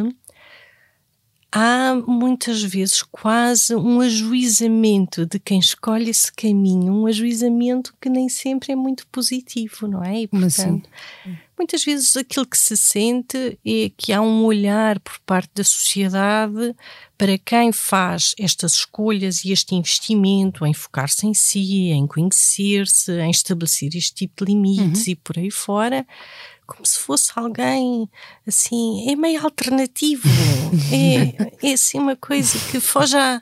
há 1.56 1.94
muitas 2.06 2.62
vezes 2.62 3.02
quase 3.02 3.74
um 3.74 4.02
ajuizamento 4.02 5.24
de 5.24 5.38
quem 5.38 5.58
escolhe 5.58 6.10
esse 6.10 6.30
caminho, 6.30 6.92
um 6.92 7.06
ajuizamento 7.06 7.94
que 7.98 8.10
nem 8.10 8.28
sempre 8.28 8.72
é 8.72 8.76
muito 8.76 9.06
positivo, 9.06 9.88
não 9.88 10.04
é? 10.04 10.20
E, 10.20 10.28
portanto, 10.28 10.86
assim? 11.24 11.38
muitas 11.56 11.82
vezes 11.82 12.14
aquilo 12.14 12.44
que 12.44 12.58
se 12.58 12.76
sente 12.76 13.58
é 13.64 13.90
que 13.96 14.12
há 14.12 14.20
um 14.20 14.44
olhar 14.44 15.00
por 15.00 15.18
parte 15.20 15.50
da 15.54 15.64
sociedade 15.64 16.76
para 17.16 17.38
quem 17.38 17.72
faz 17.72 18.34
estas 18.38 18.74
escolhas 18.74 19.42
e 19.42 19.50
este 19.50 19.74
investimento 19.74 20.66
em 20.66 20.74
focar-se 20.74 21.26
em 21.26 21.32
si, 21.32 21.88
em 21.88 22.06
conhecer-se, 22.06 23.12
em 23.12 23.30
estabelecer 23.30 23.96
este 23.96 24.12
tipo 24.12 24.44
de 24.44 24.52
limites 24.52 25.06
uhum. 25.06 25.12
e 25.12 25.16
por 25.16 25.38
aí 25.38 25.50
fora, 25.50 26.06
como 26.66 26.84
se 26.84 26.98
fosse 26.98 27.32
alguém 27.36 28.08
assim, 28.46 29.10
é 29.10 29.16
meio 29.16 29.42
alternativo, 29.42 30.28
é, 30.92 31.68
é 31.68 31.72
assim 31.72 31.98
uma 31.98 32.16
coisa 32.16 32.58
que 32.70 32.80
foge 32.80 33.16
à, 33.16 33.40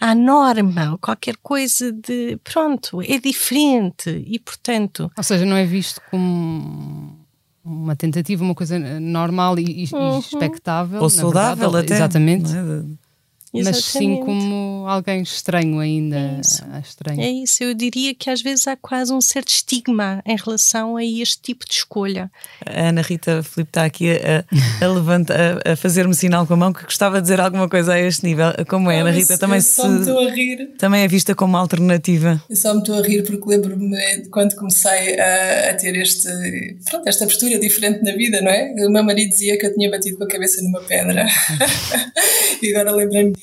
à 0.00 0.14
norma, 0.14 0.92
ou 0.92 0.98
qualquer 0.98 1.36
coisa 1.36 1.92
de 1.92 2.38
pronto, 2.42 3.00
é 3.02 3.18
diferente 3.18 4.10
e 4.26 4.38
portanto. 4.38 5.10
Ou 5.16 5.22
seja, 5.22 5.44
não 5.44 5.56
é 5.56 5.64
visto 5.64 6.00
como 6.10 7.22
uma 7.64 7.94
tentativa, 7.94 8.42
uma 8.42 8.54
coisa 8.54 8.78
normal 8.98 9.58
e, 9.58 9.88
uhum. 9.92 10.16
e 10.16 10.20
expectável. 10.20 11.00
Ou 11.00 11.08
saudável 11.08 11.70
verdade, 11.70 11.86
até. 11.86 11.94
Exatamente. 11.94 12.50
É? 12.50 13.11
Mas 13.52 13.84
sim 13.84 14.20
como 14.20 14.86
alguém 14.88 15.22
estranho 15.22 15.78
ainda. 15.78 16.16
É 16.16 16.40
isso. 16.40 16.64
estranho. 16.82 17.20
é 17.20 17.30
isso, 17.30 17.62
eu 17.62 17.74
diria 17.74 18.14
que 18.14 18.30
às 18.30 18.40
vezes 18.40 18.66
há 18.66 18.76
quase 18.76 19.12
um 19.12 19.20
certo 19.20 19.48
estigma 19.48 20.22
em 20.24 20.36
relação 20.36 20.96
a 20.96 21.04
este 21.04 21.40
tipo 21.40 21.66
de 21.66 21.74
escolha. 21.74 22.30
A 22.64 22.88
Ana 22.88 23.02
Rita 23.02 23.42
Filipe 23.42 23.70
está 23.70 23.84
aqui 23.84 24.10
a, 24.10 24.44
a, 24.84 24.88
levanta, 24.88 25.34
a, 25.64 25.72
a 25.72 25.76
fazer-me 25.76 26.14
sinal 26.14 26.46
com 26.46 26.54
a 26.54 26.56
mão 26.56 26.72
que 26.72 26.84
gostava 26.84 27.16
de 27.16 27.22
dizer 27.22 27.40
alguma 27.40 27.68
coisa 27.68 27.92
a 27.92 28.00
este 28.00 28.24
nível. 28.24 28.46
Como 28.68 28.90
é, 28.90 29.00
Ana 29.00 29.10
Rita? 29.10 29.36
Também, 29.36 29.60
se, 29.60 29.80
a 29.82 30.30
rir. 30.30 30.74
também 30.78 31.02
é 31.02 31.08
vista 31.08 31.34
como 31.34 31.56
alternativa. 31.56 32.42
Eu 32.48 32.56
só 32.56 32.72
me 32.72 32.80
estou 32.80 32.98
a 32.98 33.02
rir 33.02 33.22
porque 33.22 33.48
lembro-me 33.48 33.96
de 34.22 34.28
quando 34.30 34.54
comecei 34.54 35.20
a, 35.20 35.70
a, 35.70 35.74
ter 35.74 35.94
este, 35.96 36.28
pronto, 36.88 37.06
esta 37.06 37.26
postura 37.26 37.58
diferente 37.58 38.02
na 38.02 38.12
vida, 38.12 38.40
não 38.40 38.50
é? 38.50 38.74
O 38.86 38.90
meu 38.90 39.04
marido 39.04 39.30
dizia 39.30 39.58
que 39.58 39.66
eu 39.66 39.74
tinha 39.74 39.90
batido 39.90 40.16
com 40.16 40.24
a 40.24 40.28
cabeça 40.28 40.62
numa 40.62 40.80
pedra. 40.80 41.26
e 42.62 42.74
agora 42.74 42.92
lembrei-me 42.92 43.41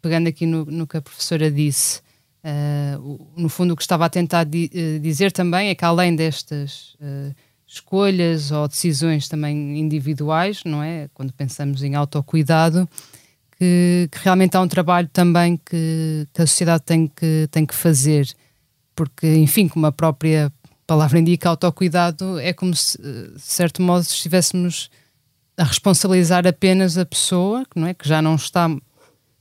Pegando 0.00 0.28
aqui 0.28 0.46
no, 0.46 0.64
no 0.64 0.86
que 0.86 0.96
a 0.96 1.02
professora 1.02 1.50
disse, 1.50 2.00
uh, 2.44 3.18
no 3.36 3.48
fundo 3.48 3.74
o 3.74 3.76
que 3.76 3.82
estava 3.82 4.06
a 4.06 4.08
tentar 4.08 4.44
di 4.44 4.70
uh, 4.72 5.00
dizer 5.00 5.32
também 5.32 5.68
é 5.68 5.74
que 5.74 5.84
além 5.84 6.14
destas 6.14 6.94
uh, 7.00 7.34
escolhas 7.66 8.50
ou 8.50 8.66
decisões 8.66 9.28
também 9.28 9.78
individuais, 9.78 10.62
não 10.64 10.82
é? 10.82 11.08
Quando 11.12 11.32
pensamos 11.32 11.82
em 11.82 11.94
autocuidado, 11.94 12.88
que, 13.58 14.08
que 14.10 14.18
realmente 14.22 14.56
há 14.56 14.60
um 14.60 14.68
trabalho 14.68 15.08
também 15.12 15.56
que, 15.56 16.26
que 16.32 16.42
a 16.42 16.46
sociedade 16.46 16.84
tem 16.84 17.06
que, 17.06 17.48
tem 17.50 17.66
que 17.66 17.74
fazer, 17.74 18.26
porque, 18.94 19.26
enfim, 19.36 19.68
como 19.68 19.84
a 19.86 19.92
própria 19.92 20.50
palavra 20.86 21.18
indica, 21.18 21.50
autocuidado 21.50 22.38
é 22.38 22.52
como 22.52 22.74
se, 22.74 22.96
de 22.96 23.40
certo 23.40 23.82
modo, 23.82 24.02
estivéssemos 24.02 24.90
a 25.58 25.64
responsabilizar 25.64 26.46
apenas 26.46 26.96
a 26.96 27.04
pessoa, 27.04 27.66
não 27.74 27.86
é? 27.86 27.92
que 27.92 28.08
já 28.08 28.22
não 28.22 28.36
está 28.36 28.70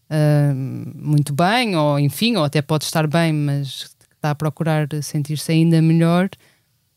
uh, 0.10 0.56
muito 0.96 1.34
bem, 1.34 1.76
ou 1.76 2.00
enfim, 2.00 2.36
ou 2.36 2.44
até 2.44 2.62
pode 2.62 2.86
estar 2.86 3.08
bem, 3.08 3.34
mas 3.34 3.90
está 4.16 4.32
a 4.32 4.36
procurar 4.36 4.88
sentir-se 5.02 5.52
ainda 5.52 5.82
melhor, 5.82 6.30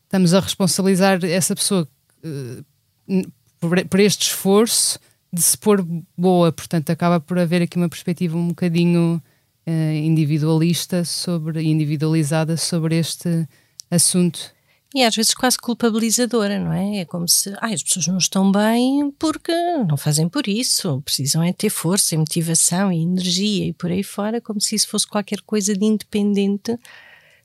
estamos 0.05 0.33
a 0.33 0.39
responsabilizar 0.39 1.23
essa 1.23 1.55
pessoa 1.55 1.87
uh, 2.23 3.31
por, 3.59 3.85
por, 3.85 3.99
este 3.99 4.27
esforço 4.27 4.99
de 5.31 5.41
se 5.41 5.57
pôr 5.57 5.85
boa, 6.17 6.51
portanto 6.51 6.89
acaba 6.89 7.19
por 7.19 7.39
haver 7.39 7.61
aqui 7.61 7.77
uma 7.77 7.89
perspectiva 7.89 8.37
um 8.37 8.49
bocadinho 8.49 9.21
uh, 9.67 9.93
individualista 9.93 11.05
sobre 11.05 11.61
individualizada 11.61 12.57
sobre 12.57 12.97
este 12.97 13.47
assunto. 13.89 14.53
E 14.93 15.03
às 15.03 15.15
vezes 15.15 15.33
quase 15.33 15.57
culpabilizadora, 15.57 16.59
não 16.59 16.73
é? 16.73 16.99
É 16.99 17.05
como 17.05 17.27
se 17.27 17.49
ah, 17.61 17.73
as 17.73 17.81
pessoas 17.81 18.07
não 18.07 18.17
estão 18.17 18.51
bem 18.51 19.09
porque 19.17 19.53
não 19.87 19.95
fazem 19.95 20.27
por 20.27 20.47
isso, 20.47 21.01
precisam 21.01 21.41
é 21.41 21.53
ter 21.53 21.69
força 21.69 22.13
e 22.13 22.17
motivação 22.17 22.91
e 22.91 23.01
energia 23.01 23.67
e 23.67 23.73
por 23.73 23.89
aí 23.89 24.03
fora, 24.03 24.41
como 24.41 24.59
se 24.59 24.75
isso 24.75 24.89
fosse 24.89 25.07
qualquer 25.07 25.41
coisa 25.41 25.73
de 25.73 25.85
independente 25.85 26.77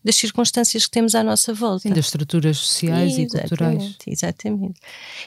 das 0.07 0.17
circunstâncias 0.17 0.85
que 0.85 0.91
temos 0.93 1.17
à 1.17 1.23
nossa 1.25 1.53
volta. 1.53 1.83
Sim, 1.83 1.91
das 1.91 2.07
estruturas 2.07 2.59
sociais 2.59 3.19
e 3.19 3.27
culturais. 3.27 3.97
Exatamente. 4.07 4.81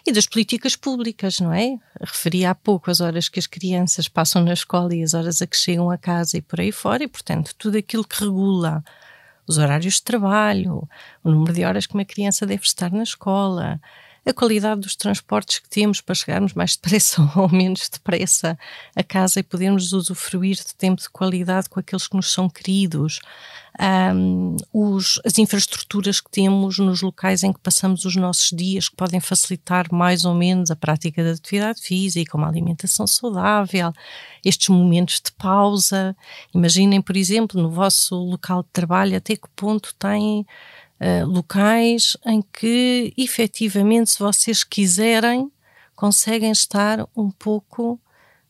E 0.08 0.12
das 0.12 0.26
políticas 0.26 0.76
públicas, 0.76 1.42
não 1.42 1.54
é? 1.54 1.78
Referi 2.00 2.46
há 2.46 2.56
pouco 2.56 2.90
as 2.90 3.02
horas 3.02 3.28
que 3.28 3.40
as 3.40 3.46
crianças 3.46 4.08
passam 4.08 4.42
na 4.42 4.54
escola 4.54 4.96
e 4.96 5.04
as 5.04 5.14
horas 5.14 5.42
a 5.42 5.48
que 5.48 5.58
chegam 5.58 5.92
a 5.92 5.98
casa 5.98 6.38
e 6.38 6.42
por 6.42 6.62
aí 6.62 6.72
fora, 6.72 7.04
e 7.04 7.10
portanto 7.10 7.54
tudo 7.58 7.78
aquilo 7.78 8.06
que 8.06 8.24
regula 8.24 8.82
os 9.50 9.58
horários 9.58 9.96
de 9.96 10.04
trabalho, 10.04 10.88
o 11.24 11.32
número 11.32 11.52
de 11.52 11.66
horas 11.66 11.88
que 11.88 11.96
uma 11.96 12.06
criança 12.06 12.46
deve 12.46 12.62
estar 12.64 12.92
na 12.92 13.02
escola, 13.02 13.82
a 14.30 14.34
qualidade 14.34 14.82
dos 14.82 14.96
transportes 14.96 15.60
que 15.60 15.70
temos 15.70 16.02
para 16.02 16.14
chegarmos 16.14 16.54
mais 16.54 16.76
depressa 16.76 17.22
ou 17.36 17.50
menos 17.50 17.90
depressa 17.90 18.58
a 18.96 19.04
casa 19.04 19.40
e 19.40 19.44
podermos 19.44 19.92
usufruir 19.92 20.56
de 20.56 20.76
tempo 20.76 21.02
de 21.02 21.10
qualidade 21.10 21.68
com 21.68 21.80
aqueles 21.80 22.08
que 22.08 22.16
nos 22.16 22.32
são 22.32 22.48
queridos, 22.48 23.20
um, 23.80 24.56
os, 24.74 25.20
as 25.26 25.38
infraestruturas 25.38 26.20
que 26.20 26.30
temos 26.30 26.78
nos 26.78 27.02
locais 27.02 27.44
em 27.44 27.54
que 27.54 27.60
passamos 27.60 28.06
os 28.06 28.16
nossos 28.16 28.50
dias, 28.50 28.90
que 28.90 28.96
podem 28.96 29.20
facilitar 29.20 29.88
mais 29.92 30.26
ou 30.26 30.34
menos 30.34 30.70
a 30.70 30.76
prática 30.76 31.24
da 31.24 31.32
atividade 31.32 31.82
física, 31.82 32.38
uma 32.38 32.48
alimentação 32.48 33.08
saudável, 33.08 33.94
estes 34.44 34.70
momentos 34.70 35.22
de 35.24 35.32
pausa. 35.32 36.16
Imaginem, 36.54 37.02
por 37.02 37.16
exemplo, 37.16 37.62
no 37.62 37.70
vosso 37.70 38.16
local 38.16 38.64
de 38.64 38.70
trabalho, 38.70 39.16
até 39.16 39.36
que 39.36 39.48
ponto 39.56 39.96
têm 39.98 40.46
uh, 41.00 41.26
locais 41.26 42.18
em 42.26 42.42
que, 42.42 43.14
efetivamente, 43.18 44.12
se 44.12 44.20
vocês 44.20 44.64
quiserem, 44.64 45.52
conseguem 45.96 46.52
estar 46.52 47.08
um 47.16 47.30
pouco 47.30 48.00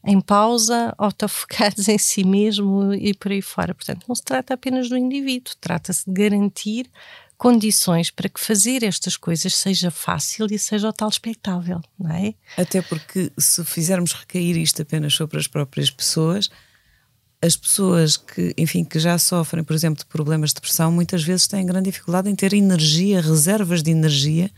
em 0.03 0.19
pausa, 0.19 0.93
autofocados 0.97 1.87
em 1.87 1.97
si 1.97 2.23
mesmo 2.23 2.93
e 2.93 3.13
por 3.13 3.31
aí 3.31 3.41
fora. 3.41 3.73
Portanto, 3.73 4.05
não 4.07 4.15
se 4.15 4.23
trata 4.23 4.53
apenas 4.53 4.89
do 4.89 4.97
indivíduo, 4.97 5.53
trata-se 5.59 6.05
de 6.05 6.13
garantir 6.13 6.89
condições 7.37 8.11
para 8.11 8.27
que 8.27 8.39
fazer 8.39 8.83
estas 8.83 9.15
coisas 9.15 9.55
seja 9.55 9.89
fácil 9.89 10.45
e 10.51 10.59
seja 10.59 10.89
o 10.89 10.93
tal 10.93 11.07
expectável, 11.07 11.79
não 11.97 12.11
é? 12.11 12.33
Até 12.57 12.81
porque 12.81 13.31
se 13.39 13.63
fizermos 13.63 14.11
recair 14.11 14.57
isto 14.57 14.81
apenas 14.81 15.13
sobre 15.13 15.39
as 15.39 15.47
próprias 15.47 15.89
pessoas, 15.89 16.49
as 17.41 17.55
pessoas 17.55 18.17
que, 18.17 18.53
enfim, 18.57 18.83
que 18.83 18.99
já 18.99 19.17
sofrem, 19.17 19.63
por 19.63 19.73
exemplo, 19.73 19.99
de 19.99 20.05
problemas 20.05 20.49
de 20.49 20.55
depressão, 20.55 20.91
muitas 20.91 21.23
vezes 21.23 21.47
têm 21.47 21.65
grande 21.65 21.89
dificuldade 21.89 22.29
em 22.29 22.35
ter 22.35 22.53
energia, 22.53 23.21
reservas 23.21 23.81
de 23.81 23.91
energia 23.91 24.51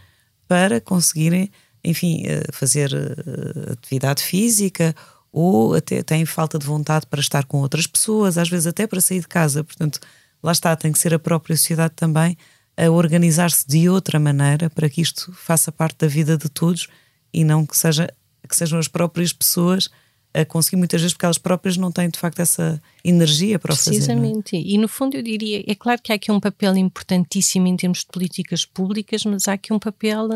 para 0.47 0.81
conseguirem, 0.81 1.51
enfim, 1.83 2.23
eh, 2.25 2.43
fazer 2.51 2.91
eh, 2.93 3.73
atividade 3.73 4.23
física 4.23 4.95
ou 5.31 5.75
até 5.75 6.01
têm 6.01 6.25
falta 6.25 6.57
de 6.57 6.65
vontade 6.65 7.05
para 7.05 7.21
estar 7.21 7.45
com 7.45 7.59
outras 7.59 7.85
pessoas, 7.87 8.37
às 8.37 8.49
vezes 8.49 8.67
até 8.67 8.87
para 8.87 8.99
sair 8.99 9.21
de 9.21 9.27
casa. 9.27 9.63
Portanto, 9.63 9.99
lá 10.41 10.51
está, 10.51 10.75
tem 10.75 10.91
que 10.91 10.99
ser 10.99 11.13
a 11.13 11.19
própria 11.19 11.55
sociedade 11.55 11.93
também 11.95 12.35
a 12.75 12.89
organizar-se 12.89 13.67
de 13.67 13.87
outra 13.89 14.19
maneira 14.19 14.69
para 14.69 14.89
que 14.89 15.01
isto 15.01 15.31
faça 15.33 15.71
parte 15.71 15.99
da 15.99 16.07
vida 16.07 16.37
de 16.37 16.49
todos 16.49 16.87
e 17.31 17.43
não 17.43 17.65
que, 17.65 17.77
seja, 17.77 18.09
que 18.47 18.55
sejam 18.55 18.79
as 18.79 18.87
próprias 18.87 19.31
pessoas 19.31 19.89
a 20.33 20.45
conseguir 20.45 20.77
muitas 20.77 21.01
vezes 21.01 21.13
porque 21.13 21.25
elas 21.25 21.37
próprias 21.37 21.77
não 21.77 21.91
têm 21.91 22.09
de 22.09 22.17
facto 22.17 22.39
essa 22.39 22.81
energia 23.03 23.59
para 23.59 23.73
o 23.73 23.75
fazer. 23.75 23.89
É? 23.89 23.93
Precisamente. 23.93 24.55
E 24.55 24.77
no 24.77 24.87
fundo 24.87 25.15
eu 25.15 25.21
diria, 25.21 25.63
é 25.67 25.75
claro 25.75 26.01
que 26.01 26.11
há 26.11 26.15
aqui 26.15 26.31
um 26.31 26.39
papel 26.39 26.77
importantíssimo 26.77 27.67
em 27.67 27.75
termos 27.75 27.99
de 27.99 28.05
políticas 28.07 28.65
públicas, 28.65 29.25
mas 29.25 29.47
há 29.47 29.53
aqui 29.53 29.73
um 29.73 29.79
papel 29.79 30.29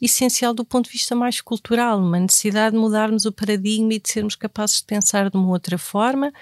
essencial 0.00 0.54
do 0.54 0.64
ponto 0.64 0.86
de 0.86 0.92
vista 0.92 1.14
mais 1.14 1.40
cultural, 1.40 1.98
uma 1.98 2.18
necessidade 2.18 2.74
de 2.74 2.80
mudarmos 2.80 3.24
o 3.26 3.32
paradigma 3.32 3.94
e 3.94 4.00
de 4.00 4.10
sermos 4.10 4.34
capazes 4.34 4.76
de 4.76 4.84
pensar 4.84 5.30
de 5.30 5.36
uma 5.36 5.48
outra 5.48 5.76
forma, 5.76 6.32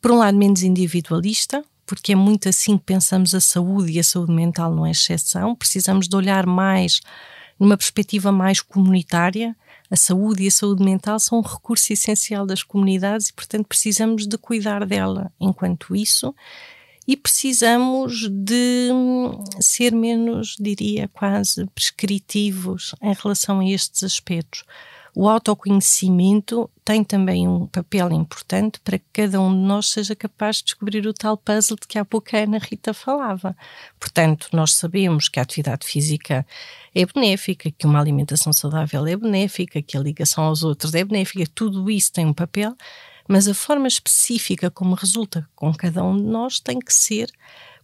por 0.00 0.12
um 0.12 0.18
lado 0.18 0.36
menos 0.36 0.62
individualista, 0.62 1.64
porque 1.84 2.12
é 2.12 2.16
muito 2.16 2.48
assim 2.48 2.76
que 2.76 2.84
pensamos 2.84 3.34
a 3.34 3.40
saúde 3.40 3.92
e 3.92 3.98
a 3.98 4.04
saúde 4.04 4.32
mental 4.32 4.74
não 4.74 4.86
é 4.86 4.90
exceção, 4.90 5.54
precisamos 5.54 6.06
de 6.08 6.14
olhar 6.14 6.46
mais 6.46 7.00
numa 7.58 7.76
perspectiva 7.76 8.30
mais 8.30 8.60
comunitária, 8.60 9.56
a 9.90 9.96
saúde 9.96 10.44
e 10.44 10.48
a 10.48 10.50
saúde 10.50 10.84
mental 10.84 11.18
são 11.18 11.38
um 11.38 11.42
recurso 11.42 11.92
essencial 11.92 12.46
das 12.46 12.62
comunidades 12.62 13.28
e, 13.28 13.32
portanto, 13.32 13.66
precisamos 13.66 14.26
de 14.26 14.36
cuidar 14.36 14.84
dela. 14.84 15.32
Enquanto 15.40 15.96
isso, 15.96 16.34
e 17.06 17.16
precisamos 17.16 18.28
de 18.28 18.90
hum, 18.92 19.42
ser 19.58 19.94
menos, 19.94 20.56
diria, 20.60 21.08
quase 21.08 21.64
prescritivos 21.74 22.94
em 23.00 23.14
relação 23.14 23.60
a 23.60 23.66
estes 23.66 24.02
aspectos. 24.02 24.62
O 25.14 25.28
autoconhecimento 25.28 26.70
tem 26.84 27.02
também 27.02 27.48
um 27.48 27.66
papel 27.66 28.12
importante 28.12 28.80
para 28.80 28.98
que 28.98 29.04
cada 29.12 29.40
um 29.40 29.50
de 29.50 29.60
nós 29.60 29.90
seja 29.90 30.14
capaz 30.14 30.56
de 30.56 30.64
descobrir 30.64 31.06
o 31.06 31.12
tal 31.12 31.36
puzzle 31.36 31.76
de 31.80 31.86
que 31.86 31.98
há 31.98 32.04
pouco 32.04 32.34
a 32.34 32.40
Ana 32.40 32.58
Rita 32.58 32.94
falava. 32.94 33.56
Portanto, 33.98 34.48
nós 34.52 34.74
sabemos 34.74 35.28
que 35.28 35.38
a 35.38 35.42
atividade 35.42 35.86
física 35.86 36.46
é 36.94 37.06
benéfica, 37.06 37.70
que 37.70 37.86
uma 37.86 38.00
alimentação 38.00 38.52
saudável 38.52 39.06
é 39.06 39.16
benéfica, 39.16 39.82
que 39.82 39.96
a 39.96 40.00
ligação 40.00 40.44
aos 40.44 40.62
outros 40.62 40.94
é 40.94 41.04
benéfica, 41.04 41.44
tudo 41.54 41.90
isso 41.90 42.12
tem 42.12 42.26
um 42.26 42.34
papel, 42.34 42.74
mas 43.28 43.46
a 43.46 43.54
forma 43.54 43.86
específica 43.86 44.70
como 44.70 44.94
resulta 44.94 45.48
com 45.54 45.72
cada 45.74 46.02
um 46.02 46.16
de 46.16 46.22
nós 46.22 46.58
tem 46.58 46.78
que 46.78 46.92
ser 46.92 47.30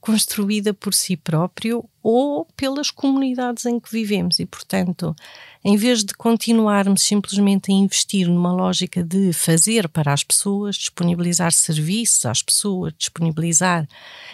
construída 0.05 0.75
por 0.75 0.93
si 0.93 1.17
próprio 1.17 1.89
ou 2.03 2.47
pelas 2.55 2.91
comunidades 2.91 3.65
em 3.65 3.81
que 3.81 3.91
vivemos. 3.91 4.39
E, 4.39 4.45
portanto, 4.45 5.17
em 5.65 5.79
vez 5.79 6.05
de 6.05 6.13
continuarmos 6.13 7.01
simplesmente 7.01 7.73
a 7.73 7.75
investir 7.75 8.29
numa 8.29 8.53
lógica 8.53 9.03
de 9.03 9.33
fazer 9.33 9.89
para 9.89 10.13
as 10.13 10.23
pessoas, 10.23 10.77
disponibilizar 10.77 11.53
serviços 11.53 12.27
às 12.27 12.43
pessoas, 12.43 12.93
disponibilizar 12.99 13.89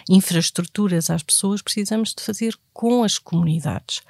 infraestruturas 0.09 1.09
às 1.09 1.23
pessoas, 1.23 1.61
precisamos 1.61 2.13
de 2.13 2.21
fazer 2.21 2.53
com 2.73 3.01
as 3.01 3.17
comunidades. 3.17 4.01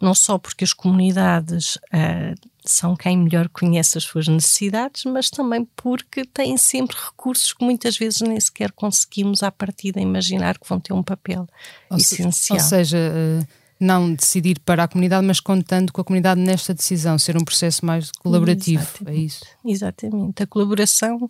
Não 0.00 0.14
só 0.14 0.38
porque 0.38 0.62
as 0.62 0.72
comunidades 0.72 1.74
uh, 1.74 2.49
são 2.64 2.94
quem 2.94 3.16
melhor 3.16 3.48
conhece 3.48 3.96
as 3.96 4.04
suas 4.04 4.28
necessidades, 4.28 5.04
mas 5.04 5.30
também 5.30 5.66
porque 5.76 6.24
têm 6.24 6.56
sempre 6.56 6.96
recursos 6.96 7.52
que 7.52 7.64
muitas 7.64 7.96
vezes 7.96 8.20
nem 8.20 8.38
sequer 8.38 8.72
conseguimos 8.72 9.42
à 9.42 9.50
partida 9.50 10.00
imaginar 10.00 10.58
que 10.58 10.68
vão 10.68 10.78
ter 10.78 10.92
um 10.92 11.02
papel 11.02 11.46
ou 11.90 11.96
essencial. 11.96 12.32
Se, 12.32 12.52
ou 12.52 12.60
seja, 12.60 12.98
uh, 12.98 13.46
não 13.78 14.14
decidir 14.14 14.58
para 14.60 14.84
a 14.84 14.88
comunidade, 14.88 15.26
mas 15.26 15.40
contando 15.40 15.92
com 15.92 16.00
a 16.00 16.04
comunidade 16.04 16.40
nesta 16.40 16.74
decisão, 16.74 17.18
ser 17.18 17.36
um 17.36 17.44
processo 17.44 17.84
mais 17.84 18.10
colaborativo, 18.12 18.82
Exatamente. 18.82 19.18
é 19.18 19.22
isso? 19.22 19.44
Exatamente. 19.64 20.42
A 20.42 20.46
colaboração 20.46 21.26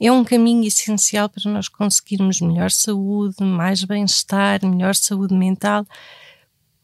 é 0.00 0.10
um 0.10 0.24
caminho 0.24 0.66
essencial 0.66 1.28
para 1.28 1.50
nós 1.50 1.68
conseguirmos 1.68 2.40
melhor 2.40 2.70
saúde, 2.70 3.42
mais 3.44 3.84
bem-estar, 3.84 4.64
melhor 4.66 4.94
saúde 4.94 5.34
mental 5.34 5.86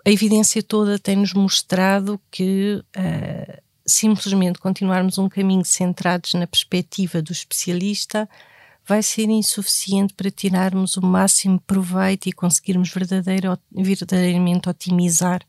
a 0.09 0.11
evidência 0.11 0.63
toda 0.63 0.99
tem-nos 0.99 1.35
mostrado 1.35 2.19
que 2.31 2.83
uh, 2.97 3.63
simplesmente 3.89 4.59
continuarmos 4.59 5.19
um 5.19 5.29
caminho 5.29 5.65
centrados 5.65 6.35
na 6.35 6.47
perspectiva 6.47 7.23
do 7.23 7.33
especialista 7.33 8.29
vai 8.87 9.03
ser 9.03 9.29
insuficiente 9.29 10.15
para 10.15 10.31
tirarmos 10.31 10.97
o 10.97 11.05
máximo 11.05 11.61
proveito 11.61 12.27
e 12.27 12.33
conseguirmos 12.33 12.91
verdadeiro, 12.91 13.59
verdadeiramente 13.71 14.69
otimizar 14.69 15.43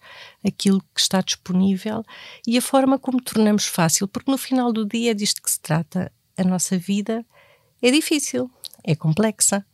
aquilo 0.46 0.82
que 0.94 1.00
está 1.00 1.22
disponível 1.22 2.04
e 2.46 2.58
a 2.58 2.62
forma 2.62 3.00
como 3.00 3.22
tornamos 3.22 3.66
fácil, 3.66 4.08
porque 4.08 4.30
no 4.30 4.38
final 4.38 4.74
do 4.74 4.86
dia 4.86 5.12
é 5.12 5.14
disto 5.14 5.42
que 5.42 5.52
se 5.52 5.60
trata. 5.60 6.12
A 6.38 6.44
nossa 6.44 6.78
vida 6.78 7.26
é 7.82 7.92
difícil, 7.92 8.50
é 8.84 8.96
complexa 8.96 9.66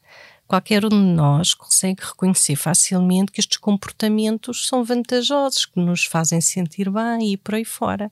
qualquer 0.48 0.86
um 0.86 0.90
de 0.90 0.96
nós 0.96 1.54
consegue 1.54 2.04
reconhecer 2.04 2.56
facilmente 2.56 3.32
que 3.32 3.40
estes 3.40 3.58
comportamentos 3.58 4.68
são 4.68 4.84
vantajosos, 4.84 5.66
que 5.66 5.80
nos 5.80 6.06
fazem 6.06 6.40
sentir 6.40 6.90
bem 6.90 7.34
e 7.34 7.38
por 7.38 7.56
aí 7.56 7.66
fora. 7.66 8.12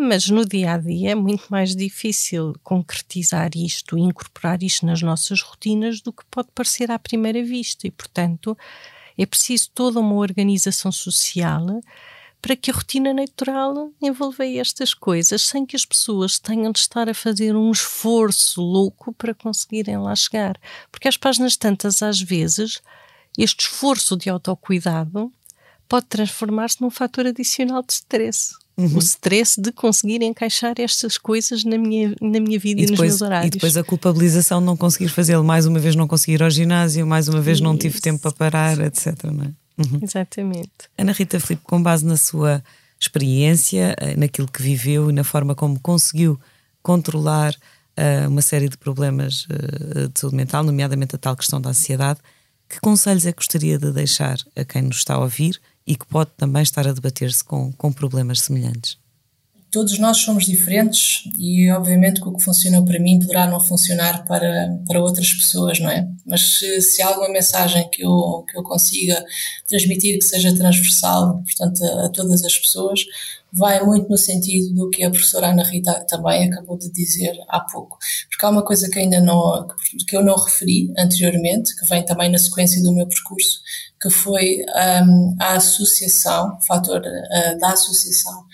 Mas 0.00 0.28
no 0.28 0.46
dia 0.46 0.74
a 0.74 0.78
dia 0.78 1.10
é 1.10 1.14
muito 1.16 1.48
mais 1.50 1.74
difícil 1.74 2.54
concretizar 2.62 3.50
isto 3.56 3.98
incorporar 3.98 4.62
isto 4.62 4.86
nas 4.86 5.02
nossas 5.02 5.42
rotinas 5.42 6.00
do 6.00 6.12
que 6.12 6.24
pode 6.30 6.50
parecer 6.54 6.88
à 6.88 6.98
primeira 7.00 7.42
vista, 7.42 7.84
e 7.84 7.90
portanto 7.90 8.56
é 9.18 9.26
preciso 9.26 9.70
toda 9.74 9.98
uma 9.98 10.14
organização 10.14 10.92
social 10.92 11.80
para 12.40 12.54
que 12.54 12.70
a 12.70 12.74
rotina 12.74 13.12
natural 13.12 13.90
envolva 14.00 14.46
estas 14.46 14.94
coisas, 14.94 15.42
sem 15.42 15.66
que 15.66 15.74
as 15.74 15.84
pessoas 15.84 16.38
tenham 16.38 16.70
de 16.70 16.78
estar 16.78 17.08
a 17.08 17.14
fazer 17.14 17.56
um 17.56 17.72
esforço 17.72 18.62
louco 18.62 19.12
para 19.14 19.34
conseguirem 19.34 19.98
lá 19.98 20.14
chegar. 20.14 20.56
Porque 20.92 21.08
às 21.08 21.16
páginas 21.16 21.56
tantas, 21.56 22.00
às 22.00 22.20
vezes, 22.20 22.80
este 23.36 23.62
esforço 23.62 24.16
de 24.16 24.30
autocuidado 24.30 25.32
pode 25.88 26.06
transformar-se 26.06 26.80
num 26.80 26.90
fator 26.90 27.26
adicional 27.26 27.82
de 27.82 27.94
stress. 27.94 28.54
Uhum. 28.78 28.94
O 28.94 28.98
stress 29.00 29.60
de 29.60 29.72
conseguir 29.72 30.22
encaixar 30.22 30.74
estas 30.78 31.18
coisas 31.18 31.64
na 31.64 31.76
minha, 31.76 32.14
na 32.20 32.38
minha 32.38 32.60
vida 32.60 32.80
e, 32.80 32.84
e 32.84 32.86
depois, 32.86 33.10
nos 33.10 33.20
meus 33.20 33.22
horários. 33.22 33.48
E 33.48 33.50
depois 33.50 33.76
a 33.76 33.82
culpabilização 33.82 34.60
de 34.60 34.66
não 34.66 34.76
conseguir 34.76 35.08
fazê-lo. 35.08 35.42
Mais 35.42 35.66
uma 35.66 35.80
vez 35.80 35.96
não 35.96 36.06
conseguir 36.06 36.34
ir 36.34 36.42
ao 36.44 36.50
ginásio, 36.50 37.04
mais 37.04 37.26
uma 37.26 37.40
vez 37.40 37.56
Isso. 37.56 37.64
não 37.64 37.76
tive 37.76 38.00
tempo 38.00 38.20
para 38.20 38.30
parar, 38.30 38.78
etc. 38.78 39.24
Não 39.24 39.44
é? 39.44 39.52
Uhum. 39.78 39.98
Exatamente. 40.00 40.70
Ana 40.96 41.10
Rita 41.10 41.40
Filipe, 41.40 41.64
com 41.64 41.82
base 41.82 42.06
na 42.06 42.16
sua 42.16 42.62
experiência, 43.00 43.96
eh, 43.98 44.16
naquilo 44.16 44.46
que 44.46 44.62
viveu 44.62 45.10
e 45.10 45.12
na 45.12 45.24
forma 45.24 45.56
como 45.56 45.78
conseguiu 45.80 46.38
controlar 46.80 47.52
uh, 47.52 48.28
uma 48.28 48.42
série 48.42 48.68
de 48.68 48.76
problemas 48.76 49.44
uh, 49.46 50.08
de 50.08 50.18
saúde 50.18 50.36
mental, 50.36 50.64
nomeadamente 50.64 51.14
a 51.14 51.18
tal 51.18 51.36
questão 51.36 51.60
da 51.60 51.70
ansiedade, 51.70 52.20
que 52.68 52.80
conselhos 52.80 53.26
é 53.26 53.32
que 53.32 53.38
gostaria 53.38 53.78
de 53.78 53.92
deixar 53.92 54.36
a 54.56 54.64
quem 54.64 54.82
nos 54.82 54.98
está 54.98 55.14
a 55.14 55.18
ouvir 55.18 55.60
e 55.88 55.96
que 55.96 56.04
pode 56.04 56.30
também 56.36 56.62
estar 56.62 56.86
a 56.86 56.92
debater-se 56.92 57.42
com, 57.42 57.72
com 57.72 57.90
problemas 57.90 58.42
semelhantes? 58.42 58.98
Todos 59.70 59.98
nós 59.98 60.18
somos 60.18 60.46
diferentes 60.46 61.24
e 61.38 61.70
obviamente 61.70 62.20
que 62.20 62.28
o 62.28 62.34
que 62.34 62.42
funcionou 62.42 62.84
para 62.84 62.98
mim 62.98 63.18
poderá 63.18 63.46
não 63.46 63.60
funcionar 63.60 64.24
para, 64.24 64.78
para 64.86 65.00
outras 65.00 65.32
pessoas, 65.32 65.78
não 65.78 65.90
é? 65.90 66.08
Mas 66.24 66.58
se, 66.58 66.80
se 66.80 67.02
há 67.02 67.08
alguma 67.08 67.28
mensagem 67.28 67.88
que 67.90 68.04
eu, 68.04 68.44
que 68.48 68.58
eu 68.58 68.62
consiga 68.62 69.22
transmitir 69.66 70.18
que 70.18 70.24
seja 70.24 70.54
transversal, 70.54 71.42
portanto, 71.42 71.84
a, 71.84 72.06
a 72.06 72.08
todas 72.08 72.44
as 72.44 72.58
pessoas, 72.58 73.04
vai 73.52 73.82
muito 73.82 74.08
no 74.08 74.16
sentido 74.16 74.74
do 74.74 74.90
que 74.90 75.02
a 75.02 75.10
professora 75.10 75.48
Ana 75.48 75.62
Rita 75.62 76.04
também 76.06 76.50
acabou 76.50 76.76
de 76.76 76.90
dizer 76.90 77.38
há 77.48 77.60
pouco. 77.60 77.98
Porque 78.28 78.44
há 78.44 78.50
uma 78.50 78.64
coisa 78.64 78.88
que 78.90 78.98
ainda 78.98 79.20
não, 79.20 79.66
que 80.06 80.16
eu 80.16 80.22
não 80.22 80.36
referi 80.36 80.92
anteriormente, 80.98 81.76
que 81.76 81.86
vem 81.86 82.04
também 82.04 82.30
na 82.30 82.38
sequência 82.38 82.82
do 82.82 82.92
meu 82.92 83.06
percurso, 83.06 83.60
que 84.00 84.10
foi 84.10 84.64
um, 85.04 85.36
a 85.40 85.54
associação, 85.54 86.56
o 86.56 86.60
fator 86.60 87.00
uh, 87.00 87.58
da 87.58 87.72
associação. 87.72 88.44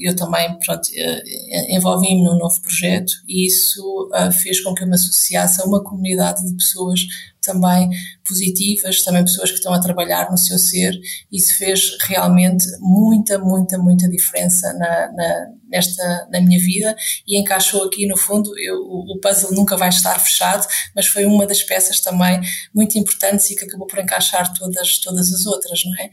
Eu 0.00 0.16
também, 0.16 0.58
pronto, 0.58 0.86
uh, 0.86 1.76
envolvi-me 1.76 2.24
num 2.24 2.36
novo 2.36 2.60
projeto 2.60 3.12
e 3.28 3.46
isso 3.46 4.10
uh, 4.12 4.32
fez 4.32 4.60
com 4.60 4.74
que 4.74 4.82
eu 4.82 4.88
me 4.88 4.94
associasse 4.94 5.62
a 5.62 5.64
uma 5.64 5.82
comunidade 5.82 6.44
de 6.44 6.56
pessoas 6.56 7.00
também 7.48 7.88
positivas, 8.26 9.02
também 9.02 9.24
pessoas 9.24 9.50
que 9.50 9.56
estão 9.56 9.72
a 9.72 9.80
trabalhar 9.80 10.30
no 10.30 10.36
seu 10.36 10.58
ser. 10.58 10.92
Isso 11.32 11.56
fez 11.56 11.96
realmente 12.02 12.66
muita, 12.78 13.38
muita, 13.38 13.78
muita 13.78 14.08
diferença 14.08 14.72
na, 14.74 15.12
na, 15.12 15.46
nesta, 15.68 16.28
na 16.30 16.40
minha 16.40 16.60
vida 16.60 16.94
e 17.26 17.38
encaixou 17.38 17.84
aqui, 17.84 18.06
no 18.06 18.16
fundo, 18.16 18.56
eu, 18.58 18.76
o 18.82 19.18
puzzle 19.20 19.52
nunca 19.52 19.76
vai 19.76 19.88
estar 19.88 20.18
fechado, 20.18 20.66
mas 20.94 21.06
foi 21.06 21.24
uma 21.24 21.46
das 21.46 21.62
peças 21.62 22.00
também 22.00 22.40
muito 22.74 22.98
importantes 22.98 23.50
e 23.50 23.56
que 23.56 23.64
acabou 23.64 23.86
por 23.86 23.98
encaixar 23.98 24.52
todas, 24.52 24.98
todas 24.98 25.32
as 25.32 25.46
outras, 25.46 25.82
não 25.84 25.94
é? 25.96 26.10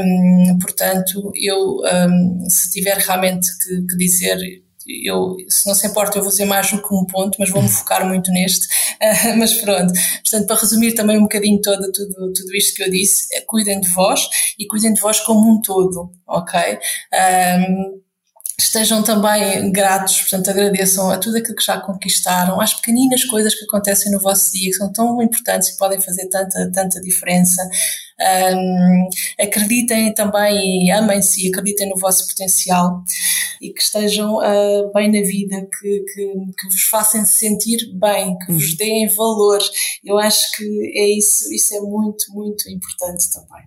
Um, 0.00 0.58
portanto, 0.58 1.32
eu, 1.34 1.80
um, 1.80 2.50
se 2.50 2.70
tiver 2.70 2.98
realmente 2.98 3.48
que, 3.58 3.86
que 3.86 3.96
dizer 3.96 4.38
eu, 5.04 5.36
se 5.48 5.66
não 5.66 5.74
se 5.74 5.86
importa, 5.86 6.18
eu 6.18 6.22
vou 6.22 6.30
dizer 6.30 6.44
mais 6.44 6.70
do 6.70 6.82
que 6.82 6.94
um 6.94 7.04
ponto, 7.04 7.36
mas 7.38 7.50
vou-me 7.50 7.68
focar 7.68 8.06
muito 8.06 8.30
neste. 8.30 8.66
Uh, 9.00 9.36
mas 9.38 9.54
pronto, 9.54 9.92
portanto, 9.92 10.46
para 10.46 10.60
resumir 10.60 10.92
também 10.92 11.18
um 11.18 11.22
bocadinho 11.22 11.60
todo, 11.60 11.90
tudo, 11.92 12.32
tudo 12.32 12.56
isto 12.56 12.74
que 12.74 12.82
eu 12.82 12.90
disse, 12.90 13.34
é, 13.34 13.40
cuidem 13.42 13.80
de 13.80 13.88
vós 13.90 14.20
e 14.58 14.66
cuidem 14.66 14.92
de 14.92 15.00
vós 15.00 15.20
como 15.20 15.50
um 15.50 15.60
todo, 15.60 16.10
ok? 16.26 16.78
Um, 17.12 18.01
estejam 18.58 19.02
também 19.02 19.70
gratos, 19.72 20.20
portanto, 20.20 20.50
agradeçam 20.50 21.10
a 21.10 21.18
tudo 21.18 21.38
aquilo 21.38 21.56
que 21.56 21.64
já 21.64 21.80
conquistaram, 21.80 22.60
às 22.60 22.74
pequeninas 22.74 23.24
coisas 23.24 23.54
que 23.54 23.64
acontecem 23.64 24.12
no 24.12 24.20
vosso 24.20 24.52
dia, 24.52 24.70
que 24.70 24.76
são 24.76 24.92
tão 24.92 25.22
importantes 25.22 25.70
e 25.70 25.76
podem 25.76 26.00
fazer 26.00 26.26
tanta, 26.28 26.70
tanta 26.72 27.00
diferença. 27.00 27.62
Um, 28.54 29.08
acreditem 29.40 30.14
também 30.14 30.86
e 30.86 30.90
amem-se, 30.90 31.48
acreditem 31.48 31.88
no 31.88 31.96
vosso 31.96 32.26
potencial 32.28 33.02
e 33.60 33.72
que 33.72 33.82
estejam 33.82 34.36
uh, 34.36 34.92
bem 34.92 35.10
na 35.10 35.26
vida, 35.26 35.66
que, 35.80 36.04
que, 36.12 36.32
que, 36.58 36.68
vos 36.68 36.82
façam 36.82 37.24
sentir 37.26 37.92
bem, 37.94 38.36
que 38.38 38.52
vos 38.52 38.70
uhum. 38.70 38.76
deem 38.76 39.08
valor. 39.08 39.60
Eu 40.04 40.18
acho 40.18 40.52
que 40.56 40.64
é 40.96 41.18
isso, 41.18 41.52
isso 41.52 41.74
é 41.74 41.80
muito, 41.80 42.26
muito 42.32 42.68
importante 42.70 43.28
também. 43.30 43.64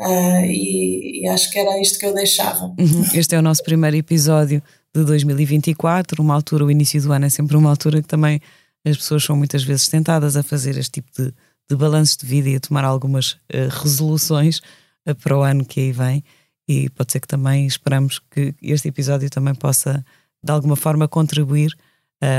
Uh, 0.00 0.46
e, 0.46 1.20
e, 1.20 1.28
acho 1.28 1.50
que 1.50 1.58
era 1.58 1.78
isto 1.78 1.98
que 1.98 2.06
eu 2.06 2.14
deixava. 2.14 2.64
Uhum. 2.64 3.04
Este 3.12 3.34
é 3.34 3.38
o 3.38 3.42
nosso 3.42 3.62
primeiro 3.62 3.98
episódio 3.98 4.62
de 4.94 5.04
2024, 5.04 6.22
uma 6.22 6.34
altura, 6.34 6.64
o 6.64 6.70
início 6.70 7.02
do 7.02 7.12
ano 7.12 7.26
é 7.26 7.28
sempre 7.28 7.54
uma 7.54 7.68
altura 7.68 8.00
que 8.00 8.08
também 8.08 8.40
as 8.82 8.96
pessoas 8.96 9.22
são 9.22 9.36
muitas 9.36 9.62
vezes 9.62 9.88
tentadas 9.88 10.36
a 10.36 10.42
fazer 10.42 10.78
este 10.78 11.02
tipo 11.02 11.10
de, 11.14 11.34
de 11.68 11.76
balanço 11.76 12.18
de 12.18 12.24
vida 12.24 12.48
e 12.48 12.56
a 12.56 12.60
tomar 12.60 12.82
algumas 12.82 13.32
uh, 13.32 13.68
resoluções 13.82 14.62
uh, 15.06 15.14
para 15.14 15.36
o 15.36 15.42
ano 15.42 15.66
que 15.66 15.80
aí 15.80 15.92
vem. 15.92 16.24
E 16.66 16.88
pode 16.88 17.12
ser 17.12 17.20
que 17.20 17.28
também 17.28 17.66
esperamos 17.66 18.20
que 18.30 18.54
este 18.62 18.88
episódio 18.88 19.28
também 19.28 19.54
possa, 19.54 20.02
de 20.42 20.50
alguma 20.50 20.76
forma, 20.76 21.06
contribuir 21.08 21.76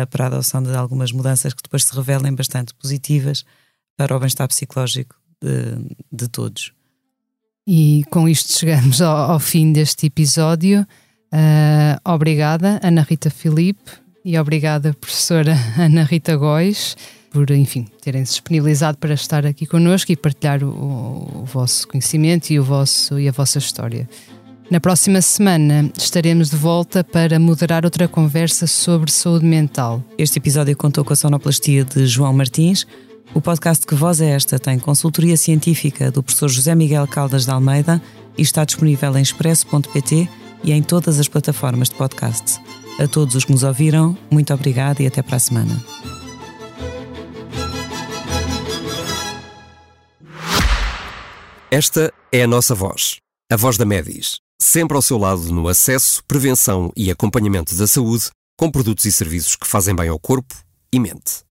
para 0.09 0.25
a 0.25 0.27
adoção 0.27 0.61
de 0.61 0.73
algumas 0.73 1.11
mudanças 1.11 1.53
que 1.53 1.63
depois 1.63 1.83
se 1.83 1.93
revelem 1.93 2.33
bastante 2.33 2.73
positivas 2.75 3.43
para 3.97 4.15
o 4.15 4.19
bem-estar 4.19 4.47
psicológico 4.47 5.15
de, 5.41 5.97
de 6.09 6.29
todos. 6.29 6.71
E 7.67 8.03
com 8.09 8.27
isto 8.27 8.57
chegamos 8.57 9.01
ao, 9.01 9.31
ao 9.31 9.39
fim 9.39 9.71
deste 9.71 10.07
episódio. 10.07 10.85
Uh, 11.33 11.97
obrigada, 12.03 12.79
Ana 12.83 13.01
Rita 13.01 13.29
Filipe, 13.29 13.91
e 14.25 14.37
obrigada, 14.37 14.93
professora 14.93 15.55
Ana 15.77 16.03
Rita 16.03 16.35
Góis, 16.35 16.97
por, 17.31 17.49
enfim, 17.51 17.87
terem-se 18.01 18.33
disponibilizado 18.33 18.97
para 18.97 19.13
estar 19.13 19.45
aqui 19.45 19.65
connosco 19.65 20.11
e 20.11 20.17
partilhar 20.17 20.63
o, 20.63 21.41
o, 21.41 21.45
vosso 21.45 21.87
conhecimento 21.87 22.49
e, 22.51 22.59
o 22.59 22.63
vosso, 22.63 23.17
e 23.17 23.29
a 23.29 23.31
vossa 23.31 23.59
história. 23.59 24.09
Na 24.69 24.79
próxima 24.79 25.21
semana 25.21 25.89
estaremos 25.97 26.49
de 26.49 26.57
volta 26.57 27.03
para 27.03 27.39
moderar 27.39 27.85
outra 27.85 28.07
conversa 28.07 28.67
sobre 28.67 29.11
saúde 29.11 29.45
mental. 29.45 30.03
Este 30.17 30.39
episódio 30.39 30.75
contou 30.75 31.05
com 31.05 31.13
a 31.13 31.15
sonoplastia 31.15 31.85
de 31.85 32.05
João 32.05 32.33
Martins, 32.33 32.85
o 33.33 33.41
podcast 33.41 33.85
Que 33.85 33.95
Voz 33.95 34.19
é 34.19 34.31
Esta 34.31 34.59
tem 34.59 34.77
consultoria 34.77 35.37
científica 35.37 36.11
do 36.11 36.21
professor 36.21 36.49
José 36.49 36.75
Miguel 36.75 37.07
Caldas 37.07 37.45
de 37.45 37.51
Almeida 37.51 38.01
e 38.37 38.41
está 38.41 38.65
disponível 38.65 39.17
em 39.17 39.21
expresso.pt 39.21 40.29
e 40.63 40.71
em 40.71 40.83
todas 40.83 41.19
as 41.19 41.27
plataformas 41.27 41.89
de 41.89 41.95
podcast. 41.95 42.59
A 42.99 43.07
todos 43.07 43.35
os 43.35 43.45
que 43.45 43.51
nos 43.51 43.63
ouviram, 43.63 44.17
muito 44.29 44.53
obrigada 44.53 45.01
e 45.01 45.07
até 45.07 45.21
para 45.21 45.37
a 45.37 45.39
semana. 45.39 45.83
Esta 51.69 52.13
é 52.31 52.43
a 52.43 52.47
nossa 52.47 52.75
voz, 52.75 53.15
a 53.49 53.55
voz 53.55 53.77
da 53.77 53.85
Medis, 53.85 54.39
sempre 54.61 54.95
ao 54.95 55.01
seu 55.01 55.17
lado 55.17 55.41
no 55.53 55.69
acesso, 55.69 56.21
prevenção 56.27 56.91
e 56.97 57.09
acompanhamento 57.09 57.73
da 57.75 57.87
saúde, 57.87 58.29
com 58.59 58.69
produtos 58.69 59.05
e 59.05 59.11
serviços 59.11 59.55
que 59.55 59.65
fazem 59.65 59.95
bem 59.95 60.09
ao 60.09 60.19
corpo 60.19 60.53
e 60.93 60.99
mente. 60.99 61.50